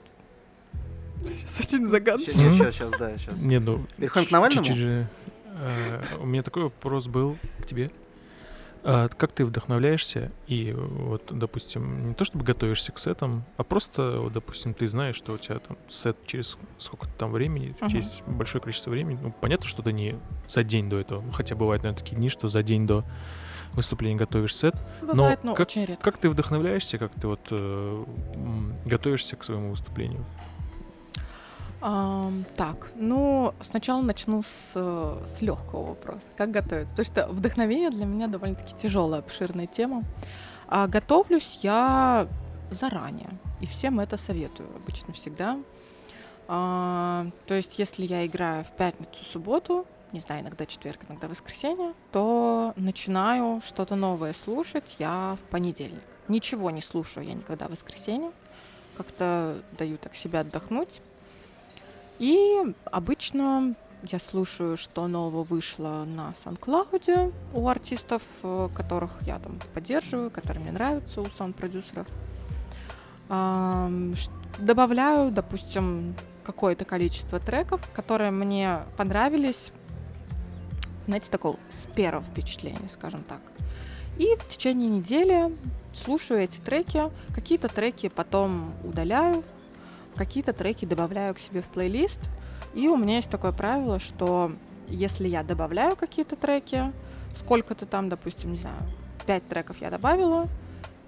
Сейчас 1.22 1.60
очень 1.60 1.86
загадочно. 1.86 2.32
Сейчас, 2.32 2.54
сейчас, 2.54 2.74
сейчас, 2.74 2.90
да, 2.98 3.18
сейчас. 3.18 3.42
Не, 3.42 3.60
ну... 3.60 3.86
Переходим 3.96 4.28
к 4.28 4.30
Навальному? 4.30 5.06
Э, 5.60 6.02
У 6.20 6.26
меня 6.26 6.42
такой 6.42 6.64
вопрос 6.64 7.06
был 7.08 7.36
к 7.60 7.66
тебе. 7.66 7.90
А 8.82 9.08
Как 9.08 9.32
ты 9.32 9.44
вдохновляешься 9.44 10.32
и 10.46 10.72
вот, 10.72 11.24
допустим, 11.30 12.08
не 12.08 12.14
то 12.14 12.24
чтобы 12.24 12.46
готовишься 12.46 12.92
к 12.92 12.98
сетам, 12.98 13.44
а 13.58 13.62
просто, 13.62 14.20
вот, 14.20 14.32
допустим, 14.32 14.72
ты 14.72 14.88
знаешь, 14.88 15.16
что 15.16 15.32
у 15.34 15.36
тебя 15.38 15.58
там 15.58 15.76
сет 15.86 16.16
через 16.26 16.56
сколько-то 16.78 17.12
там 17.18 17.30
времени, 17.32 17.74
Мгм. 17.82 17.88
есть 17.94 18.22
большое 18.26 18.62
количество 18.62 18.90
времени. 18.90 19.18
Ну, 19.22 19.34
понятно, 19.38 19.68
что 19.68 19.82
ты 19.82 19.92
не 19.92 20.18
за 20.48 20.64
день 20.64 20.88
до 20.88 20.98
этого, 20.98 21.22
хотя 21.32 21.54
бывают, 21.56 21.82
наверное, 21.82 22.02
такие 22.02 22.16
дни, 22.16 22.30
что 22.30 22.48
за 22.48 22.62
день 22.62 22.86
до 22.86 23.04
выступления 23.74 24.16
готовишь 24.16 24.56
сет. 24.56 24.74
Бывает, 25.02 25.44
но 25.44 25.54
как- 25.54 25.68
очень 25.68 25.84
редко. 25.84 26.02
Как 26.02 26.16
ты 26.18 26.30
вдохновляешься, 26.30 26.96
как 26.96 27.12
ты 27.14 27.26
вот 27.28 27.40
э, 27.50 28.04
готовишься 28.86 29.36
к 29.36 29.44
своему 29.44 29.70
выступлению? 29.70 30.24
Ам, 31.82 32.44
так, 32.56 32.92
ну, 32.94 33.54
сначала 33.62 34.02
начну 34.02 34.42
с, 34.42 34.72
э, 34.74 35.24
с 35.26 35.40
легкого 35.40 35.88
вопроса. 35.88 36.28
Как 36.36 36.50
готовиться? 36.50 36.94
Потому 36.94 37.06
что 37.06 37.28
вдохновение 37.28 37.90
для 37.90 38.04
меня 38.04 38.26
довольно-таки 38.26 38.74
тяжелая, 38.74 39.20
обширная 39.20 39.66
тема. 39.66 40.04
А 40.68 40.86
готовлюсь 40.86 41.58
я 41.62 42.28
заранее. 42.70 43.30
И 43.60 43.66
всем 43.66 43.98
это 43.98 44.18
советую 44.18 44.68
обычно 44.76 45.14
всегда. 45.14 45.58
А, 46.48 47.26
то 47.46 47.54
есть, 47.54 47.78
если 47.78 48.04
я 48.04 48.26
играю 48.26 48.64
в 48.64 48.72
пятницу, 48.72 49.24
субботу, 49.24 49.86
не 50.12 50.20
знаю, 50.20 50.42
иногда 50.42 50.66
четверг, 50.66 51.00
иногда 51.08 51.28
воскресенье, 51.28 51.94
то 52.12 52.72
начинаю 52.76 53.62
что-то 53.64 53.96
новое 53.96 54.34
слушать 54.34 54.96
я 54.98 55.38
в 55.40 55.50
понедельник. 55.50 56.02
Ничего 56.28 56.70
не 56.70 56.82
слушаю 56.82 57.26
я 57.26 57.34
никогда 57.34 57.68
в 57.68 57.70
воскресенье. 57.70 58.32
Как-то 58.96 59.62
даю 59.78 59.96
так 59.96 60.14
себя 60.14 60.40
отдохнуть. 60.40 61.00
И 62.20 62.62
обычно 62.84 63.74
я 64.04 64.20
слушаю, 64.20 64.76
что 64.76 65.08
нового 65.08 65.42
вышло 65.42 66.04
на 66.06 66.34
SoundCloud 66.44 67.34
у 67.54 67.66
артистов, 67.66 68.22
э, 68.44 68.68
которых 68.72 69.10
я 69.22 69.40
там 69.40 69.58
поддерживаю, 69.74 70.30
которые 70.30 70.62
мне 70.62 70.72
нравятся, 70.72 71.22
у 71.22 71.26
саунд-продюсеров. 71.26 72.06
Добавляю, 74.58 75.30
допустим, 75.30 76.14
какое-то 76.44 76.84
количество 76.84 77.40
треков, 77.40 77.88
которые 77.92 78.30
мне 78.30 78.80
понравились 78.96 79.72
знаете, 81.10 81.28
такого 81.30 81.56
с 81.70 81.92
первого 81.94 82.24
впечатления, 82.24 82.88
скажем 82.92 83.24
так. 83.24 83.40
И 84.16 84.36
в 84.36 84.46
течение 84.46 84.88
недели 84.88 85.56
слушаю 85.92 86.40
эти 86.40 86.58
треки. 86.58 87.10
Какие-то 87.34 87.68
треки 87.68 88.08
потом 88.08 88.72
удаляю, 88.84 89.42
какие-то 90.16 90.52
треки 90.52 90.84
добавляю 90.84 91.34
к 91.34 91.38
себе 91.38 91.62
в 91.62 91.66
плейлист. 91.66 92.20
И 92.74 92.88
у 92.88 92.96
меня 92.96 93.16
есть 93.16 93.30
такое 93.30 93.52
правило, 93.52 93.98
что 93.98 94.52
если 94.88 95.28
я 95.28 95.42
добавляю 95.42 95.96
какие-то 95.96 96.36
треки, 96.36 96.92
сколько-то 97.34 97.86
там, 97.86 98.08
допустим, 98.08 98.52
не 98.52 98.58
знаю, 98.58 98.78
5 99.26 99.48
треков 99.48 99.80
я 99.80 99.90
добавила, 99.90 100.46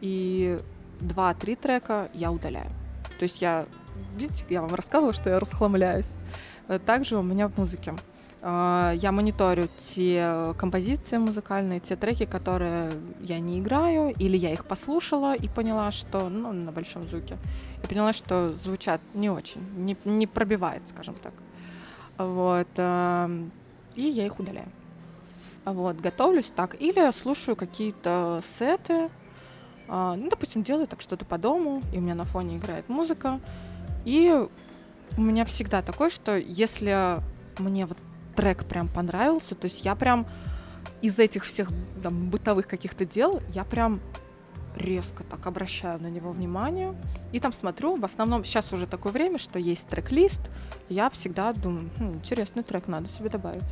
и 0.01 0.59
2-3 1.01 1.57
трека 1.57 2.09
я 2.15 2.33
удаляю. 2.33 2.71
То 3.19 3.25
есть 3.25 3.41
я, 3.41 3.67
видите, 4.17 4.45
я 4.49 4.63
вам 4.63 4.75
рассказывала, 4.75 5.13
что 5.13 5.31
я 5.31 5.39
расхламляюсь. 5.39 6.11
Э, 6.69 6.79
также 6.79 7.17
у 7.17 7.23
меня 7.23 7.49
в 7.49 7.57
музыке. 7.59 7.95
А, 8.45 8.93
я 8.97 9.13
мониторю 9.13 9.69
те 9.95 10.53
композиции 10.59 11.17
музыкальные, 11.17 11.79
те 11.79 11.95
треки, 11.95 12.27
которые 12.27 12.91
я 13.21 13.39
не 13.39 13.61
играю, 13.61 14.13
или 14.19 14.37
я 14.37 14.53
их 14.53 14.65
послушала 14.65 15.37
и 15.37 15.49
поняла, 15.49 15.93
что, 15.93 16.29
ну, 16.29 16.53
на 16.53 16.73
большом 16.73 17.05
звуке, 17.05 17.39
и 17.85 17.87
поняла, 17.87 18.13
что 18.13 18.53
звучат 18.55 19.01
не 19.15 19.31
очень, 19.31 19.61
не, 19.77 19.97
не 20.05 20.27
пробивает, 20.27 20.83
скажем 20.89 21.15
так. 21.23 21.33
Вот. 22.19 22.69
И 23.95 24.03
я 24.03 24.27
их 24.27 24.41
удаляю. 24.41 24.69
Вот, 25.65 26.01
готовлюсь 26.01 26.53
так. 26.55 26.81
Или 26.81 27.13
слушаю 27.13 27.55
какие-то 27.55 28.43
сеты. 28.59 29.09
А, 29.89 30.17
ну, 30.17 30.29
допустим, 30.29 30.65
делаю 30.65 30.89
так 30.89 31.01
что-то 31.01 31.25
по 31.25 31.39
дому, 31.39 31.81
и 31.93 31.99
у 31.99 32.01
меня 32.01 32.17
на 32.17 32.25
фоне 32.25 32.57
играет 32.57 32.89
музыка. 32.89 33.39
И 34.05 34.35
у 35.17 35.21
меня 35.21 35.45
всегда 35.45 35.83
такое, 35.83 36.11
что 36.11 36.37
если 36.37 37.19
мне 37.59 37.87
вот 37.87 37.99
трек 38.33 38.65
прям 38.65 38.89
понравился, 38.89 39.55
то 39.55 39.67
есть 39.67 39.85
я 39.85 39.95
прям 39.95 40.27
из 41.01 41.19
этих 41.19 41.45
всех 41.45 41.71
там, 42.03 42.31
бытовых 42.31 42.67
каких-то 42.67 43.05
дел, 43.05 43.41
я 43.53 43.65
прям 43.65 44.01
резко 44.77 45.23
так 45.25 45.47
обращаю 45.47 46.01
на 46.01 46.09
него 46.09 46.33
внимание. 46.33 46.95
И 47.33 47.41
там 47.41 47.53
смотрю, 47.53 47.97
в 47.97 48.05
основном 48.05 48.45
сейчас 48.45 48.73
уже 48.73 48.87
такое 48.87 49.13
время, 49.13 49.39
что 49.39 49.59
есть 49.59 49.87
трек-лист, 49.89 50.41
я 50.89 51.11
всегда 51.11 51.53
думаю, 51.53 51.91
хм, 51.99 52.15
интересный 52.15 52.63
трек, 52.63 52.89
надо 52.89 53.09
себе 53.09 53.29
добавить. 53.29 53.63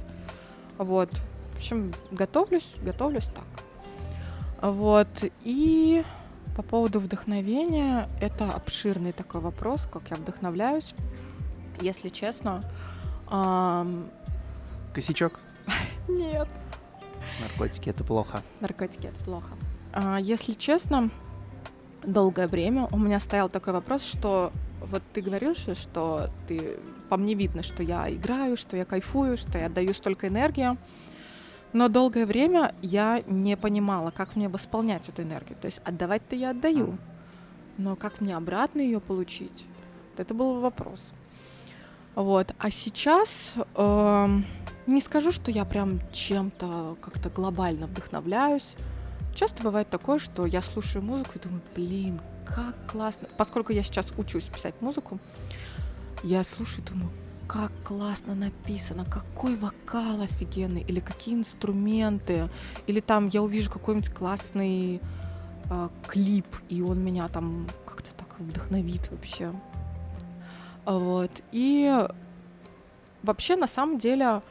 Вот. 0.79 1.13
В 1.53 1.57
общем, 1.57 1.93
готовлюсь, 2.11 2.69
готовлюсь 2.83 3.27
так. 3.27 3.45
Вот. 4.63 5.09
И 5.43 6.05
по 6.57 6.63
поводу 6.63 7.01
вдохновения, 7.01 8.09
это 8.21 8.51
обширный 8.51 9.13
такой 9.13 9.41
вопрос, 9.41 9.87
как 9.91 10.11
я 10.11 10.17
вдохновляюсь. 10.17 10.95
Если 11.81 12.09
честно. 12.09 12.61
Косячок? 14.93 15.41
Нет. 16.09 16.49
Наркотики 17.41 17.89
это 17.89 18.05
плохо. 18.05 18.43
Наркотики 18.61 19.07
это 19.07 19.25
плохо. 19.25 19.51
А, 19.93 20.19
если 20.19 20.53
честно, 20.53 21.11
долгое 22.05 22.49
время 22.49 22.89
у 22.91 22.99
меня 22.99 23.21
стоял 23.21 23.49
такой 23.49 23.73
вопрос, 23.73 24.05
что 24.05 24.53
вот 24.81 25.03
ты 25.13 25.21
говорил 25.21 25.55
что 25.55 26.31
ты 26.49 26.79
по 27.09 27.17
мне 27.17 27.35
видно, 27.35 27.63
что 27.63 27.83
я 27.83 28.11
играю, 28.13 28.57
что 28.57 28.77
я 28.77 28.85
кайфую, 28.85 29.37
что 29.37 29.59
я 29.59 29.67
отдаю 29.67 29.93
столько 29.95 30.29
энергии. 30.29 30.77
Но 31.73 31.89
долгое 31.89 32.27
время 32.27 32.75
я 32.83 33.23
не 33.27 33.57
понимала, 33.57 34.11
как 34.11 34.35
мне 34.37 34.49
восполнять 34.49 35.09
эту 35.09 35.23
энергию. 35.23 35.57
То 35.61 35.67
есть 35.67 35.81
отдавать-то 35.85 36.35
я 36.35 36.51
отдаю, 36.51 36.99
но 37.79 37.97
как 37.97 38.21
мне 38.21 38.37
обратно 38.37 38.81
ее 38.81 39.01
получить? 39.01 39.65
Это 40.17 40.35
был 40.35 40.61
вопрос. 40.61 41.01
Вот. 42.15 42.55
А 42.59 42.71
сейчас 42.71 43.55
э, 43.77 44.29
не 44.87 45.01
скажу, 45.01 45.33
что 45.33 45.51
я 45.51 45.65
прям 45.65 46.01
чем-то 46.13 46.97
как-то 47.01 47.31
глобально 47.31 47.87
вдохновляюсь. 47.87 48.75
Часто 49.35 49.63
бывает 49.63 49.89
такое, 49.89 50.19
что 50.19 50.47
я 50.47 50.63
слушаю 50.63 51.05
музыку 51.05 51.33
и 51.37 51.39
думаю, 51.39 51.63
блин, 51.75 52.21
как 52.45 52.75
классно. 52.91 53.29
Поскольку 53.37 53.73
я 53.73 53.83
сейчас 53.83 54.13
учусь 54.17 54.45
писать 54.45 54.75
музыку, 54.81 55.19
я 56.23 56.43
слушаю 56.45 56.85
и 56.85 56.89
думаю, 56.89 57.11
как 57.47 57.73
классно 57.85 58.35
написано, 58.35 59.05
какой 59.05 59.57
вокал 59.57 60.21
офигенный, 60.21 60.83
или 60.83 61.01
какие 61.01 61.35
инструменты, 61.35 62.49
или 62.87 63.01
там 63.01 63.29
я 63.29 63.43
увижу 63.43 63.71
какой-нибудь 63.71 64.11
классный 64.11 65.01
э, 65.71 65.89
клип, 66.07 66.47
и 66.69 66.83
он 66.83 67.03
меня 67.03 67.29
там 67.29 67.69
как-то 67.85 68.15
так 68.15 68.39
вдохновит 68.39 69.11
вообще. 69.11 69.53
Вот. 70.85 71.31
И 71.53 72.07
вообще, 73.23 73.57
на 73.57 73.67
самом 73.67 73.99
деле, 73.99 74.43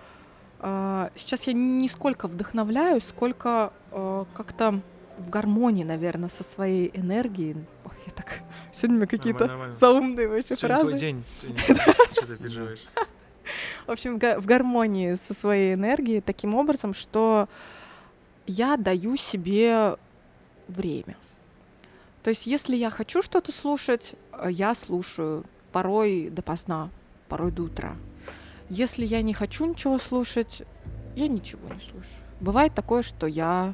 сейчас 0.61 1.47
я 1.47 1.53
не 1.53 1.87
сколько 1.87 2.27
вдохновляюсь, 2.27 3.05
сколько 3.05 3.71
э, 3.91 4.25
как-то 4.33 4.81
в 5.17 5.29
гармонии, 5.29 5.83
наверное, 5.83 6.29
со 6.29 6.43
своей 6.43 6.91
энергией. 6.93 7.55
Ой, 7.85 7.91
я 8.05 8.11
так... 8.13 8.41
Сегодня 8.71 8.95
у 8.95 8.99
меня 8.99 9.07
какие-то 9.07 9.71
заумные 9.79 10.27
вообще 10.27 10.55
Сегодня 10.55 10.67
фразы. 10.67 10.87
твой 10.87 10.99
день. 10.99 11.23
Что 12.11 12.25
ты 12.27 12.35
переживаешь? 12.37 12.79
В 13.87 13.91
общем, 13.91 14.19
в 14.19 14.45
гармонии 14.45 15.15
со 15.27 15.33
своей 15.33 15.73
энергией 15.73 16.21
таким 16.21 16.53
образом, 16.53 16.93
что 16.93 17.49
я 18.45 18.77
даю 18.77 19.17
себе 19.17 19.95
время. 20.67 21.17
То 22.21 22.29
есть, 22.29 22.45
если 22.45 22.75
я 22.75 22.91
хочу 22.91 23.23
что-то 23.23 23.51
слушать, 23.51 24.13
э, 24.33 24.49
я 24.51 24.75
слушаю 24.75 25.45
порой 25.71 26.29
допоздна, 26.29 26.89
порой 27.27 27.51
до 27.51 27.63
утра. 27.63 27.95
Если 28.69 29.05
я 29.05 29.21
не 29.21 29.33
хочу 29.33 29.65
ничего 29.65 29.97
слушать, 29.97 30.61
я 31.15 31.27
ничего 31.27 31.67
не 31.67 31.79
слушаю. 31.79 32.23
Бывает 32.39 32.73
такое, 32.73 33.01
что 33.01 33.27
я 33.27 33.73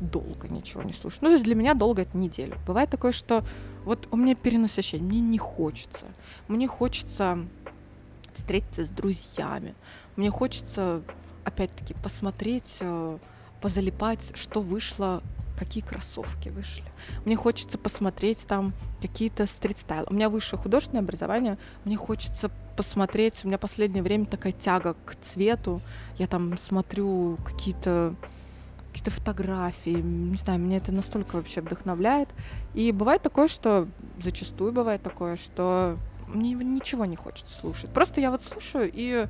долго 0.00 0.48
ничего 0.48 0.82
не 0.82 0.92
слушаю. 0.92 1.20
Ну, 1.22 1.28
то 1.28 1.34
есть 1.34 1.44
для 1.44 1.54
меня 1.54 1.74
долго 1.74 2.02
это 2.02 2.16
неделя. 2.16 2.56
Бывает 2.66 2.90
такое, 2.90 3.12
что 3.12 3.44
вот 3.84 4.08
у 4.10 4.16
меня 4.16 4.34
перенасыщение, 4.34 5.06
мне 5.06 5.20
не 5.20 5.38
хочется. 5.38 6.06
Мне 6.48 6.68
хочется 6.68 7.38
встретиться 8.36 8.84
с 8.84 8.88
друзьями. 8.88 9.74
Мне 10.16 10.30
хочется, 10.30 11.02
опять-таки, 11.44 11.94
посмотреть, 11.94 12.78
э, 12.80 13.18
позалипать, 13.60 14.32
что 14.34 14.60
вышло, 14.60 15.22
какие 15.58 15.82
кроссовки 15.82 16.50
вышли. 16.50 16.84
Мне 17.24 17.36
хочется 17.36 17.78
посмотреть 17.78 18.46
там 18.46 18.74
какие-то 19.00 19.46
стрит-стайлы. 19.46 20.06
У 20.10 20.14
меня 20.14 20.28
высшее 20.28 20.60
художественное 20.60 21.02
образование, 21.02 21.56
мне 21.84 21.96
хочется 21.96 22.50
посмотреть, 22.76 23.40
у 23.44 23.48
меня 23.48 23.58
последнее 23.58 24.02
время 24.02 24.26
такая 24.26 24.52
тяга 24.52 24.94
к 25.04 25.16
цвету. 25.16 25.80
Я 26.18 26.26
там 26.26 26.58
смотрю 26.58 27.38
какие-то 27.44 28.14
какие-то 28.92 29.10
фотографии, 29.10 30.00
не 30.00 30.36
знаю, 30.36 30.58
меня 30.58 30.78
это 30.78 30.90
настолько 30.90 31.36
вообще 31.36 31.60
вдохновляет. 31.60 32.30
И 32.72 32.92
бывает 32.92 33.20
такое, 33.20 33.46
что 33.46 33.88
зачастую 34.22 34.72
бывает 34.72 35.02
такое, 35.02 35.36
что 35.36 35.98
мне 36.28 36.52
ничего 36.54 37.04
не 37.04 37.16
хочется 37.16 37.54
слушать. 37.54 37.90
Просто 37.92 38.22
я 38.22 38.30
вот 38.30 38.42
слушаю 38.42 38.90
и 38.92 39.26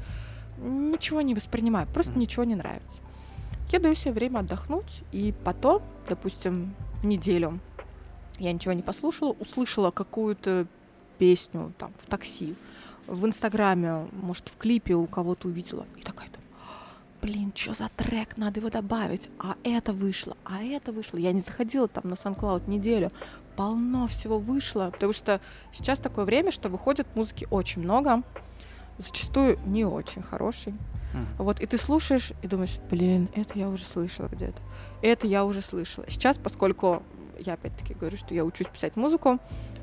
ничего 0.59 1.21
не 1.21 1.35
воспринимаю, 1.35 1.89
просто 1.93 2.17
ничего 2.17 2.45
не 2.45 2.55
нравится. 2.55 3.03
Я 3.73 3.81
даю 3.81 3.97
себе 3.97 4.13
время 4.13 4.39
отдохнуть, 4.41 5.03
и 5.11 5.35
потом, 5.45 5.83
допустим, 6.09 6.73
неделю 7.03 7.59
я 8.39 8.53
ничего 8.53 8.73
не 8.73 8.83
послушала, 8.83 9.33
услышала 9.33 9.91
какую-то 9.91 10.67
песню 11.19 11.73
там 11.79 11.93
в 12.03 12.09
такси, 12.09 12.55
в 13.07 13.27
Инстаграме, 13.27 14.09
может, 14.13 14.49
в 14.49 14.57
клипе 14.57 14.95
у 14.95 15.07
кого-то 15.07 15.49
увидела, 15.49 15.87
и 15.97 16.03
такая 16.03 16.29
там, 16.29 16.43
блин, 17.23 17.53
что 17.55 17.75
за 17.75 17.89
трек, 17.97 18.37
надо 18.37 18.61
его 18.61 18.71
добавить, 18.71 19.29
а 19.39 19.57
это 19.65 19.93
вышло, 19.93 20.37
а 20.45 20.63
это 20.63 20.93
вышло. 20.93 21.19
Я 21.19 21.33
не 21.33 21.41
заходила 21.41 21.89
там 21.89 22.11
на 22.11 22.15
SoundCloud 22.15 22.69
неделю, 22.69 23.11
полно 23.57 24.07
всего 24.07 24.39
вышло, 24.39 24.91
потому 24.93 25.13
что 25.13 25.41
сейчас 25.73 25.99
такое 25.99 26.25
время, 26.25 26.51
что 26.51 26.69
выходит 26.69 27.07
музыки 27.15 27.47
очень 27.51 27.83
много, 27.83 28.23
зачастую 28.99 29.59
не 29.67 29.85
очень 29.85 30.23
хороший. 30.23 30.73
Mm. 30.73 31.27
Вот, 31.39 31.61
и 31.61 31.67
ты 31.67 31.79
слушаешь 31.79 32.33
и 32.43 32.47
думаешь, 32.47 32.79
блин, 32.91 33.29
это 33.35 33.59
я 33.59 33.69
уже 33.69 33.85
слышала 33.85 34.29
где-то, 34.29 34.61
это 35.03 35.27
я 35.27 35.45
уже 35.45 35.63
слышала. 35.63 36.07
Сейчас, 36.11 36.37
поскольку 36.37 37.03
я 37.39 37.55
опять-таки 37.55 37.95
говорю, 37.95 38.17
что 38.17 38.35
я 38.35 38.45
учусь 38.45 38.67
писать 38.69 38.97
музыку, 38.97 39.39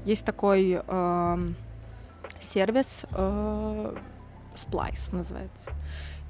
есть 0.06 0.26
такой 0.26 0.82
э, 0.86 1.54
сервис 2.44 3.06
э, 3.12 3.96
Splice 4.56 5.14
называется. 5.16 5.72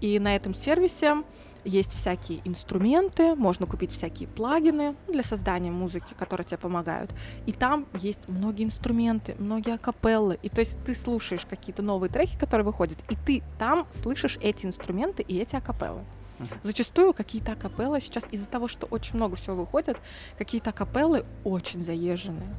И 0.01 0.19
на 0.19 0.35
этом 0.35 0.53
сервисе 0.53 1.23
есть 1.63 1.93
всякие 1.93 2.41
инструменты, 2.43 3.35
можно 3.35 3.65
купить 3.65 3.91
всякие 3.91 4.27
плагины 4.27 4.95
для 5.07 5.23
создания 5.23 5.71
музыки, 5.71 6.13
которые 6.17 6.45
тебе 6.45 6.57
помогают. 6.57 7.11
И 7.45 7.53
там 7.53 7.87
есть 7.93 8.27
многие 8.27 8.65
инструменты, 8.65 9.35
многие 9.39 9.75
акапеллы. 9.75 10.39
И 10.41 10.49
то 10.49 10.59
есть 10.59 10.77
ты 10.85 10.93
слушаешь 10.93 11.45
какие-то 11.45 11.81
новые 11.81 12.09
треки, 12.09 12.37
которые 12.37 12.65
выходят, 12.65 12.97
и 13.09 13.15
ты 13.15 13.43
там 13.57 13.87
слышишь 13.91 14.37
эти 14.41 14.65
инструменты 14.65 15.23
и 15.23 15.37
эти 15.37 15.55
акапеллы. 15.55 16.03
Зачастую 16.63 17.13
какие-то 17.13 17.53
акапеллы 17.53 18.01
сейчас 18.01 18.25
из-за 18.31 18.49
того, 18.49 18.67
что 18.67 18.87
очень 18.87 19.15
много 19.15 19.35
всего 19.35 19.55
выходит, 19.55 19.97
какие-то 20.37 20.71
акапеллы 20.71 21.25
очень 21.43 21.81
заезженные. 21.81 22.53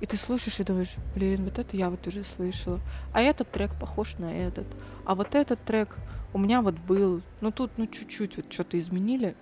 И 0.00 0.06
ты 0.06 0.16
слушаешь 0.16 0.60
и 0.60 0.64
думаешь, 0.64 0.94
блин, 1.14 1.44
вот 1.44 1.58
это 1.58 1.76
я 1.76 1.88
вот 1.88 2.06
уже 2.06 2.22
слышала. 2.24 2.80
А 3.12 3.22
этот 3.22 3.50
трек 3.50 3.70
похож 3.80 4.18
на 4.18 4.32
этот. 4.32 4.66
А 5.04 5.14
вот 5.14 5.34
этот 5.34 5.62
трек 5.64 5.96
у 6.32 6.38
меня 6.38 6.60
вот 6.60 6.74
был. 6.74 7.22
Ну 7.40 7.50
тут, 7.50 7.78
ну 7.78 7.86
чуть-чуть 7.86 8.36
вот 8.36 8.52
что-то 8.52 8.78
изменили. 8.78 9.34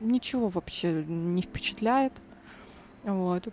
Ничего 0.00 0.48
вообще 0.50 1.04
не 1.06 1.42
впечатляет. 1.42 2.12
Вот. 3.02 3.48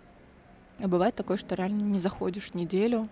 А 0.78 0.88
бывает 0.88 1.14
такое, 1.14 1.36
что 1.36 1.54
реально 1.54 1.82
не 1.82 2.00
заходишь 2.00 2.54
неделю 2.54 3.08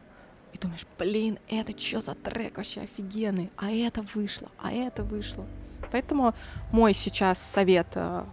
и 0.53 0.59
думаешь, 0.59 0.87
блин, 0.99 1.39
это 1.49 1.79
что 1.79 2.01
за 2.01 2.15
трек 2.15 2.57
вообще 2.57 2.83
офигенный, 2.83 3.51
а 3.57 3.71
это 3.71 4.05
вышло, 4.15 4.49
а 4.59 4.73
это 4.73 5.03
вышло. 5.03 5.47
Поэтому 5.93 6.35
мой 6.73 6.95
сейчас 6.95 7.39
совет 7.39 7.87
э, 7.95 8.25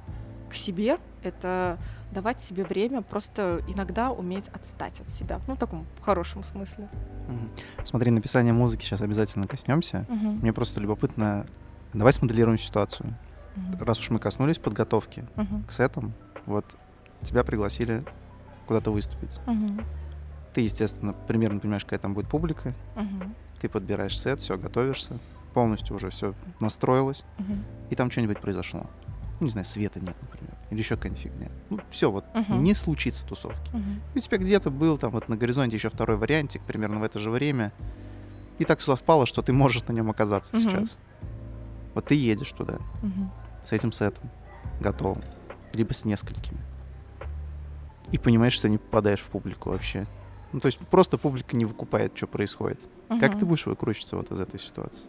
к 0.50 0.56
себе— 0.56 0.98
это 1.24 1.78
давать 2.18 2.42
себе 2.42 2.64
время, 2.64 3.04
просто 3.04 3.62
иногда 3.68 4.10
уметь 4.12 4.48
отстать 4.48 5.00
от 5.02 5.12
себя. 5.12 5.40
Ну, 5.46 5.54
в 5.54 5.60
таком 5.60 5.86
хорошем 6.02 6.44
смысле. 6.44 6.90
Смотри, 7.84 8.10
написание 8.10 8.54
музыки 8.54 8.84
сейчас 8.84 9.02
обязательно 9.02 9.46
коснемся. 9.46 10.04
Мгм. 10.10 10.40
Мне 10.42 10.52
просто 10.52 10.80
любопытно. 10.80 11.46
Давай 11.94 12.12
смоделируем 12.12 12.58
ситуацию. 12.58 13.14
Мгм. 13.56 13.84
Раз 13.84 14.00
уж 14.00 14.10
мы 14.10 14.18
коснулись 14.18 14.58
подготовки 14.58 15.28
Мгм. 15.36 15.64
к 15.66 15.72
сетам, 15.72 16.14
вот 16.48 16.66
тебя 17.22 17.44
пригласили 17.44 18.04
куда-то 18.66 18.90
выступить. 18.90 19.40
Мгм. 19.46 19.86
Ты, 20.56 20.62
естественно, 20.62 21.14
примерно 21.14 21.60
понимаешь, 21.60 21.84
какая 21.84 22.00
там 22.00 22.16
будет 22.16 22.28
публика. 22.28 22.74
Мгм. 22.96 23.36
Ты 23.62 23.70
подбираешь 23.70 24.20
сет, 24.20 24.40
все, 24.40 24.58
готовишься. 24.58 25.20
Полностью 25.54 25.96
уже 25.96 26.10
все 26.10 26.34
настроилось. 26.60 27.24
Мгм. 27.38 27.64
И 27.92 27.96
там 27.96 28.10
что-нибудь 28.10 28.40
произошло. 28.42 28.88
Ну, 29.40 29.46
не 29.46 29.52
знаю, 29.52 29.66
света 29.66 30.00
нет, 30.00 30.16
например. 30.20 30.56
Или 30.70 30.80
еще 30.80 30.96
какая-нибудь 30.98 31.24
фигня. 31.24 31.50
Ну, 31.70 31.80
все, 31.92 32.12
вот 32.12 32.26
Мгм. 32.34 32.64
не 32.64 32.74
случится 32.74 33.26
тусовки. 33.26 33.70
Мгм. 33.74 34.02
И 34.14 34.18
у 34.18 34.22
тебя 34.22 34.38
где-то 34.38 34.70
был 34.70 34.98
там 34.98 35.12
вот 35.12 35.30
на 35.30 35.38
горизонте 35.38 35.76
еще 35.78 35.90
второй 35.90 36.18
вариантик, 36.18 36.62
примерно 36.64 37.00
в 37.00 37.04
это 37.04 37.20
же 37.20 37.30
время. 37.30 37.72
И 38.60 38.66
так 38.66 38.82
совпало, 38.82 39.26
что 39.26 39.42
ты 39.42 39.54
можешь 39.54 39.84
на 39.88 39.94
нем 39.94 40.10
оказаться 40.10 40.56
Мгм. 40.56 40.64
сейчас. 40.64 40.98
Вот 41.94 42.06
ты 42.06 42.16
едешь 42.16 42.52
туда 42.52 42.80
Мгм. 43.02 43.32
с 43.64 43.72
этим 43.72 43.92
сетом, 43.92 44.30
готовым, 44.82 45.24
либо 45.74 45.94
с 45.94 46.04
несколькими. 46.06 46.60
И 48.12 48.18
понимаешь, 48.18 48.54
что 48.54 48.68
не 48.70 48.78
попадаешь 48.78 49.20
в 49.20 49.26
публику 49.28 49.70
вообще. 49.70 50.06
Ну, 50.54 50.60
то 50.60 50.68
есть 50.68 50.78
просто 50.80 51.18
публика 51.18 51.56
не 51.58 51.66
выкупает, 51.66 52.14
что 52.16 52.28
происходит. 52.28 52.80
Как 53.08 53.32
Мгм. 53.32 53.40
ты 53.40 53.46
будешь 53.46 53.66
выкручиваться 53.66 54.16
вот 54.18 54.32
из 54.32 54.40
этой 54.40 54.60
ситуации? 54.60 55.04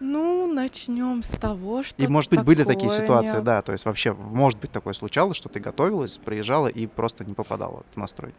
Ну, 0.00 0.52
начнем 0.52 1.22
с 1.22 1.28
того, 1.28 1.82
что 1.82 2.02
И, 2.02 2.06
может 2.06 2.30
быть, 2.30 2.44
были 2.44 2.62
такие 2.62 2.90
ситуации, 2.90 3.38
не- 3.38 3.42
да, 3.42 3.62
то 3.62 3.72
есть 3.72 3.84
вообще, 3.84 4.12
может 4.12 4.60
быть, 4.60 4.70
такое 4.70 4.92
случалось, 4.92 5.36
что 5.36 5.48
ты 5.48 5.60
готовилась, 5.60 6.18
приезжала 6.18 6.68
и 6.68 6.86
просто 6.86 7.24
не 7.24 7.34
попадала 7.34 7.82
в 7.94 7.96
настрой. 7.96 8.34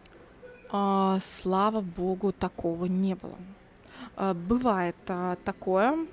А, 0.72 1.20
слава 1.42 1.82
богу, 1.82 2.32
такого 2.32 2.86
не 2.86 3.16
было. 3.16 3.36
А, 4.16 4.34
бывает 4.34 4.98
а, 5.08 5.36
такое, 5.44 6.08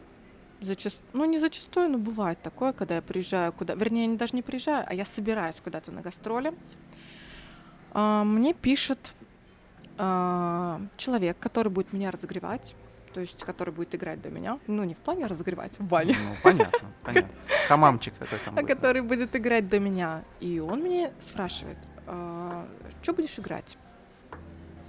зачаст... 0.60 0.98
ну 1.12 1.24
не 1.24 1.38
зачастую, 1.38 1.90
но 1.90 1.98
бывает 1.98 2.40
такое, 2.42 2.72
когда 2.72 2.96
я 2.96 3.02
приезжаю 3.02 3.52
куда, 3.52 3.74
вернее, 3.74 4.10
я 4.10 4.16
даже 4.16 4.34
не 4.34 4.42
приезжаю, 4.42 4.84
а 4.88 4.94
я 4.94 5.04
собираюсь 5.04 5.56
куда-то 5.62 5.92
на 5.92 6.00
гастроли. 6.00 6.52
А, 7.92 8.24
мне 8.24 8.54
пишет 8.54 9.14
а, 9.98 10.80
человек, 10.96 11.38
который 11.38 11.68
будет 11.68 11.92
меня 11.92 12.10
разогревать, 12.10 12.74
то 13.16 13.22
есть 13.22 13.42
который 13.44 13.72
будет 13.72 13.94
играть 13.94 14.20
до 14.20 14.28
меня, 14.28 14.58
ну 14.66 14.84
не 14.84 14.92
в 14.92 14.98
плане 14.98 15.24
разогревать 15.24 15.72
в 15.78 15.82
бане, 15.82 16.14
Ну, 16.22 16.36
понятно, 16.42 16.92
понятно. 17.02 17.32
Хамамчик 17.66 18.12
такой 18.12 18.38
там. 18.44 18.52
а 18.58 18.60
будет, 18.60 18.76
который 18.76 19.00
будет 19.00 19.34
играть 19.34 19.68
до 19.68 19.80
меня. 19.80 20.22
И 20.40 20.60
он 20.60 20.80
мне 20.80 21.14
спрашивает, 21.18 21.78
что 22.04 23.14
будешь 23.14 23.38
играть? 23.38 23.78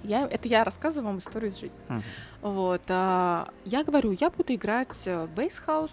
Я, 0.02 0.28
это 0.28 0.46
я 0.46 0.62
рассказываю 0.62 1.06
вам 1.06 1.20
историю 1.20 1.50
из 1.52 1.56
жизни. 1.58 1.78
Мгм. 1.88 2.02
Вот, 2.42 2.82
а, 2.90 3.48
я 3.64 3.82
говорю, 3.82 4.10
я 4.12 4.28
буду 4.28 4.52
играть 4.52 5.08
bass 5.34 5.56
house, 5.56 5.90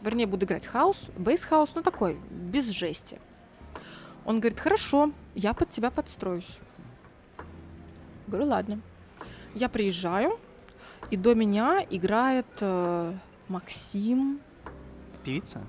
вернее, 0.00 0.26
буду 0.26 0.46
играть 0.46 0.64
хаус, 0.64 0.96
bass 1.18 1.40
house, 1.40 1.72
ну 1.74 1.82
такой, 1.82 2.18
без 2.30 2.70
жести. 2.70 3.20
Он 4.24 4.40
говорит, 4.40 4.58
хорошо, 4.58 5.12
я 5.34 5.52
под 5.52 5.68
тебя 5.68 5.90
подстроюсь. 5.90 6.48
Говорю, 8.26 8.46
ладно. 8.46 8.80
Я 9.54 9.68
приезжаю, 9.68 10.38
и 11.10 11.16
до 11.16 11.34
меня 11.34 11.84
играет 11.90 12.46
э, 12.60 13.12
Максим, 13.48 14.40
Певица? 15.24 15.60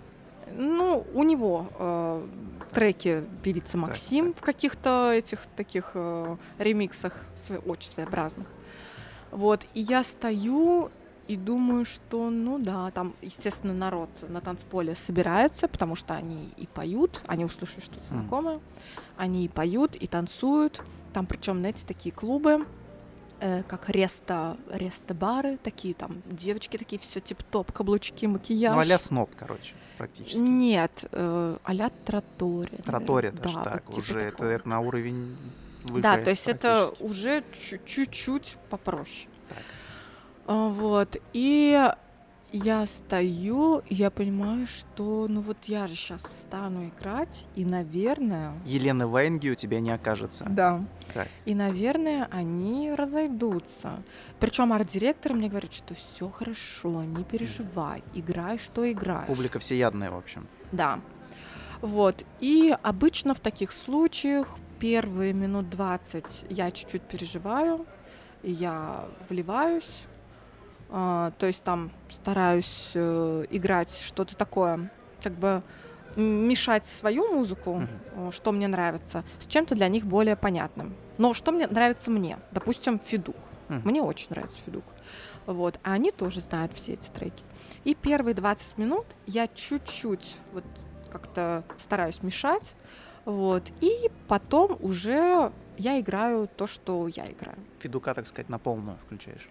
ну, 0.56 1.06
у 1.14 1.24
него 1.24 1.68
э, 1.78 2.28
треки 2.74 3.24
певицы 3.44 3.78
Максим 3.78 4.34
в 4.34 4.42
каких-то 4.42 5.12
этих 5.14 5.40
таких 5.56 5.92
э, 5.94 6.38
ремиксах 6.58 7.26
очень 7.66 7.90
своеобразных. 7.90 8.48
Вот, 9.32 9.66
и 9.74 9.82
я 9.82 10.04
стою 10.04 10.90
и 11.28 11.36
думаю, 11.36 11.86
что, 11.86 12.32
ну 12.32 12.58
да, 12.58 12.90
там, 12.90 13.14
естественно, 13.22 13.74
народ 13.74 14.10
на 14.28 14.42
танцполе 14.42 14.96
собирается, 14.96 15.68
потому 15.68 15.96
что 15.96 16.16
они 16.16 16.52
и 16.58 16.66
поют, 16.66 17.22
они 17.28 17.46
услышали 17.46 17.82
что-то 17.82 18.08
знакомое, 18.08 18.60
они 19.16 19.46
и 19.46 19.48
поют, 19.48 19.96
и 19.96 20.08
танцуют. 20.08 20.82
Там, 21.14 21.28
причем, 21.28 21.60
знаете, 21.60 21.86
такие 21.86 22.14
клубы, 22.14 22.66
э, 23.40 23.64
как 23.64 23.90
реста, 23.90 24.58
реста-бары, 24.72 25.58
такие 25.64 25.94
там 25.94 26.22
девочки 26.26 26.78
такие, 26.78 27.00
все 27.00 27.20
тип-топ, 27.20 27.72
каблучки, 27.72 28.26
макияж. 28.26 28.74
Ну, 28.74 28.80
а-ля 28.80 29.00
сноб, 29.00 29.30
короче, 29.38 29.74
практически. 29.98 30.38
Нет, 30.40 31.06
э, 31.12 31.58
а-ля. 31.64 31.90
Тратория 32.06 32.80
наверное. 32.84 33.32
даже 33.32 33.56
Да, 33.56 33.64
так, 33.64 33.84
вот 33.86 33.96
типа 33.96 34.04
уже 34.06 34.20
это, 34.20 34.32
такого. 34.32 34.48
это 34.50 34.70
на 34.70 34.80
уровень 34.80 35.38
выше 35.84 36.02
Да, 36.04 36.18
то 36.18 36.30
есть 36.30 36.48
это 36.48 36.90
уже 37.00 37.44
чу- 37.54 37.80
чуть-чуть 37.86 38.58
попроще. 38.70 39.30
Так. 39.50 39.58
А, 40.48 40.68
Вот, 40.70 41.16
и 41.34 41.92
я 42.52 42.86
стою, 42.86 43.82
и 43.88 43.96
я 43.96 44.10
понимаю, 44.10 44.68
что, 44.68 45.28
ну 45.30 45.42
вот 45.42 45.58
я 45.66 45.88
же 45.88 45.96
сейчас 45.96 46.24
встану 46.24 46.90
играть, 46.90 47.46
и, 47.56 47.66
наверное... 47.66 48.54
Елены 48.66 49.08
Ваенги 49.08 49.50
у 49.50 49.56
тебя 49.56 49.80
не 49.80 49.92
окажется. 49.92 50.46
Да. 50.50 50.84
Так. 51.14 51.28
И, 51.46 51.56
наверное, 51.56 52.28
они 52.32 52.92
разойдутся. 52.92 54.04
Причем 54.40 54.74
арт-директор 54.74 55.34
мне 55.34 55.50
говорит, 55.50 55.74
что 55.74 55.94
все 55.94 56.30
хорошо, 56.30 57.04
не 57.04 57.24
переживай, 57.24 58.04
играй, 58.14 58.58
что 58.58 58.90
играешь. 58.92 59.28
Публика 59.28 59.60
всеядная, 59.60 60.10
в 60.10 60.18
общем. 60.18 60.48
Да. 60.72 61.00
Вот. 61.82 62.26
И 62.40 62.76
обычно 62.84 63.34
в 63.34 63.40
таких 63.40 63.72
случаях 63.72 64.48
первые 64.80 65.34
минут 65.34 65.70
20 65.70 66.46
я 66.50 66.72
чуть-чуть 66.72 67.04
переживаю, 67.04 67.86
и 68.44 68.52
я 68.52 69.06
вливаюсь. 69.30 69.90
А, 70.92 71.32
то 71.38 71.46
есть 71.46 71.64
там 71.64 71.92
стараюсь 72.10 72.92
э, 72.96 73.46
играть 73.52 73.92
что-то 73.92 74.36
такое, 74.36 74.92
как 75.22 75.34
бы 75.34 75.62
мешать 76.16 76.86
свою 76.86 77.32
музыку, 77.34 77.76
Мгм. 77.76 77.90
э, 78.16 78.32
что 78.34 78.52
мне 78.52 78.68
нравится, 78.68 79.24
с 79.40 79.46
чем-то 79.46 79.76
для 79.76 79.88
них 79.88 80.06
более 80.06 80.36
понятным. 80.36 80.96
Но 81.18 81.34
что 81.34 81.52
мне 81.52 81.68
нравится 81.68 82.10
мне? 82.10 82.40
Допустим, 82.52 83.00
Федук. 83.00 83.36
Мгм. 83.68 83.82
Мне 83.86 84.02
очень 84.02 84.28
нравится 84.32 84.58
Федук. 84.66 84.84
Вот. 85.46 85.80
А 85.84 85.94
они 85.94 86.12
тоже 86.12 86.42
знают 86.42 86.74
все 86.74 86.94
эти 86.94 87.10
треки. 87.10 87.44
И 87.84 87.94
первые 87.94 88.34
20 88.34 88.78
минут 88.78 89.06
я 89.28 89.48
чуть-чуть 89.48 90.36
вот 90.54 90.64
как-то 91.12 91.64
стараюсь 91.78 92.22
мешать. 92.24 92.74
Вот. 93.26 93.64
И 93.82 94.10
потом 94.28 94.78
уже 94.80 95.52
я 95.78 96.00
играю 96.00 96.48
то, 96.48 96.66
что 96.66 97.08
я 97.08 97.30
играю. 97.30 97.58
Федука, 97.80 98.14
так 98.16 98.26
сказать, 98.26 98.50
на 98.50 98.58
полную 98.58 98.98
включаешь. 98.98 99.48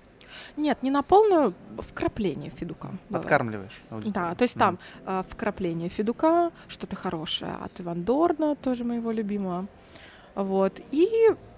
Нет, 0.56 0.82
не 0.82 0.90
на 0.90 1.02
полную, 1.02 1.54
вкрапление 1.78 2.50
Федука. 2.50 2.90
Подкармливаешь. 3.10 3.80
аудиторию. 3.90 4.12
Да, 4.14 4.34
то 4.34 4.42
есть 4.42 4.56
Мгм. 4.56 4.60
там 4.60 4.78
э, 5.06 5.22
вкрапление 5.28 5.88
Федука, 5.88 6.50
что-то 6.68 6.96
хорошее 6.96 7.52
от 7.62 7.80
Иван 7.80 8.04
Дорна, 8.04 8.54
тоже 8.56 8.84
моего 8.84 9.10
любимого. 9.10 9.66
Вот. 10.34 10.80
И 10.92 11.08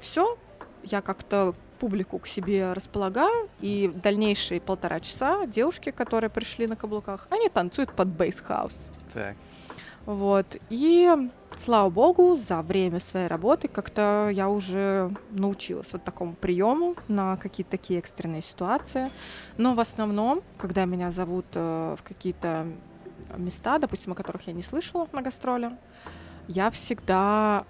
все, 0.01 0.37
я 0.85 1.01
как-то 1.03 1.55
публику 1.79 2.19
к 2.19 2.27
себе 2.27 2.73
располагаю, 2.75 3.49
и 3.61 3.91
дальнейшие 4.03 4.61
полтора 4.61 5.01
часа 5.01 5.47
девушки, 5.47 5.91
которые 5.91 6.29
пришли 6.31 6.67
на 6.67 6.77
каблуках, 6.77 7.27
они 7.31 7.49
танцуют 7.49 7.93
под 7.93 8.09
bass 8.09 8.34
house. 8.34 8.73
Так. 9.15 9.35
Вот. 10.11 10.57
И, 10.71 11.09
слава 11.57 11.89
богу, 11.89 12.35
за 12.35 12.63
время 12.63 12.99
своей 12.99 13.29
работы 13.29 13.69
как-то 13.69 14.29
я 14.33 14.49
уже 14.49 15.15
научилась 15.31 15.93
вот 15.93 16.03
такому 16.03 16.33
приему 16.35 16.97
на 17.07 17.37
какие-то 17.37 17.71
такие 17.71 18.01
экстренные 18.01 18.43
ситуации. 18.43 19.13
Но 19.57 19.75
в 19.77 19.79
основном, 19.79 20.43
когда 20.59 20.85
меня 20.85 21.13
зовут 21.13 21.47
э, 21.55 21.95
в 21.97 22.03
какие-то 22.03 22.67
места, 23.37 23.79
допустим, 23.79 24.11
о 24.11 24.15
которых 24.17 24.49
я 24.49 24.53
не 24.53 24.65
слышала 24.65 25.07
на 25.13 25.23
гастроле, 25.23 25.79
я 26.49 26.73
всегда 26.73 27.65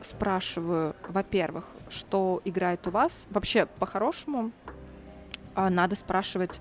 спрашиваю, 0.00 0.96
во-первых, 1.06 1.66
что 1.90 2.40
играет 2.46 2.86
у 2.86 2.90
вас. 2.90 3.12
Вообще, 3.28 3.66
по-хорошему, 3.66 4.50
а, 5.54 5.68
надо 5.68 5.94
спрашивать 5.94 6.58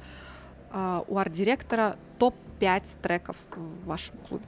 а, 0.72 1.06
у 1.08 1.18
арт-директора 1.18 1.96
топ-5 2.20 2.98
треков 3.02 3.38
в 3.56 3.86
вашем 3.86 4.18
клубе. 4.28 4.44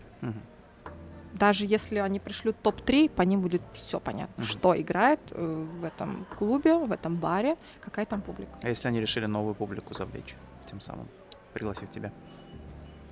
Даже 1.34 1.66
если 1.66 1.98
они 1.98 2.20
пришлют 2.22 2.56
топ-3, 2.62 3.10
по 3.10 3.22
ним 3.24 3.42
будет 3.42 3.62
все 3.74 4.00
понятно, 4.00 4.36
Мгм. 4.44 4.46
что 4.46 4.80
играет 4.82 5.20
э, 5.32 5.66
в 5.80 5.84
этом 5.84 6.26
клубе, 6.38 6.78
в 6.78 6.92
этом 6.94 7.18
баре, 7.18 7.58
какая 7.82 8.06
там 8.06 8.22
публика. 8.22 8.58
А 8.62 8.70
если 8.70 8.88
они 8.88 9.02
решили 9.02 9.26
новую 9.26 9.54
публику 9.54 9.94
завлечь, 9.94 10.36
тем 10.66 10.80
самым, 10.80 11.10
пригласив 11.54 11.92
тебя? 11.92 12.14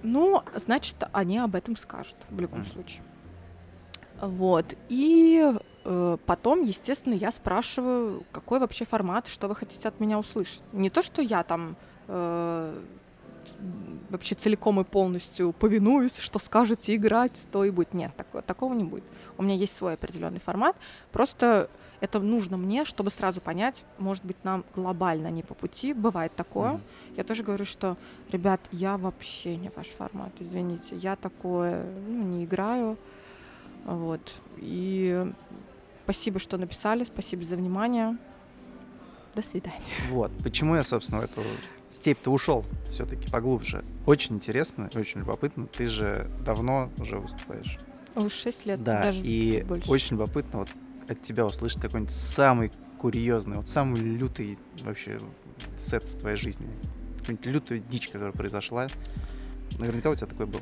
Ну, 0.04 0.42
значит, 0.56 0.96
они 1.12 1.38
об 1.38 1.54
этом 1.56 1.76
скажут 1.76 2.16
в 2.30 2.40
любом 2.40 2.60
Мгм. 2.62 2.68
случае. 2.70 3.04
Вот. 4.22 4.74
И 4.88 5.52
э, 5.84 6.18
потом, 6.26 6.64
естественно, 6.64 7.14
я 7.14 7.30
спрашиваю, 7.32 8.24
какой 8.32 8.60
вообще 8.60 8.86
формат, 8.86 9.28
что 9.28 9.50
вы 9.50 9.56
хотите 9.56 9.86
от 9.88 10.00
меня 10.00 10.18
услышать. 10.18 10.62
Не 10.72 10.90
то, 10.90 11.02
что 11.02 11.22
я 11.22 11.44
там 11.44 11.76
э, 12.08 12.82
вообще 14.10 14.36
целиком 14.36 14.80
и 14.80 14.84
полностью 14.84 15.54
повинуюсь, 15.54 16.18
что 16.18 16.40
скажете 16.40 16.96
играть, 16.96 17.48
то 17.52 17.66
и 17.66 17.72
будет. 17.72 17.94
Нет, 17.94 18.16
такого, 18.16 18.42
такого 18.44 18.74
не 18.74 18.84
будет. 18.84 19.04
У 19.38 19.44
меня 19.44 19.56
есть 19.56 19.76
свой 19.76 19.94
определенный 19.94 20.40
формат. 20.40 20.76
Просто 21.12 21.70
это 22.04 22.20
нужно 22.20 22.58
мне, 22.58 22.84
чтобы 22.84 23.10
сразу 23.10 23.40
понять, 23.40 23.86
может 23.98 24.26
быть, 24.26 24.36
нам 24.44 24.66
глобально 24.76 25.30
не 25.30 25.42
по 25.42 25.54
пути. 25.54 25.94
Бывает 25.94 26.36
такое. 26.36 26.74
Мгм. 26.74 26.82
Я 27.16 27.24
тоже 27.24 27.44
говорю, 27.44 27.64
что, 27.64 27.98
ребят, 28.30 28.60
я 28.72 28.98
вообще 28.98 29.56
не 29.56 29.72
ваш 29.76 29.88
формат, 29.88 30.34
извините, 30.40 30.98
я 30.98 31.16
такое 31.16 31.86
ну, 32.08 32.24
не 32.24 32.44
играю. 32.44 32.98
Вот. 33.86 34.42
И 34.58 35.26
спасибо, 36.04 36.40
что 36.40 36.58
написали, 36.58 37.06
спасибо 37.06 37.46
за 37.46 37.56
внимание. 37.56 38.18
До 39.34 39.42
свидания. 39.42 39.82
Вот, 40.12 40.32
почему 40.44 40.76
я, 40.76 40.84
собственно, 40.84 41.22
эту 41.22 41.42
степь-то 41.94 42.32
ушел 42.32 42.66
все-таки 42.90 43.30
поглубже. 43.30 43.84
Очень 44.06 44.36
интересно, 44.36 44.90
очень 44.96 45.22
любопытно. 45.22 45.68
Ты 45.68 45.88
же 45.88 46.30
давно 46.46 46.90
уже 46.98 47.18
выступаешь. 47.20 47.78
Уже 48.16 48.30
6 48.30 48.66
лет, 48.66 48.84
Да, 48.84 49.04
даже 49.04 49.24
и 49.24 49.64
больше. 49.64 49.90
очень 49.90 50.18
любопытно 50.18 50.60
вот 50.60 50.70
от 51.08 51.22
тебя 51.22 51.46
услышать 51.46 51.82
какой-нибудь 51.82 52.14
самый 52.14 52.72
курьезный, 53.00 53.58
вот 53.58 53.68
самый 53.68 54.00
лютый 54.02 54.58
вообще 54.82 55.20
сет 55.78 56.04
в 56.04 56.20
твоей 56.20 56.38
жизни. 56.38 56.68
Какую-нибудь 57.20 57.46
лютую 57.46 57.80
дичь, 57.90 58.10
которая 58.10 58.32
произошла. 58.34 58.88
Наверняка 59.80 60.10
у 60.10 60.16
тебя 60.16 60.28
такой 60.28 60.46
был. 60.46 60.60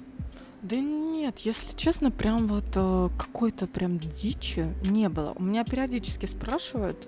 Да 0.61 0.75
нет, 0.75 1.39
если 1.39 1.75
честно, 1.75 2.11
прям 2.11 2.47
вот 2.47 2.65
э, 2.75 3.09
какой-то 3.17 3.65
прям 3.67 3.97
дичи 3.97 4.65
не 4.85 5.09
было. 5.09 5.33
У 5.35 5.43
меня 5.43 5.63
периодически 5.63 6.27
спрашивают, 6.27 7.07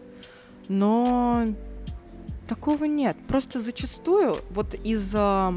но 0.67 1.45
такого 2.43 2.85
нет. 2.85 3.17
Просто 3.27 3.59
зачастую 3.59 4.37
вот 4.51 4.73
из-за 4.73 5.53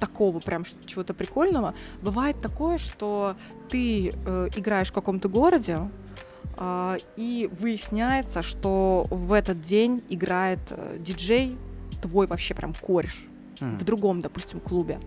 такого 0.00 0.40
прям 0.40 0.64
чего-то 0.86 1.14
прикольного 1.14 1.74
бывает 2.02 2.40
такое, 2.40 2.78
что 2.78 3.36
ты 3.68 4.10
э, 4.10 4.48
играешь 4.56 4.88
в 4.88 4.92
каком-то 4.92 5.28
городе, 5.28 5.88
а, 6.56 6.96
и 7.16 7.50
выясняется, 7.58 8.42
что 8.42 9.06
в 9.10 9.32
этот 9.32 9.60
день 9.60 10.02
играет 10.08 10.60
э, 10.70 10.98
диджей, 10.98 11.56
твой 12.02 12.26
вообще 12.26 12.54
прям 12.54 12.74
кореш 12.74 13.26
М. 13.60 13.78
в 13.78 13.84
другом, 13.84 14.20
допустим, 14.20 14.60
клубе. 14.60 15.00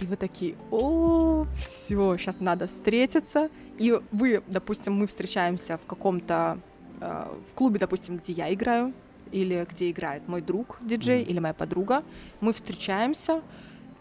И 0.00 0.06
вы 0.06 0.16
такие, 0.16 0.54
о, 0.70 1.44
все, 1.56 2.16
сейчас 2.16 2.40
надо 2.40 2.68
встретиться. 2.68 3.50
И 3.78 3.98
вы, 4.12 4.42
допустим, 4.46 4.94
мы 4.94 5.06
встречаемся 5.06 5.76
в 5.76 5.86
каком-то, 5.86 6.58
э, 7.00 7.26
в 7.50 7.54
клубе, 7.54 7.78
допустим, 7.78 8.16
где 8.18 8.32
я 8.32 8.54
играю, 8.54 8.94
или 9.32 9.66
где 9.70 9.90
играет 9.90 10.26
мой 10.28 10.40
друг 10.42 10.78
диджей, 10.80 11.22
Мгм. 11.22 11.30
или 11.30 11.38
моя 11.38 11.54
подруга. 11.54 12.02
Мы 12.40 12.52
встречаемся 12.52 13.42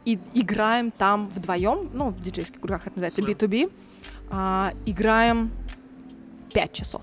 и 0.05 0.19
играем 0.33 0.91
там 0.91 1.27
вдвоем, 1.27 1.89
ну, 1.93 2.09
в 2.09 2.21
диджейских 2.21 2.59
кругах 2.59 2.87
это 2.87 2.99
называется 2.99 3.21
Слэм. 3.21 3.33
B2B, 3.33 3.71
а, 4.29 4.73
играем 4.85 5.51
5 6.53 6.73
часов. 6.73 7.01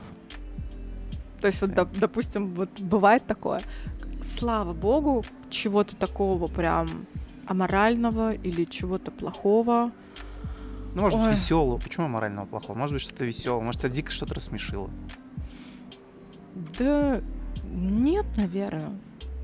То 1.41 1.49
есть, 1.49 1.61
вот, 1.61 1.71
доп- 1.73 1.99
допустим, 1.99 2.55
вот 2.55 2.71
бывает 2.81 3.27
такое. 3.27 3.61
Слава 4.39 4.73
богу, 4.73 5.25
чего-то 5.51 5.95
такого 5.97 6.47
прям 6.47 7.07
аморального 7.47 8.33
или 8.33 8.65
чего-то 8.65 9.11
плохого. 9.11 9.91
Ну, 10.95 11.03
может 11.03 11.19
быть, 11.19 11.27
Ой. 11.29 11.33
веселого. 11.35 11.77
Почему 11.79 12.09
морального 12.09 12.47
плохого? 12.47 12.79
Может 12.79 12.95
быть, 12.95 13.03
что-то 13.03 13.25
веселое. 13.27 13.63
Может, 13.63 13.83
тебя 13.83 13.91
дико 13.91 14.11
что-то 14.13 14.35
рассмешило. 14.35 14.89
Да 16.79 17.21
нет, 17.75 18.25
наверное. 18.37 18.93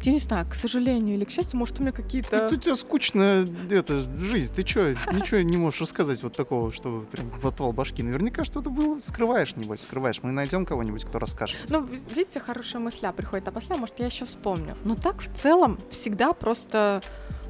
Я 0.03 0.13
не 0.13 0.19
знаю, 0.19 0.47
к 0.49 0.55
сожалению 0.55 1.17
или 1.17 1.25
к 1.25 1.31
счастью, 1.31 1.59
может, 1.59 1.79
у 1.79 1.83
меня 1.83 1.93
какие-то... 1.93 2.49
Ну, 2.51 2.57
у 2.57 2.61
тебя 2.61 2.75
скучная 2.75 3.47
это, 3.71 4.01
жизнь. 4.19 4.55
Ты 4.55 4.67
что, 4.67 4.95
ничего 5.13 5.41
не 5.43 5.59
можешь 5.59 5.83
рассказать 5.83 6.23
вот 6.23 6.35
такого, 6.35 6.73
что 6.73 7.05
прям 7.13 7.29
в 7.29 7.47
отвал 7.47 7.75
башки? 7.75 8.03
Наверняка 8.03 8.45
что-то 8.45 8.71
было. 8.71 8.99
Скрываешь, 9.01 9.57
небось, 9.57 9.83
скрываешь. 9.83 10.23
Мы 10.23 10.33
найдем 10.33 10.65
кого-нибудь, 10.65 11.05
кто 11.05 11.19
расскажет. 11.19 11.59
Ну, 11.69 11.85
ви- 11.85 11.99
видите, 12.15 12.41
хорошая 12.41 12.81
мысля 12.81 13.13
приходит, 13.13 13.49
а 13.49 13.51
после, 13.51 13.77
может, 13.77 13.99
я 13.99 14.07
еще 14.07 14.25
вспомню. 14.25 14.75
Но 14.85 14.95
так 14.95 15.21
в 15.21 15.35
целом 15.37 15.79
всегда 15.91 16.33
просто 16.33 17.03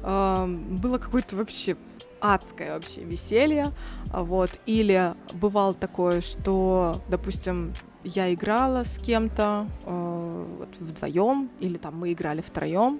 эм, 0.03 0.75
было 0.75 0.97
какое-то 0.97 1.37
вообще 1.37 1.77
адское 2.19 2.73
вообще 2.73 3.05
веселье, 3.05 3.69
а 4.11 4.23
вот. 4.23 4.51
Или 4.65 5.13
бывало 5.33 5.73
такое, 5.73 6.19
что, 6.19 7.01
допустим, 7.07 7.73
я 8.03 8.33
играла 8.33 8.83
с 8.83 8.97
кем-то 8.97 9.67
э, 9.85 10.45
вот 10.59 10.69
вдвоем, 10.79 11.49
или 11.59 11.77
там 11.77 11.97
мы 11.99 12.11
играли 12.13 12.41
втроем, 12.41 12.99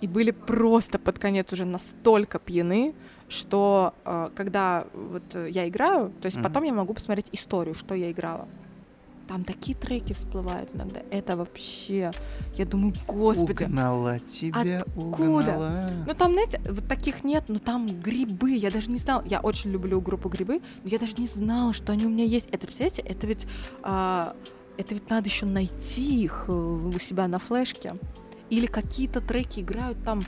и 0.00 0.06
были 0.06 0.30
просто 0.30 0.98
под 0.98 1.18
конец 1.18 1.52
уже 1.52 1.64
настолько 1.64 2.38
пьяны, 2.38 2.94
что 3.28 3.92
э, 4.04 4.30
когда 4.34 4.86
вот 4.94 5.22
я 5.48 5.68
играю, 5.68 6.10
то 6.20 6.26
есть 6.26 6.36
Мгм. 6.36 6.44
потом 6.44 6.64
я 6.64 6.72
могу 6.72 6.94
посмотреть 6.94 7.28
историю, 7.32 7.74
что 7.74 7.94
я 7.94 8.10
играла. 8.10 8.48
Там 9.30 9.44
такие 9.44 9.76
треки 9.78 10.12
всплывают 10.12 10.70
иногда. 10.74 11.02
Это 11.12 11.36
вообще, 11.36 12.10
я 12.56 12.66
думаю, 12.66 12.92
господи. 13.06 13.62
Угнала 13.62 14.18
тебя, 14.18 14.80
откуда? 14.80 15.22
угнала. 15.22 15.90
Ну 16.04 16.14
там, 16.14 16.32
знаете, 16.32 16.60
вот 16.68 16.88
таких 16.88 17.22
нет, 17.22 17.44
но 17.46 17.60
там 17.60 17.86
грибы. 17.86 18.50
Я 18.50 18.72
даже 18.72 18.90
не 18.90 18.98
знала. 18.98 19.22
Я 19.24 19.38
очень 19.38 19.70
люблю 19.70 20.00
группу 20.00 20.28
грибы, 20.28 20.60
но 20.82 20.90
я 20.90 20.98
даже 20.98 21.12
не 21.16 21.28
знала, 21.28 21.72
что 21.72 21.92
они 21.92 22.06
у 22.06 22.08
меня 22.08 22.24
есть. 22.24 22.48
Это, 22.50 22.66
представляете, 22.66 23.02
это 23.02 23.26
ведь 23.28 23.46
а, 23.84 24.34
это 24.76 24.94
ведь 24.94 25.08
надо 25.08 25.28
еще 25.28 25.46
найти 25.46 26.24
их 26.24 26.46
э, 26.48 26.52
у 26.52 26.98
себя 26.98 27.28
на 27.28 27.38
флешке. 27.38 27.94
Или 28.48 28.66
какие-то 28.66 29.20
треки 29.20 29.60
играют 29.60 30.02
там 30.02 30.22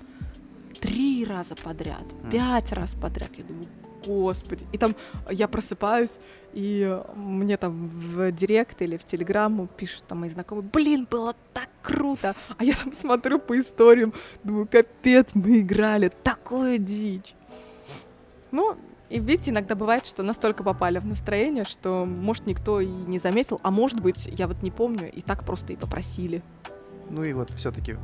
три 0.80 1.24
раза 1.24 1.57
подряд, 1.57 2.05
Мгм. 2.22 2.30
пять 2.30 2.70
раз 2.70 2.92
подряд. 2.92 3.30
Я 3.36 3.42
думаю, 3.42 3.66
господи. 4.05 4.66
И 4.72 4.78
там 4.78 4.94
я 5.30 5.48
просыпаюсь, 5.48 6.12
и 6.53 7.00
мне 7.14 7.57
там 7.57 7.88
в 7.88 8.30
директ 8.32 8.82
или 8.82 8.96
в 8.96 9.05
телеграмму 9.05 9.66
пишут 9.66 10.05
там 10.05 10.20
мои 10.20 10.30
знакомые, 10.30 10.68
блин, 10.72 11.07
было 11.11 11.34
так 11.53 11.68
круто. 11.82 12.34
А 12.57 12.64
я 12.64 12.74
там 12.74 12.92
смотрю 12.92 13.38
по 13.38 13.59
историям, 13.59 14.12
думаю, 14.44 14.66
капец, 14.66 15.28
мы 15.34 15.61
играли, 15.61 16.11
такую 16.22 16.78
дичь. 16.78 17.34
Ну, 18.50 18.76
и 19.09 19.18
видите, 19.18 19.50
иногда 19.50 19.74
бывает, 19.74 20.07
что 20.07 20.22
настолько 20.22 20.62
попали 20.62 20.98
в 20.98 21.07
настроение, 21.07 21.64
что, 21.64 22.07
может, 22.07 22.46
никто 22.46 22.80
и 22.80 22.86
не 22.86 23.18
заметил, 23.18 23.61
а 23.62 23.70
может 23.70 24.00
быть, 24.00 24.26
я 24.26 24.46
вот 24.46 24.62
не 24.62 24.70
помню, 24.70 25.11
и 25.11 25.20
так 25.20 25.44
просто 25.44 25.72
и 25.74 25.76
попросили. 25.76 26.42
Ну 27.11 27.22
и 27.22 27.32
вот 27.34 27.50
все-таки, 27.50 27.96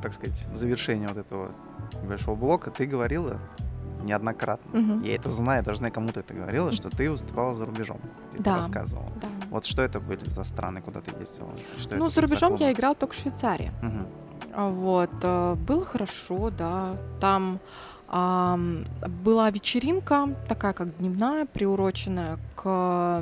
так 0.00 0.12
сказать, 0.12 0.46
в 0.52 0.56
завершение 0.56 1.08
вот 1.08 1.16
этого 1.16 1.52
небольшого 2.02 2.36
блока 2.36 2.70
ты 2.70 2.86
говорила 2.86 3.40
неоднократно. 4.02 4.80
Мгм. 4.80 5.02
Я 5.02 5.14
это 5.14 5.30
знаю, 5.30 5.62
даже 5.64 5.78
знаю, 5.78 5.92
кому 5.92 6.08
ты 6.08 6.20
это 6.20 6.34
говорила, 6.34 6.72
что 6.72 6.88
ты 6.90 7.10
выступала 7.10 7.54
за 7.54 7.64
рубежом. 7.66 7.98
Ты 8.30 8.36
это 8.38 8.44
Да. 8.44 8.56
рассказывала. 8.56 9.08
Да. 9.20 9.28
Вот 9.50 9.64
что 9.66 9.82
это 9.82 10.00
были 10.00 10.24
за 10.24 10.44
страны, 10.44 10.80
куда 10.82 11.00
ты 11.00 11.10
ездила? 11.20 11.50
Что 11.78 11.96
Ну, 11.96 12.10
за 12.10 12.20
рубежом 12.20 12.52
я 12.52 12.56
клубы? 12.58 12.72
играл 12.72 12.94
только 12.94 13.14
в 13.14 13.16
Швейцарии. 13.16 13.70
А, 14.54 14.68
Вот, 14.70 15.10
э, 15.22 15.54
было 15.54 15.84
хорошо, 15.84 16.50
да. 16.50 16.96
Там 17.20 17.58
ам, 18.08 18.84
была 19.24 19.48
вечеринка, 19.50 20.28
такая 20.48 20.74
как 20.74 20.94
дневная, 20.98 21.46
приуроченная 21.46 22.36
к, 22.54 22.62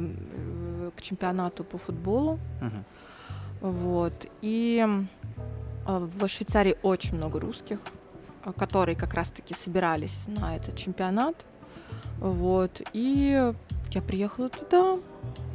э, 0.01 0.91
к 0.97 1.03
чемпионату 1.03 1.63
по 1.63 1.79
футболу. 1.79 2.39
Мгм. 2.61 2.85
Вот. 3.61 4.27
И 4.43 4.85
э, 5.87 5.99
в 6.21 6.29
Швейцарии 6.29 6.77
очень 6.83 7.17
много 7.17 7.39
русских, 7.39 7.79
которые 8.57 8.97
как 8.97 9.15
раз-таки 9.15 9.55
собирались 9.55 10.25
на 10.27 10.57
этот 10.57 10.77
чемпионат. 10.77 11.37
Вот. 12.19 12.83
И 12.93 13.53
я 13.93 14.03
приехала 14.03 14.49
туда, 14.49 14.99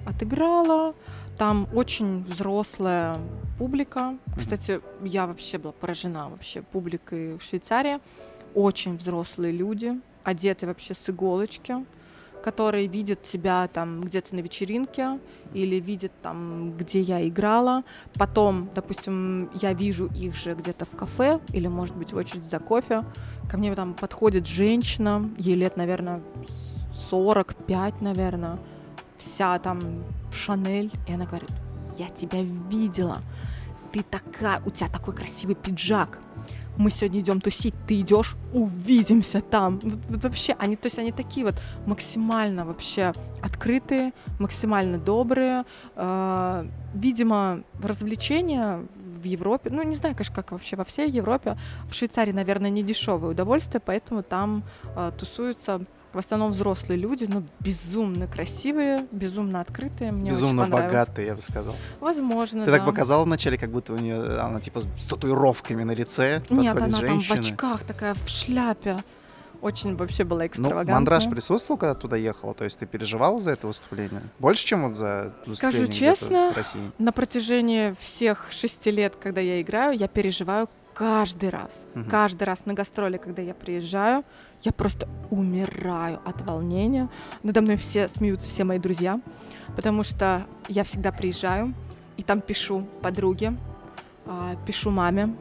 отыграла. 0.05 0.93
Там 1.38 1.67
очень 1.73 2.23
взрослая 2.23 3.17
публика. 3.57 4.17
Кстати, 4.38 4.81
я 5.03 5.27
вообще 5.27 5.57
была 5.57 5.73
поражена 5.73 6.29
вообще 6.29 6.61
публикой 6.61 7.38
в 7.38 7.43
Швейцарии. 7.43 7.99
Очень 8.53 8.97
взрослые 8.97 9.51
люди, 9.51 9.99
одеты 10.23 10.65
вообще 10.65 10.93
с 10.93 11.09
иголочки, 11.09 11.86
которые 12.45 12.85
видят 12.85 13.23
тебя 13.23 13.67
там 13.67 14.01
где-то 14.01 14.35
на 14.35 14.39
вечеринке 14.39 15.19
или 15.55 15.77
видят 15.77 16.11
там, 16.21 16.77
где 16.77 17.01
я 17.01 17.27
играла. 17.27 17.83
Потом, 18.19 18.69
допустим, 18.75 19.49
я 19.55 19.73
вижу 19.73 20.05
их 20.13 20.35
же 20.35 20.53
где-то 20.53 20.85
в 20.85 20.91
кафе 20.91 21.39
или, 21.53 21.65
может 21.65 21.95
быть, 21.95 22.13
в 22.13 22.17
очередь 22.17 22.45
за 22.45 22.59
кофе. 22.59 23.03
Ко 23.49 23.57
мне 23.57 23.73
там 23.73 23.95
подходит 23.95 24.45
женщина, 24.45 25.27
ей 25.39 25.55
лет, 25.55 25.75
наверное, 25.75 26.21
45, 27.09 28.01
наверное, 28.01 28.59
вся 29.17 29.57
там 29.57 29.79
в 30.31 30.35
Шанель. 30.35 30.91
И 31.07 31.13
она 31.13 31.25
говорит, 31.25 31.49
я 31.97 32.09
тебя 32.09 32.43
видела. 32.43 33.17
Ты 33.91 34.03
такая, 34.03 34.61
у 34.63 34.69
тебя 34.69 34.89
такой 34.89 35.15
красивый 35.15 35.55
пиджак. 35.55 36.19
Мы 36.78 36.91
сегодня 36.91 37.19
идем 37.21 37.41
тусить, 37.41 37.73
ты 37.88 38.01
идешь, 38.01 38.36
увидимся 38.53 39.41
там. 39.41 39.80
Вот, 39.80 39.99
вот 40.09 40.23
вообще, 40.23 40.55
они, 40.59 40.76
то 40.76 40.88
есть 40.88 40.99
они 40.99 41.11
такие 41.11 41.45
вот 41.45 41.55
максимально 41.86 42.65
вообще 42.65 43.13
открытые, 43.41 44.13
максимально 44.39 44.97
добрые. 44.97 45.63
Э, 45.95 46.65
видимо, 46.93 47.63
развлечения 47.82 48.86
в 48.95 49.23
Европе, 49.23 49.69
ну 49.71 49.82
не 49.84 49.95
знаю, 49.95 50.15
конечно, 50.15 50.36
как 50.36 50.51
вообще 50.51 50.76
во 50.76 50.84
всей 50.84 51.09
Европе, 51.09 51.57
в 51.89 51.93
Швейцарии, 51.93 52.32
наверное, 52.32 52.69
не 52.69 52.84
дешевое 52.84 53.32
удовольствие, 53.32 53.82
поэтому 53.84 54.23
там 54.23 54.63
э, 54.95 55.11
тусуются 55.17 55.82
в 56.16 56.18
основном 56.18 56.51
взрослые 56.51 56.97
люди, 56.97 57.26
но 57.26 57.43
безумно 57.59 58.26
красивые, 58.28 59.05
безумно 59.11 59.59
открытые. 59.59 60.11
Мне 60.13 60.32
Безумно 60.32 60.63
очень 60.63 60.72
богатые, 60.72 61.28
я 61.28 61.36
бы 61.36 61.41
сказал. 61.41 61.76
Возможно, 61.99 62.63
Ты 62.66 62.72
да. 62.72 62.78
так 62.78 62.86
показала 62.86 63.26
вначале, 63.26 63.57
как 63.57 63.70
будто 63.70 63.93
у 63.93 63.97
нее 63.97 64.39
она 64.39 64.61
типа 64.61 64.82
с 64.82 65.05
татуировками 65.07 65.84
на 65.84 65.91
лице. 65.91 66.41
Нет, 66.49 66.78
она 66.78 67.01
там 67.01 67.20
в 67.20 67.24
женщина. 67.24 67.39
очках 67.39 67.84
такая, 67.84 68.13
в 68.13 68.28
шляпе. 68.30 68.97
Очень 69.61 69.95
вообще 69.95 70.24
была 70.24 70.41
Ну, 70.41 70.47
экстравагантная. 70.47 70.95
Мандраж 70.95 71.30
присутствовал, 71.30 71.78
когда 71.78 71.95
туда 71.95 72.16
ехала? 72.18 72.53
То 72.53 72.63
есть 72.63 72.80
ты 72.80 72.86
переживала 72.86 73.39
за 73.39 73.51
это 73.51 73.68
выступление? 73.68 74.22
Больше, 74.39 74.66
чем 74.66 74.88
вот 74.88 74.95
за 74.97 75.34
выступление 75.45 75.86
Скажу 75.88 75.91
честно, 75.91 76.51
в 76.53 76.57
России? 76.57 76.91
На 76.99 77.11
протяжении 77.11 77.95
всех 77.99 78.47
шести 78.51 78.91
лет, 78.91 79.16
когда 79.22 79.41
я 79.41 79.61
играю, 79.61 79.97
я 79.97 80.07
переживаю 80.07 80.70
каждый 80.93 81.49
раз. 81.49 81.72
Мгм. 81.93 82.09
Каждый 82.09 82.43
раз 82.43 82.66
на 82.66 82.74
гастроли, 82.74 83.18
когда 83.18 83.41
я 83.41 83.53
приезжаю, 83.53 84.24
я 84.66 84.72
просто 84.72 85.07
умираю 85.30 86.20
от 86.26 86.41
волнения. 86.41 87.09
Надо 87.43 87.61
мной 87.61 87.78
все 87.78 88.07
смеются, 88.07 88.49
все 88.49 88.63
мои 88.63 88.80
друзья, 88.80 89.22
потому 89.76 90.03
что 90.03 90.45
я 90.68 90.84
всегда 90.84 91.11
приезжаю 91.11 91.74
и 92.18 92.24
там 92.24 92.41
пишу 92.41 92.88
подруге, 93.01 93.55
а, 94.26 94.55
пишу 94.66 94.91
маме, 94.91 95.36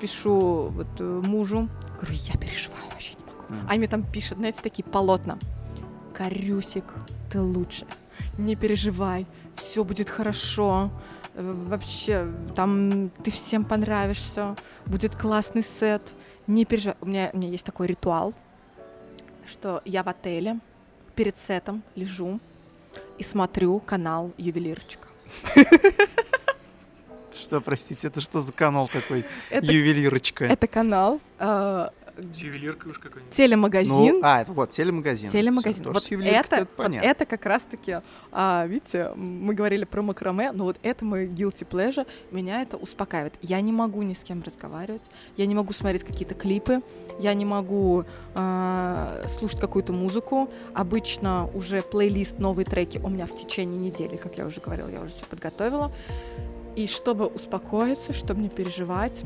пишу 0.00 0.68
вот 0.70 0.88
э, 0.98 1.22
мужу, 1.24 1.68
говорю, 2.00 2.14
я 2.14 2.34
переживаю, 2.36 2.84
вообще 2.90 3.14
не 3.14 3.24
могу. 3.24 3.44
Мгм. 3.48 3.68
А 3.70 3.74
мне 3.74 3.88
там 3.88 4.02
пишут, 4.02 4.38
знаете, 4.38 4.60
такие 4.62 4.84
полотна. 4.84 5.38
Корюсик, 6.14 6.84
ты 7.30 7.40
лучше. 7.40 7.86
Не 8.36 8.56
переживай, 8.56 9.26
все 9.54 9.84
будет 9.84 10.08
хорошо. 10.08 10.90
Э, 11.34 11.54
Вообще, 11.68 12.26
там 12.54 13.10
ты 13.22 13.30
всем 13.30 13.64
понравишься, 13.64 14.56
будет 14.86 15.14
классный 15.14 15.62
сет. 15.62 16.02
Не 16.46 16.64
переживай. 16.64 16.96
У 17.00 17.06
меня, 17.06 17.30
у 17.32 17.36
меня 17.36 17.48
есть 17.48 17.64
такой 17.64 17.86
ритуал, 17.86 18.34
что 19.48 19.82
я 19.84 20.02
в 20.02 20.08
отеле 20.08 20.58
перед 21.14 21.36
сетом 21.38 21.82
лежу 21.96 22.40
и 23.18 23.22
смотрю 23.22 23.80
канал 23.80 24.32
Ювелирчика. 24.36 25.08
Что, 27.34 27.60
простите, 27.60 28.08
это 28.08 28.20
что 28.20 28.40
за 28.40 28.52
канал 28.52 28.88
такой? 28.88 29.24
Это, 29.48 29.64
Ювелирочка. 29.72 30.44
это 30.44 30.66
канал, 30.66 31.20
э, 31.38 31.88
С 32.32 32.38
ювелиркой 32.38 32.90
уж 32.90 32.98
какой-нибудь. 32.98 33.32
телемагазин. 33.34 33.90
Ну, 33.92 34.20
а, 34.22 34.42
это 34.42 34.52
вот, 34.52 34.70
телемагазин. 34.70 35.30
Телемагазин. 35.30 35.82
Всё, 35.82 35.92
Вот 35.92 36.10
это, 36.10 36.24
это 36.24 36.58
вот 36.60 36.68
понятно. 36.70 37.06
это 37.06 37.26
как 37.26 37.46
раз-таки, 37.46 37.98
а, 38.32 38.66
видите, 38.66 39.12
мы 39.14 39.54
говорили 39.54 39.84
про 39.84 40.02
макраме, 40.02 40.52
но 40.52 40.64
вот 40.64 40.76
это 40.82 41.04
мой 41.04 41.26
guilty 41.26 41.66
pleasure, 41.68 42.06
меня 42.30 42.62
это 42.62 42.76
успокаивает. 42.76 43.34
Я 43.40 43.60
не 43.60 43.72
могу 43.72 44.02
ни 44.02 44.14
с 44.14 44.24
кем 44.24 44.42
разговаривать, 44.42 45.02
я 45.36 45.46
не 45.46 45.54
могу 45.54 45.72
смотреть 45.72 46.02
какие-то 46.04 46.34
клипы, 46.34 46.82
я 47.20 47.34
не 47.34 47.44
могу 47.44 48.04
а, 48.34 49.22
слушать 49.38 49.60
какую-то 49.60 49.92
музыку. 49.92 50.50
Обычно 50.74 51.48
уже 51.54 51.82
плейлист, 51.82 52.38
новые 52.38 52.64
треки 52.64 52.98
у 52.98 53.08
меня 53.08 53.26
в 53.26 53.36
течение 53.36 53.78
недели, 53.78 54.16
как 54.16 54.38
я 54.38 54.46
уже 54.46 54.60
говорила, 54.60 54.88
я 54.88 55.00
уже 55.00 55.12
все 55.14 55.24
подготовила. 55.24 55.92
И 56.76 56.86
чтобы 56.86 57.26
успокоиться, 57.26 58.12
чтобы 58.12 58.40
не 58.40 58.48
переживать, 58.48 59.20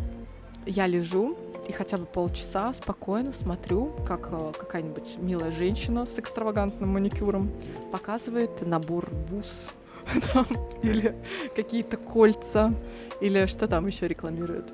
я 0.64 0.86
лежу 0.86 1.36
и 1.68 1.72
хотя 1.72 1.96
бы 1.96 2.06
полчаса 2.06 2.72
спокойно 2.74 3.32
смотрю, 3.32 3.94
как 4.06 4.28
э, 4.32 4.52
какая-нибудь 4.58 5.18
милая 5.18 5.52
женщина 5.52 6.06
с 6.06 6.18
экстравагантным 6.18 6.90
маникюром 6.90 7.50
показывает 7.92 8.66
набор 8.66 9.10
бус 9.30 9.74
там, 10.32 10.46
или 10.82 11.14
какие-то 11.54 11.96
кольца, 11.96 12.74
или 13.20 13.46
что 13.46 13.68
там 13.68 13.86
еще 13.86 14.08
рекламируют. 14.08 14.72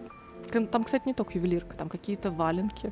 Там, 0.71 0.85
кстати, 0.85 1.07
не 1.07 1.15
только 1.15 1.35
ювелирка, 1.35 1.77
там 1.77 1.91
какие-то 1.91 2.31
валенки, 2.31 2.91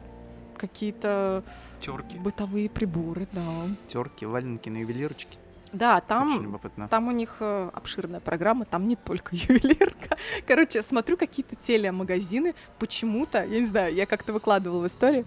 какие-то 0.59 1.42
Терки. 1.80 2.18
бытовые 2.18 2.68
приборы, 2.68 3.26
да. 3.32 3.40
Терки, 3.86 4.26
валенки 4.26 4.68
на 4.68 4.78
ювелирочке. 4.78 5.38
Да, 5.77 6.01
там 6.01 6.59
там 6.89 7.09
у 7.09 7.11
них 7.11 7.37
э, 7.41 7.70
обширная 7.74 8.20
программа, 8.20 8.64
там 8.64 8.89
не 8.89 8.97
только 8.97 9.37
ювелирка. 9.37 10.16
Короче, 10.47 10.81
смотрю 10.83 11.18
какие-то 11.18 11.55
телемагазины, 11.55 12.55
почему-то, 12.79 13.45
я 13.45 13.61
не 13.61 13.66
знаю, 13.66 13.95
я 13.95 14.07
как-то 14.07 14.33
выкладывала 14.33 14.85
в 14.85 14.87
истории, 14.87 15.27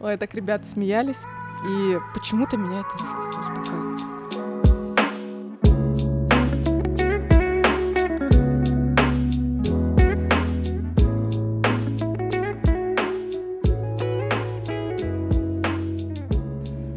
ой, 0.00 0.16
так 0.16 0.34
ребята 0.34 0.66
смеялись, 0.66 1.20
и 1.68 1.98
почему-то 2.12 2.56
меня 2.56 2.80
это 2.80 2.94
ужасно 2.96 3.40
успокаивает. 3.40 4.00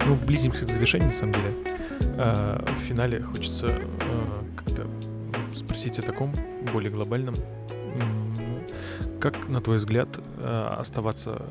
Ну, 0.03 0.15
близимся 0.25 0.65
к 0.65 0.69
завершению, 0.69 1.09
на 1.09 1.13
самом 1.13 1.33
деле. 1.33 1.76
А, 2.19 2.63
В 2.65 2.79
финале 2.81 3.21
хочется 3.21 3.67
а, 3.69 4.43
как-то 4.55 4.87
спросить 5.53 5.99
о 5.99 6.01
таком, 6.01 6.33
более 6.73 6.91
глобальном. 6.91 7.35
Как, 9.19 9.47
на 9.47 9.61
твой 9.61 9.77
взгляд, 9.77 10.09
а, 10.37 10.77
оставаться 10.79 11.41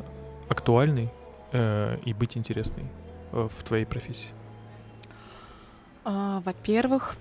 актуальной 0.48 1.10
э, 1.52 1.98
и 2.04 2.12
быть 2.12 2.36
интересной 2.36 2.84
э, 3.32 3.48
в 3.56 3.64
твоей 3.64 3.84
профессии? 3.84 4.28
А, 6.04 6.40
Во-первых, 6.44 7.16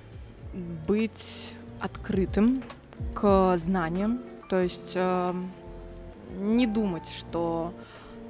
быть 0.87 1.55
открытым 1.79 2.61
к 3.13 3.57
знаниям, 3.57 4.19
то 4.49 4.59
есть 4.61 4.93
э, 4.95 5.33
не 6.39 6.67
думать, 6.67 7.07
что 7.09 7.73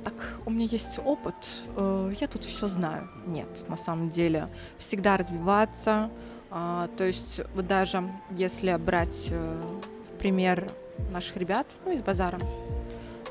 так, 0.06 0.14
у 0.46 0.52
меня 0.52 0.68
есть 0.72 1.00
опыт, 1.04 1.36
э, 1.76 2.14
я 2.22 2.28
тут 2.28 2.46
все 2.46 2.68
знаю. 2.68 3.10
Нет, 3.26 3.48
на 3.68 3.76
самом 3.76 4.12
деле, 4.12 4.48
всегда 4.78 5.18
развиваться. 5.18 6.12
А, 6.52 6.88
то 6.96 7.04
есть, 7.04 7.42
вот 7.56 7.68
даже 7.68 8.04
если 8.30 8.76
брать 8.78 9.28
э, 9.30 9.62
в 10.10 10.18
пример 10.20 10.70
наших 11.12 11.38
ребят, 11.38 11.66
ну, 11.84 11.92
из 11.92 12.02
базара, 12.02 12.40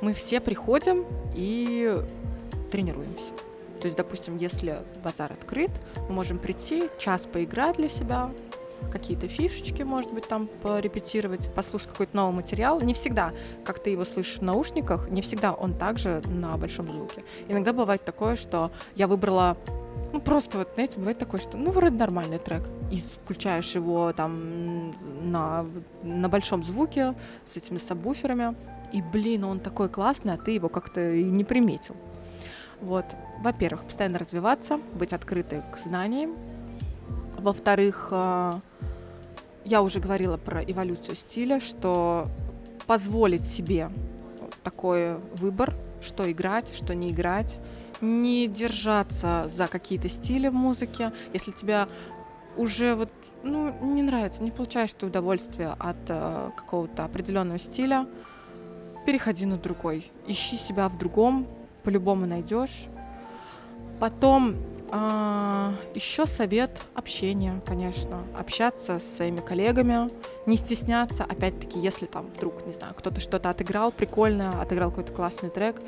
мы 0.02 0.14
все 0.14 0.40
приходим 0.40 1.06
и 1.34 1.96
тренируемся. 2.72 3.30
То 3.80 3.86
есть, 3.86 3.96
допустим, 3.96 4.36
если 4.36 4.78
базар 5.04 5.32
открыт, 5.32 5.70
мы 6.08 6.16
можем 6.16 6.38
прийти, 6.38 6.88
час 6.98 7.22
поиграть 7.22 7.76
для 7.76 7.88
себя, 7.88 8.30
какие-то 8.90 9.28
фишечки, 9.28 9.82
может 9.82 10.12
быть, 10.12 10.28
там 10.28 10.48
порепетировать, 10.62 11.52
послушать 11.54 11.88
какой-то 11.88 12.16
новый 12.16 12.34
материал. 12.36 12.80
Не 12.80 12.94
всегда, 12.94 13.32
как 13.64 13.78
ты 13.78 13.90
его 13.90 14.04
слышишь 14.04 14.38
в 14.38 14.42
наушниках, 14.42 15.08
не 15.10 15.22
всегда 15.22 15.52
он 15.52 15.74
также 15.74 16.22
на 16.26 16.56
большом 16.56 16.92
звуке. 16.92 17.24
Иногда 17.48 17.72
бывает 17.72 18.04
такое, 18.04 18.36
что 18.36 18.70
я 18.94 19.06
выбрала 19.06 19.56
ну, 20.12 20.20
просто 20.20 20.58
вот, 20.58 20.70
знаете, 20.74 20.94
бывает 20.96 21.18
такое, 21.18 21.40
что, 21.40 21.56
ну, 21.56 21.72
вроде 21.72 21.96
нормальный 21.96 22.38
трек, 22.38 22.62
и 22.92 23.00
включаешь 23.00 23.74
его 23.74 24.12
там 24.12 24.94
на, 25.28 25.66
на 26.04 26.28
большом 26.28 26.62
звуке 26.62 27.16
с 27.52 27.56
этими 27.56 27.78
сабвуферами, 27.78 28.54
и, 28.92 29.02
блин, 29.02 29.42
он 29.42 29.58
такой 29.58 29.88
классный, 29.88 30.34
а 30.34 30.36
ты 30.36 30.52
его 30.52 30.68
как-то 30.68 31.10
и 31.10 31.24
не 31.24 31.42
приметил. 31.42 31.96
Вот. 32.80 33.06
Во-первых, 33.40 33.84
постоянно 33.86 34.20
развиваться, 34.20 34.78
быть 34.94 35.12
открытой 35.12 35.62
к 35.72 35.78
знаниям. 35.78 36.36
Во-вторых, 37.36 38.08
э, 38.12 38.52
я 39.64 39.82
уже 39.82 40.00
говорила 40.00 40.36
про 40.36 40.62
эволюцию 40.62 41.16
стиля, 41.16 41.60
что 41.60 42.28
позволить 42.86 43.46
себе 43.46 43.90
такой 44.62 45.16
выбор, 45.36 45.74
что 46.02 46.30
играть, 46.30 46.74
что 46.74 46.94
не 46.94 47.10
играть, 47.10 47.58
не 48.00 48.46
держаться 48.46 49.46
за 49.48 49.66
какие-то 49.66 50.08
стили 50.08 50.48
в 50.48 50.54
музыке. 50.54 51.12
Если 51.32 51.50
тебя 51.52 51.88
уже 52.56 52.94
вот 52.94 53.10
ну, 53.42 53.74
не 53.82 54.02
нравится, 54.02 54.42
не 54.42 54.50
получаешь 54.50 54.92
ты 54.92 55.06
удовольствие 55.06 55.74
от 55.78 55.96
э, 56.08 56.50
какого-то 56.56 57.04
определенного 57.04 57.58
стиля, 57.58 58.06
переходи 59.06 59.46
на 59.46 59.58
другой. 59.58 60.10
Ищи 60.26 60.56
себя 60.56 60.88
в 60.88 60.98
другом, 60.98 61.46
по-любому 61.82 62.26
найдешь. 62.26 62.86
Потом 64.00 64.56
А, 64.96 65.74
еще 65.96 66.24
совет 66.24 66.70
общения, 66.94 67.60
конечно. 67.66 68.22
Общаться 68.38 69.00
со 69.00 69.16
своими 69.16 69.40
коллегами, 69.40 70.08
не 70.46 70.56
стесняться, 70.56 71.24
опять-таки, 71.24 71.80
если 71.80 72.06
там 72.06 72.26
вдруг, 72.36 72.64
не 72.64 72.72
знаю, 72.72 72.94
кто-то 72.94 73.20
что-то 73.20 73.50
отыграл 73.50 73.90
прикольно, 73.90 74.62
отыграл 74.62 74.90
какой-то 74.90 75.12
классный 75.12 75.50
трек, 75.50 75.82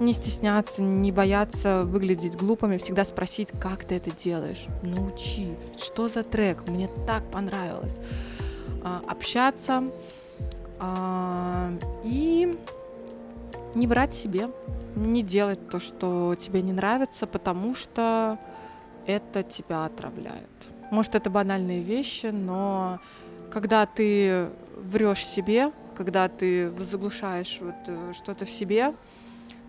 не 0.00 0.12
стесняться, 0.12 0.82
не 0.82 1.10
бояться 1.12 1.84
выглядеть 1.84 2.36
глупыми, 2.36 2.76
всегда 2.76 3.06
спросить, 3.06 3.48
как 3.58 3.84
ты 3.84 3.94
это 3.94 4.10
делаешь, 4.10 4.66
научи, 4.82 5.56
что 5.82 6.10
за 6.10 6.22
трек, 6.22 6.68
мне 6.68 6.90
так 7.06 7.30
понравилось. 7.30 7.96
А, 8.84 9.00
общаться 9.08 9.84
а, 10.78 11.70
и 12.04 12.54
не 13.74 13.86
врать 13.86 14.14
себе, 14.14 14.50
не 14.94 15.22
делать 15.22 15.68
то, 15.68 15.80
что 15.80 16.34
тебе 16.34 16.62
не 16.62 16.72
нравится, 16.72 17.26
потому 17.26 17.74
что 17.74 18.38
это 19.06 19.42
тебя 19.42 19.84
отравляет. 19.84 20.48
Может, 20.90 21.14
это 21.14 21.30
банальные 21.30 21.82
вещи, 21.82 22.26
но 22.26 23.00
когда 23.50 23.86
ты 23.86 24.48
врешь 24.76 25.24
себе, 25.24 25.72
когда 25.94 26.28
ты 26.28 26.70
заглушаешь 26.70 27.58
вот 27.60 27.74
э, 27.86 28.12
что-то 28.14 28.44
в 28.44 28.50
себе, 28.50 28.94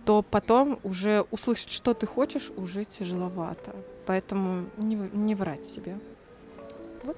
то 0.06 0.22
потом 0.22 0.80
уже 0.84 1.26
услышать, 1.32 1.72
что 1.72 1.94
ты 1.94 2.06
хочешь, 2.06 2.52
уже 2.58 2.86
тяжеловато. 2.86 3.76
Поэтому 4.06 4.66
не, 4.78 4.96
не 4.96 5.36
врать 5.36 5.66
себе. 5.66 5.98
Вот. 7.04 7.18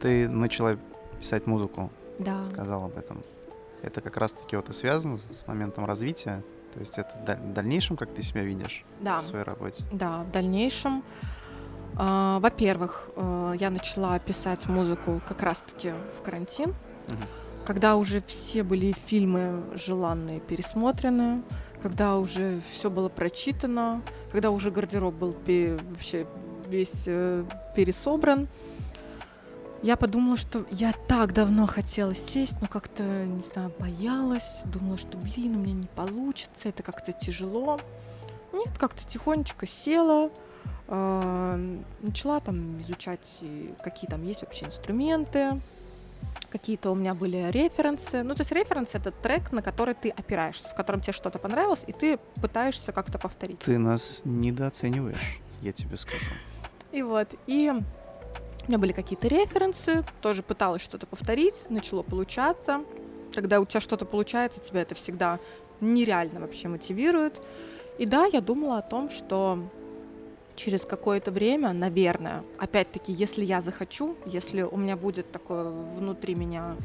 Ты 0.00 0.28
начала 0.28 0.78
писать 1.20 1.46
музыку. 1.46 1.90
Да. 2.18 2.44
Сказал 2.44 2.84
об 2.84 2.96
этом. 2.96 3.22
Это 3.84 4.00
как 4.00 4.16
раз-таки 4.16 4.56
вот 4.56 4.70
и 4.70 4.72
связано 4.72 5.18
с 5.18 5.46
моментом 5.46 5.84
развития. 5.84 6.42
То 6.72 6.80
есть 6.80 6.98
это 6.98 7.38
в 7.40 7.52
дальнейшем, 7.52 7.96
как 7.96 8.12
ты 8.14 8.22
себя 8.22 8.42
видишь 8.42 8.84
да. 9.00 9.18
в 9.18 9.22
своей 9.22 9.44
работе? 9.44 9.84
Да, 9.92 10.22
в 10.22 10.30
дальнейшем. 10.32 11.04
Э, 11.98 12.38
во-первых, 12.40 13.10
э, 13.14 13.54
я 13.60 13.70
начала 13.70 14.18
писать 14.18 14.66
музыку 14.66 15.20
как 15.28 15.42
раз-таки 15.42 15.92
в 16.18 16.22
карантин, 16.22 16.70
угу. 16.70 17.16
когда 17.64 17.96
уже 17.96 18.22
все 18.22 18.62
были 18.62 18.94
фильмы 19.06 19.62
желанные 19.74 20.40
пересмотрены, 20.40 21.42
когда 21.82 22.16
уже 22.16 22.60
все 22.70 22.90
было 22.90 23.08
прочитано, 23.08 24.02
когда 24.32 24.50
уже 24.50 24.70
гардероб 24.70 25.14
был 25.14 25.36
вообще 25.90 26.26
весь 26.66 27.04
э, 27.06 27.44
пересобран. 27.76 28.48
Я 29.84 29.98
подумала, 29.98 30.38
что 30.38 30.64
я 30.70 30.94
так 31.08 31.34
давно 31.34 31.66
хотела 31.66 32.14
сесть, 32.14 32.54
но 32.62 32.68
как-то, 32.68 33.02
не 33.02 33.42
знаю, 33.42 33.70
боялась. 33.78 34.62
Думала, 34.64 34.96
что, 34.96 35.18
блин, 35.18 35.56
у 35.56 35.58
меня 35.58 35.74
не 35.74 35.86
получится, 35.94 36.70
это 36.70 36.82
как-то 36.82 37.12
тяжело. 37.12 37.78
Нет, 38.54 38.78
как-то 38.78 39.06
тихонечко 39.06 39.66
села, 39.66 40.30
э, 40.88 41.78
начала 42.00 42.40
там 42.40 42.80
изучать, 42.80 43.28
какие 43.82 44.08
там 44.08 44.24
есть 44.24 44.40
вообще 44.40 44.64
инструменты, 44.64 45.60
какие-то 46.48 46.90
у 46.90 46.94
меня 46.94 47.12
были 47.12 47.50
референсы. 47.50 48.22
Ну, 48.22 48.34
то 48.34 48.40
есть 48.40 48.52
референс— 48.52 48.88
это 48.94 49.10
трек, 49.10 49.52
на 49.52 49.60
который 49.60 49.92
ты 49.92 50.08
опираешься, 50.08 50.66
в 50.66 50.74
котором 50.74 51.02
тебе 51.02 51.12
что-то 51.12 51.38
понравилось, 51.38 51.82
и 51.86 51.92
ты 51.92 52.18
пытаешься 52.40 52.92
как-то 52.92 53.18
повторить. 53.18 53.58
Ты 53.58 53.76
нас 53.76 54.22
недооцениваешь, 54.24 55.40
я 55.60 55.72
тебе 55.72 55.98
скажу. 55.98 56.30
И 56.90 57.02
вот, 57.02 57.34
и 57.46 57.70
у 58.64 58.68
меня 58.68 58.78
были 58.78 58.92
какие-то 58.92 59.28
референсы, 59.28 60.04
тоже 60.22 60.42
пыталась 60.42 60.82
что-то 60.82 61.06
повторить, 61.06 61.66
начало 61.68 62.02
получаться. 62.02 62.82
Когда 63.34 63.60
у 63.60 63.66
тебя 63.66 63.80
что-то 63.80 64.06
получается, 64.06 64.60
тебя 64.60 64.80
это 64.80 64.94
всегда 64.94 65.38
нереально 65.80 66.40
вообще 66.40 66.68
мотивирует. 66.68 67.40
И 67.98 68.06
да, 68.06 68.24
я 68.24 68.40
думала 68.40 68.78
о 68.78 68.82
том, 68.82 69.10
что 69.10 69.58
через 70.56 70.86
какое-то 70.86 71.30
время, 71.30 71.72
наверное, 71.72 72.42
опять-таки, 72.58 73.12
если 73.12 73.44
я 73.44 73.60
захочу, 73.60 74.16
если 74.24 74.62
у 74.62 74.76
меня 74.76 74.96
будет 74.96 75.30
такое 75.30 75.70
внутри 75.70 76.34
меня 76.34 76.76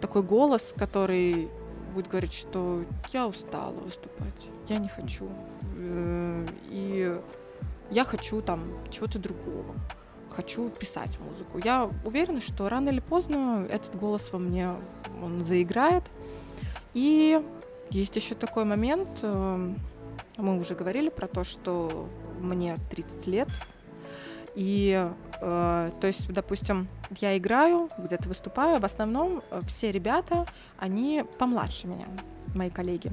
такой 0.00 0.22
голос, 0.22 0.72
который 0.76 1.48
будет 1.94 2.08
говорить, 2.08 2.32
что 2.32 2.84
я 3.12 3.26
устала 3.26 3.74
выступать, 3.74 4.48
я 4.68 4.78
не 4.78 4.88
хочу, 4.88 5.28
э, 5.76 6.46
и 6.70 7.20
я 7.90 8.04
хочу 8.04 8.40
там 8.40 8.62
чего-то 8.90 9.18
другого 9.18 9.74
хочу 10.34 10.68
писать 10.70 11.18
музыку. 11.20 11.60
Я 11.62 11.90
уверена, 12.04 12.40
что 12.40 12.68
рано 12.68 12.88
или 12.88 13.00
поздно 13.00 13.66
этот 13.70 13.96
голос 13.96 14.32
во 14.32 14.38
мне 14.38 14.70
он 15.22 15.44
заиграет. 15.44 16.04
И 16.92 17.40
есть 17.90 18.16
еще 18.16 18.34
такой 18.34 18.64
момент, 18.64 19.08
э, 19.22 19.74
мы 20.36 20.58
уже 20.58 20.74
говорили 20.74 21.08
про 21.08 21.28
то, 21.28 21.44
что 21.44 22.08
мне 22.40 22.76
30 22.90 23.26
лет, 23.26 23.48
и 24.54 25.10
э, 25.40 25.90
то 26.00 26.06
есть, 26.06 26.32
допустим, 26.32 26.88
я 27.20 27.36
играю, 27.36 27.88
где-то 27.98 28.28
выступаю, 28.28 28.80
в 28.80 28.84
основном 28.84 29.42
все 29.66 29.90
ребята, 29.90 30.46
они 30.78 31.24
помладше 31.38 31.86
меня, 31.88 32.06
мои 32.54 32.70
коллеги. 32.70 33.10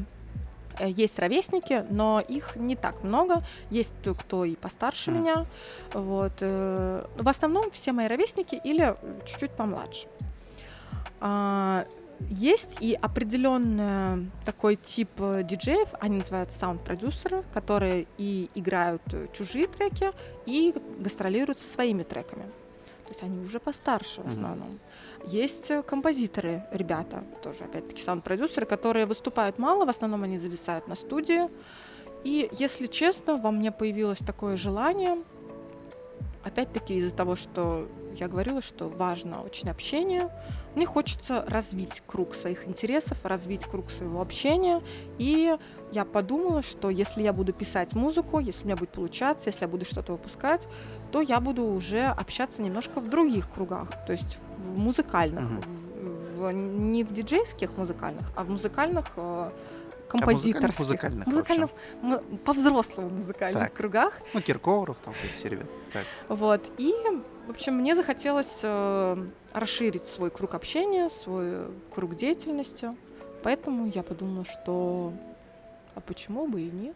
Э, 0.81 0.89
есть 0.89 1.19
ровесники, 1.19 1.85
но 1.89 2.19
их 2.19 2.55
не 2.55 2.75
так 2.75 3.03
много. 3.03 3.43
Есть 3.69 3.93
кто 4.19 4.45
и 4.45 4.55
постарше 4.55 5.11
mm. 5.11 5.19
меня. 5.19 5.45
Вот. 5.93 6.33
Э, 6.41 7.05
в 7.15 7.27
основном 7.27 7.71
все 7.71 7.91
мои 7.91 8.07
ровесники 8.07 8.59
или 8.63 8.95
чуть-чуть 9.25 9.51
помладше. 9.51 10.07
А, 11.19 11.85
есть 12.29 12.77
и 12.79 12.97
определенный 12.99 14.31
такой 14.43 14.75
тип 14.75 15.09
э, 15.19 15.43
диджеев, 15.43 15.89
они 15.99 16.17
называются 16.17 16.57
саунд-продюсеры, 16.57 17.43
которые 17.53 18.07
и 18.17 18.49
играют 18.55 19.01
чужие 19.33 19.67
треки, 19.67 20.11
и 20.45 20.73
гастролируют 20.99 21.59
со 21.59 21.67
своими 21.67 22.03
треками. 22.03 22.45
То 23.11 23.15
есть 23.15 23.23
они 23.23 23.39
уже 23.45 23.59
постарше 23.59 24.21
в 24.21 24.27
основном. 24.27 24.69
Mm-hmm. 24.69 25.29
Есть 25.43 25.69
э, 25.69 25.83
композиторы, 25.83 26.63
ребята, 26.71 27.25
тоже 27.43 27.65
опять-таки 27.65 28.01
саунд-продюсеры, 28.01 28.65
которые 28.65 29.05
выступают 29.05 29.59
мало, 29.59 29.83
в 29.83 29.89
основном 29.89 30.23
они 30.23 30.39
зависают 30.39 30.87
на 30.87 30.95
студии. 30.95 31.49
И, 32.23 32.49
если 32.53 32.87
честно, 32.87 33.35
во 33.35 33.51
мне 33.51 33.73
появилось 33.73 34.19
такое 34.19 34.55
желание, 34.55 35.17
опять-таки 36.45 36.95
из-за 36.99 37.13
того, 37.13 37.35
что 37.35 37.89
я 38.15 38.29
говорила, 38.29 38.61
что 38.61 38.87
важно 38.87 39.43
очень 39.43 39.69
общение, 39.69 40.29
мне 40.75 40.85
хочется 40.85 41.43
развить 41.47 42.01
круг 42.07 42.35
своих 42.35 42.67
интересов, 42.67 43.25
развить 43.25 43.65
круг 43.65 43.91
своего 43.91 44.21
общения. 44.21 44.81
И 45.17 45.55
я 45.91 46.05
подумала, 46.05 46.61
что 46.61 46.89
если 46.89 47.21
я 47.23 47.33
буду 47.33 47.53
писать 47.53 47.93
музыку, 47.93 48.39
если 48.39 48.63
у 48.63 48.67
меня 48.67 48.77
будет 48.77 48.91
получаться, 48.91 49.49
если 49.49 49.63
я 49.63 49.67
буду 49.67 49.85
что-то 49.85 50.13
выпускать, 50.13 50.67
то 51.11 51.21
я 51.21 51.39
буду 51.39 51.65
уже 51.65 52.05
общаться 52.05 52.61
немножко 52.61 53.01
в 53.01 53.09
других 53.09 53.49
кругах, 53.51 53.89
то 54.05 54.13
есть 54.13 54.37
в 54.57 54.79
музыкальных, 54.79 55.45
угу. 55.45 55.61
в, 56.37 56.47
в, 56.47 56.53
не 56.53 57.03
в 57.03 57.11
диджейских 57.11 57.75
музыкальных, 57.77 58.31
а 58.35 58.43
в 58.43 58.49
музыкальных 58.49 59.05
э, 59.17 59.51
композиторских. 60.11 60.79
А 60.79 60.83
музыкальных, 60.83 61.27
музыкальных, 61.27 61.69
музыкальных 62.01 62.41
по-взрослому 62.43 63.09
музыкальных 63.09 63.63
так. 63.63 63.73
кругах. 63.73 64.21
Ну, 64.33 64.41
Киркоров, 64.41 64.97
там, 65.03 65.13
все 65.33 65.49
ребята. 65.49 65.69
Так. 65.93 66.05
Вот, 66.27 66.71
и, 66.77 66.93
в 67.47 67.51
общем, 67.51 67.75
мне 67.75 67.95
захотелось 67.95 68.59
э, 68.63 69.27
расширить 69.53 70.07
свой 70.07 70.29
круг 70.29 70.53
общения, 70.53 71.09
свой 71.23 71.67
круг 71.93 72.15
деятельности, 72.15 72.89
поэтому 73.43 73.87
я 73.87 74.03
подумала, 74.03 74.45
что 74.45 75.13
а 75.95 75.99
почему 75.99 76.47
бы 76.47 76.61
и 76.61 76.71
нет? 76.71 76.95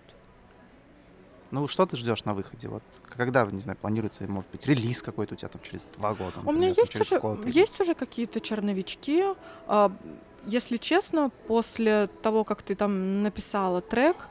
Ну, 1.51 1.67
что 1.67 1.85
ты 1.85 1.95
ждешь 1.95 2.25
на 2.25 2.33
выходе? 2.33 2.67
Вот 2.67 2.83
когда, 3.07 3.45
не 3.45 3.59
знаю, 3.59 3.77
планируется, 3.77 4.25
может 4.27 4.49
быть, 4.51 4.65
релиз 4.65 5.01
какой-то 5.01 5.35
у 5.35 5.37
тебя 5.37 5.49
там 5.49 5.61
через 5.61 5.87
два 5.97 6.13
года? 6.13 6.37
Например, 6.37 6.53
у 6.53 6.57
меня 6.57 6.67
есть 6.69 6.95
уже, 6.95 7.21
есть 7.49 7.79
уже 7.79 7.93
какие-то 7.93 8.41
черновички. 8.41 9.23
А, 9.67 9.91
если 10.45 10.77
честно, 10.77 11.31
после 11.47 12.07
того, 12.21 12.43
как 12.43 12.61
ты 12.61 12.75
там 12.75 13.23
написала 13.23 13.81
трек, 13.81 14.27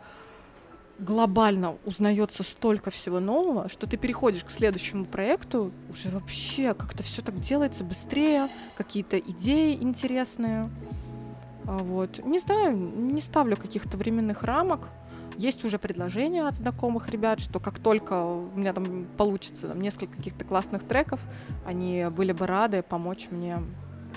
глобально 0.99 1.77
узнается 1.85 2.43
столько 2.43 2.91
всего 2.91 3.21
нового, 3.21 3.69
что 3.69 3.87
ты 3.87 3.97
переходишь 3.97 4.45
к 4.45 4.51
следующему 4.51 5.05
проекту, 5.05 5.73
уже 5.91 6.09
вообще 6.11 6.75
как-то 6.75 7.03
все 7.03 7.23
так 7.23 7.41
делается 7.41 7.85
быстрее, 7.85 8.49
какие-то 8.77 9.19
идеи 9.19 9.75
интересные. 9.75 10.71
А, 11.67 11.79
вот. 11.79 12.25
Не 12.25 12.39
знаю, 12.39 12.77
не 12.77 13.21
ставлю 13.21 13.57
каких-то 13.57 13.97
временных 13.97 14.43
рамок. 14.43 14.89
Есть 15.37 15.65
уже 15.65 15.79
предложения 15.79 16.47
от 16.47 16.55
знакомых 16.55 17.09
ребят, 17.09 17.41
что 17.41 17.59
как 17.59 17.81
только 17.81 18.25
у 18.25 18.51
меня 18.55 18.73
там 18.73 19.07
получится 19.17 19.69
там, 19.69 19.81
несколько 19.81 20.17
каких-то 20.17 20.45
классных 20.45 20.85
треков, 20.85 21.21
они 21.67 22.07
были 22.17 22.31
бы 22.31 22.47
рады 22.47 22.83
помочь 22.83 23.27
мне 23.31 23.59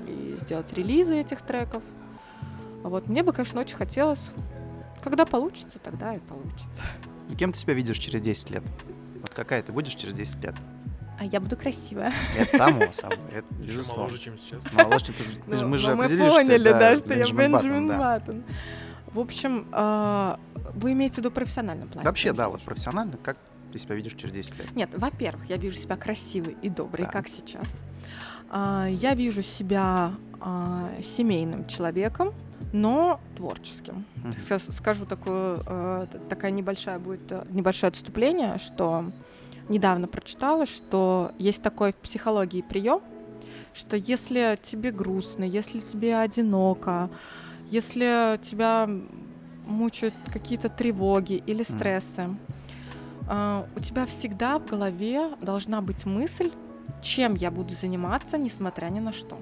и 0.06 0.38
сделать 0.40 0.72
релизы 0.74 1.16
этих 1.16 1.42
треков. 1.42 1.84
Вот 2.84 3.08
мне 3.08 3.24
бы, 3.24 3.34
конечно, 3.34 3.60
очень 3.60 3.76
хотелось. 3.76 4.22
Когда 5.04 5.26
получится, 5.26 5.80
тогда 5.80 6.14
и 6.14 6.20
получится. 6.20 6.84
И 7.30 7.36
кем 7.36 7.52
ты 7.52 7.60
себя 7.60 7.74
видишь 7.74 7.98
через 7.98 8.22
10 8.22 8.50
лет? 8.52 8.64
Вот 9.22 9.34
какая 9.34 9.62
ты 9.62 9.72
будешь 9.72 9.96
через 9.96 10.16
10 10.16 10.44
лет? 10.44 10.56
А 11.20 11.26
я 11.26 11.40
буду 11.40 11.58
красивая. 11.58 12.14
Это 12.38 12.58
самого 12.58 12.92
самого. 12.92 13.28
Это 13.32 13.48
безусловно. 13.56 14.04
моложе, 14.04 14.22
чем 14.22 14.38
сейчас. 14.38 14.64
Моложе, 14.72 15.06
чем 15.06 15.16
ты. 15.16 15.66
Мы 15.66 15.78
же 15.78 15.92
определили, 15.92 16.22
Мы 16.22 16.30
поняли, 16.30 16.70
да, 16.70 16.96
что 16.96 17.14
я 17.14 17.26
Бенджамин 17.26 17.88
Баттон. 17.88 18.44
В 19.08 19.20
общем, 19.20 19.68
а, 19.72 20.40
вы 20.76 20.94
имеете 20.94 21.16
в 21.16 21.18
виду 21.20 21.32
профессиональном 21.32 21.88
плане? 21.88 22.06
Вообще, 22.06 22.34
да, 22.34 22.50
вот 22.50 22.62
профессионально, 22.62 23.18
как 23.18 23.38
ты 23.72 23.80
себя 23.80 23.96
видишь 23.96 24.14
через 24.14 24.34
10 24.34 24.58
лет? 24.60 24.76
Нет, 24.76 24.90
во-первых, 24.94 25.50
я 25.50 25.56
вижу 25.56 25.76
себя 25.76 25.96
красивой 25.96 26.56
и 26.62 26.70
доброй, 26.70 27.08
как 27.08 27.28
сейчас. 27.28 27.68
А, 28.50 28.88
Я 28.88 29.14
вижу 29.16 29.42
себя 29.42 30.12
а, 30.40 30.90
семейным 31.04 31.68
человеком, 31.68 32.34
но 32.74 33.20
творческим. 33.36 34.06
Сейчас 34.42 34.64
скажу 34.76 35.06
такое, 35.06 35.58
т- 36.08 36.20
такая 36.30 36.52
небольшая 36.52 37.00
будет 37.00 37.52
небольшое 37.54 37.90
отступление, 37.90 38.58
что 38.58 39.06
недавно 39.70 40.08
прочитала, 40.08 40.66
что 40.66 41.32
есть 41.40 41.62
такой 41.62 41.92
в 41.94 41.96
психологии 41.96 42.62
прием, 42.62 43.02
что 43.74 43.96
если 43.98 44.58
тебе 44.62 44.92
грустно, 44.92 45.44
если 45.44 45.80
тебе 45.80 46.18
одиноко, 46.18 47.10
если 47.70 48.40
тебя 48.44 48.90
мучают 49.66 50.14
какие-то 50.32 50.70
тревоги 50.70 51.44
или 51.46 51.64
стрессы, 51.64 52.30
а, 53.30 53.66
у 53.76 53.80
тебя 53.80 54.06
всегда 54.06 54.60
в 54.60 54.66
голове 54.66 55.32
должна 55.42 55.82
быть 55.82 56.06
мысль, 56.06 56.52
чем 57.02 57.36
я 57.36 57.52
буду 57.52 57.74
заниматься, 57.76 58.38
несмотря 58.38 58.90
ни 58.90 59.00
на 59.00 59.14
что. 59.14 59.38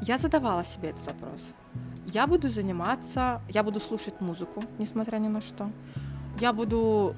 Я 0.00 0.18
задавала 0.18 0.64
себе 0.64 0.90
этот 0.90 1.06
вопрос. 1.06 1.40
Я 2.06 2.26
буду 2.26 2.50
заниматься, 2.50 3.40
я 3.48 3.62
буду 3.62 3.80
слушать 3.80 4.20
музыку, 4.20 4.64
несмотря 4.78 5.18
ни 5.18 5.28
на 5.28 5.40
что. 5.40 5.70
Я 6.40 6.52
буду 6.52 7.14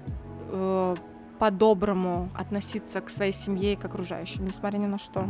э, 0.50 0.96
по-доброму 1.38 2.28
относиться 2.34 3.00
к 3.00 3.08
своей 3.08 3.32
семье 3.32 3.72
и 3.72 3.76
к 3.76 3.84
окружающим, 3.84 4.44
несмотря 4.44 4.78
ни 4.78 4.86
на 4.86 4.98
что. 4.98 5.26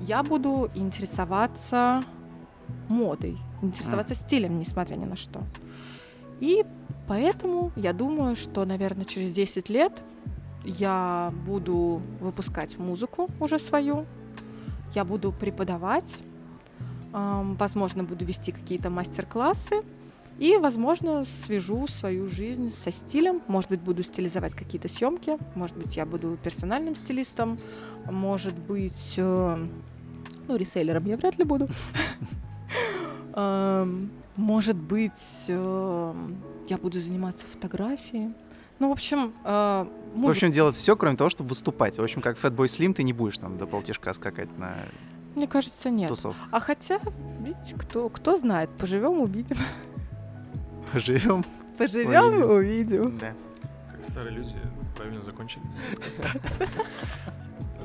Я 0.00 0.22
буду 0.22 0.70
интересоваться 0.74 2.04
модой, 2.88 3.38
интересоваться 3.62 4.14
стилем, 4.14 4.58
несмотря 4.58 4.96
ни 4.96 5.06
на 5.06 5.16
что. 5.16 5.42
И 6.40 6.64
поэтому 7.08 7.72
я 7.76 7.92
думаю, 7.92 8.36
что, 8.36 8.64
наверное, 8.64 9.04
через 9.04 9.32
10 9.34 9.70
лет 9.70 9.92
я 10.64 11.32
буду 11.46 12.02
выпускать 12.20 12.78
музыку 12.78 13.28
уже 13.40 13.58
свою, 13.58 14.04
я 14.94 15.04
буду 15.04 15.32
преподавать, 15.32 16.12
возможно, 17.12 18.04
буду 18.04 18.24
вести 18.24 18.52
какие-то 18.52 18.90
мастер-классы 18.90 19.82
и, 20.38 20.56
возможно, 20.56 21.24
свяжу 21.24 21.86
свою 21.88 22.26
жизнь 22.26 22.72
со 22.82 22.90
стилем. 22.90 23.40
Может 23.46 23.70
быть, 23.70 23.80
буду 23.80 24.02
стилизовать 24.02 24.54
какие-то 24.54 24.88
съемки, 24.88 25.38
может 25.54 25.76
быть, 25.76 25.96
я 25.96 26.06
буду 26.06 26.38
персональным 26.42 26.96
стилистом, 26.96 27.58
может 28.10 28.54
быть, 28.54 29.14
э, 29.16 29.66
ну, 30.48 30.56
ресейлером 30.56 31.04
я 31.06 31.16
вряд 31.16 31.38
ли 31.38 31.44
буду. 31.44 31.68
Может 34.36 34.76
быть, 34.76 35.44
э, 35.46 36.14
я 36.68 36.78
буду 36.78 37.00
заниматься 37.00 37.46
фотографией. 37.46 38.32
Ну, 38.78 38.88
в 38.88 38.92
общем, 38.92 39.32
э, 39.44 39.86
В 40.14 40.16
музыка- 40.16 40.30
общем, 40.32 40.50
делать 40.50 40.74
все, 40.74 40.96
кроме 40.96 41.16
того, 41.16 41.30
чтобы 41.30 41.48
выступать. 41.50 41.98
В 41.98 42.02
общем, 42.02 42.20
как 42.22 42.36
Fatboy 42.38 42.66
Slim, 42.66 42.92
ты 42.94 43.02
не 43.02 43.12
будешь 43.12 43.38
там 43.38 43.56
до 43.58 43.66
полтишка 43.66 44.12
скакать 44.12 44.48
на 44.58 44.74
мне 45.36 45.46
кажется, 45.48 45.90
нет. 45.90 46.08
тусовку. 46.10 46.40
А 46.52 46.60
хотя, 46.60 47.00
видите, 47.40 47.74
кто, 47.76 48.08
кто 48.08 48.36
знает, 48.36 48.70
поживем, 48.70 49.20
увидим. 49.20 49.56
Живем. 50.94 51.44
Поживем, 51.76 52.24
Увидим. 52.28 52.50
увидим. 52.50 53.18
Да. 53.18 53.34
Как 53.90 54.04
старые 54.04 54.36
люди 54.36 54.54
правильно 54.96 55.22
закончили. 55.22 55.62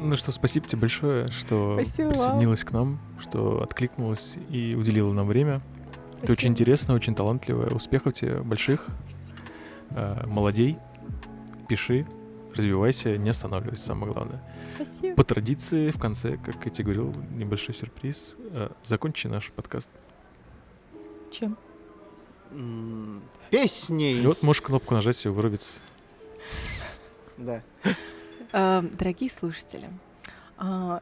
Ну 0.02 0.16
что, 0.16 0.32
спасибо 0.32 0.66
тебе 0.66 0.80
большое, 0.82 1.28
что 1.30 1.74
Спасибо 1.74 2.06
вам. 2.08 2.14
присоединилась 2.14 2.64
к 2.64 2.72
нам, 2.72 3.00
что 3.20 3.62
откликнулась 3.62 4.38
и 4.50 4.74
уделила 4.74 5.12
нам 5.12 5.28
время. 5.28 5.60
Ты 6.22 6.32
очень 6.32 6.34
Спасибо. 6.36 6.52
интересная, 6.52 6.96
очень 6.96 7.16
талантливая. 7.16 7.70
Успехов 7.72 8.14
тебе 8.14 8.40
больших. 8.42 8.88
Э, 8.88 8.92
Молодей. 10.26 10.78
Пиши, 11.68 12.06
развивайся, 12.56 13.18
не 13.18 13.30
останавливайся, 13.30 13.86
самое 13.86 14.14
главное. 14.14 14.42
Спасибо. 14.74 15.16
По 15.16 15.24
традиции, 15.24 15.92
в 15.92 16.00
конце, 16.00 16.38
как 16.38 16.64
я 16.66 16.72
тебе 16.72 16.86
говорил, 16.86 17.16
небольшой 17.32 17.76
сюрприз. 17.76 18.36
Э, 18.52 18.70
Закончи 18.84 19.28
наш 19.28 19.52
подкаст. 19.52 19.90
Чем? 21.32 21.58
Песней. 23.50 24.22
И 24.22 24.26
вот 24.26 24.42
можешь 24.42 24.62
кнопку 24.62 24.94
нажать, 24.96 25.16
все 25.16 25.32
вырубится. 25.32 25.82
Да. 27.38 27.62
Э, 28.54 28.82
Дорогие 28.82 29.30
слушатели, 29.30 29.90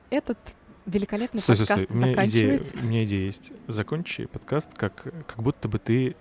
этот 0.09 0.37
великолепный 0.85 1.39
Стой, 1.39 1.55
стой, 1.55 1.67
подкаст 1.67 1.85
стой. 1.85 1.97
У 1.97 1.99
меня, 2.01 2.13
идея, 2.25 2.51
заканчивается. 2.51 2.77
у 2.77 2.87
меня 2.87 3.03
идея 3.05 3.25
есть. 3.25 3.51
Закончи 3.67 4.25
подкаст, 4.25 4.71
как, 4.75 5.03
как 5.25 5.41
будто 5.41 5.67
бы 5.67 5.79
ты 5.79 6.15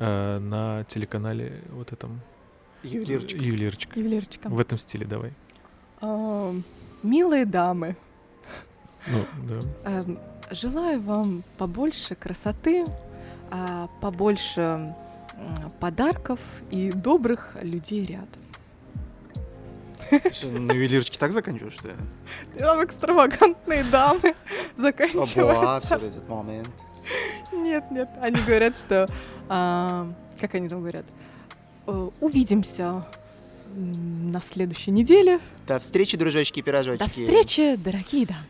э, 0.00 0.38
на 0.38 0.84
телеканале 0.84 1.62
вот 1.70 1.92
этом... 1.92 2.20
Ювелирчик. 2.82 3.38
Ювелирчик. 3.40 3.96
Ювелирчика. 3.96 4.48
В 4.48 4.58
этом 4.58 4.78
стиле 4.78 5.06
давай. 5.06 5.32
А, 6.00 6.54
Милые 7.02 7.44
дамы, 7.44 7.96
Ну, 9.06 9.24
да. 9.48 9.90
эм, 9.90 10.18
желаю 10.50 11.00
вам 11.00 11.44
побольше 11.58 12.14
красоты, 12.14 12.86
а, 13.50 13.88
побольше 14.00 14.94
подарков 15.78 16.40
и 16.70 16.92
добрых 16.92 17.56
людей 17.62 18.04
рядом. 18.04 18.28
Что, 20.32 20.48
на 20.48 20.72
ювелирчике 20.72 21.18
так 21.18 21.32
заканчиваешь, 21.32 21.74
что 21.74 21.88
ли? 21.88 21.94
Там 22.58 22.84
экстравагантные 22.84 23.84
дамы 23.84 24.34
заканчивают. 24.76 25.58
Оба, 25.58 25.80
все 25.82 25.96
этот 25.96 26.28
момент. 26.28 26.68
Нет, 27.52 27.90
нет, 27.90 28.08
они 28.20 28.40
говорят, 28.42 28.76
что... 28.76 29.08
а, 29.50 30.06
как 30.40 30.54
они 30.54 30.68
там 30.68 30.80
говорят? 30.80 31.04
Э, 31.86 32.08
Увидимся 32.20 33.04
на 33.74 34.40
следующей 34.40 34.90
неделе. 34.92 35.40
До 35.66 35.78
встречи, 35.78 36.16
дружочки-пирожочки. 36.16 36.98
До 36.98 37.08
встречи, 37.10 37.76
дорогие 37.76 38.26
дамы. 38.26 38.46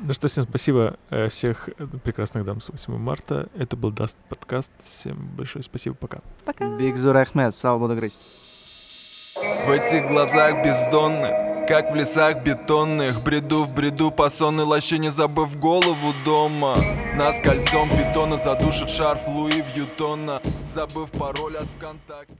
Ну 0.00 0.12
что, 0.12 0.26
всем 0.28 0.44
спасибо. 0.44 0.96
э, 1.10 1.28
Всех 1.28 1.68
прекрасных 2.02 2.44
дам 2.44 2.60
с 2.60 2.68
8 2.68 2.96
марта. 2.98 3.48
Это 3.56 3.76
был 3.76 3.90
Dast 3.92 4.16
подкаст. 4.28 4.72
Всем 4.82 5.16
большое 5.36 5.62
спасибо. 5.62 5.94
Пока. 5.94 6.18
Пока. 6.44 6.68
Бигзур 6.76 7.16
Ахмед, 7.16 7.54
сал 7.56 7.78
буду 7.78 7.94
грызть. 7.94 8.20
В 9.66 9.70
этих 9.70 10.08
глазах 10.08 10.64
бездонных 10.64 11.30
Как 11.66 11.90
в 11.90 11.94
лесах 11.94 12.42
бетонных 12.42 13.22
Бреду 13.22 13.64
в 13.64 13.72
бреду 13.72 14.10
по 14.10 14.28
сонной 14.28 14.64
лощине 14.64 15.10
Забыв 15.10 15.58
голову 15.58 16.12
дома. 16.24 16.76
Нас 17.14 17.40
кольцом 17.40 17.88
питона 17.88 18.36
Задушит 18.36 18.90
шарф 18.90 19.26
Луи 19.28 19.62
Вьютона 19.74 20.42
Забыв 20.64 21.10
пароль 21.10 21.56
от 21.56 21.70
ВКонтакте 21.70 22.34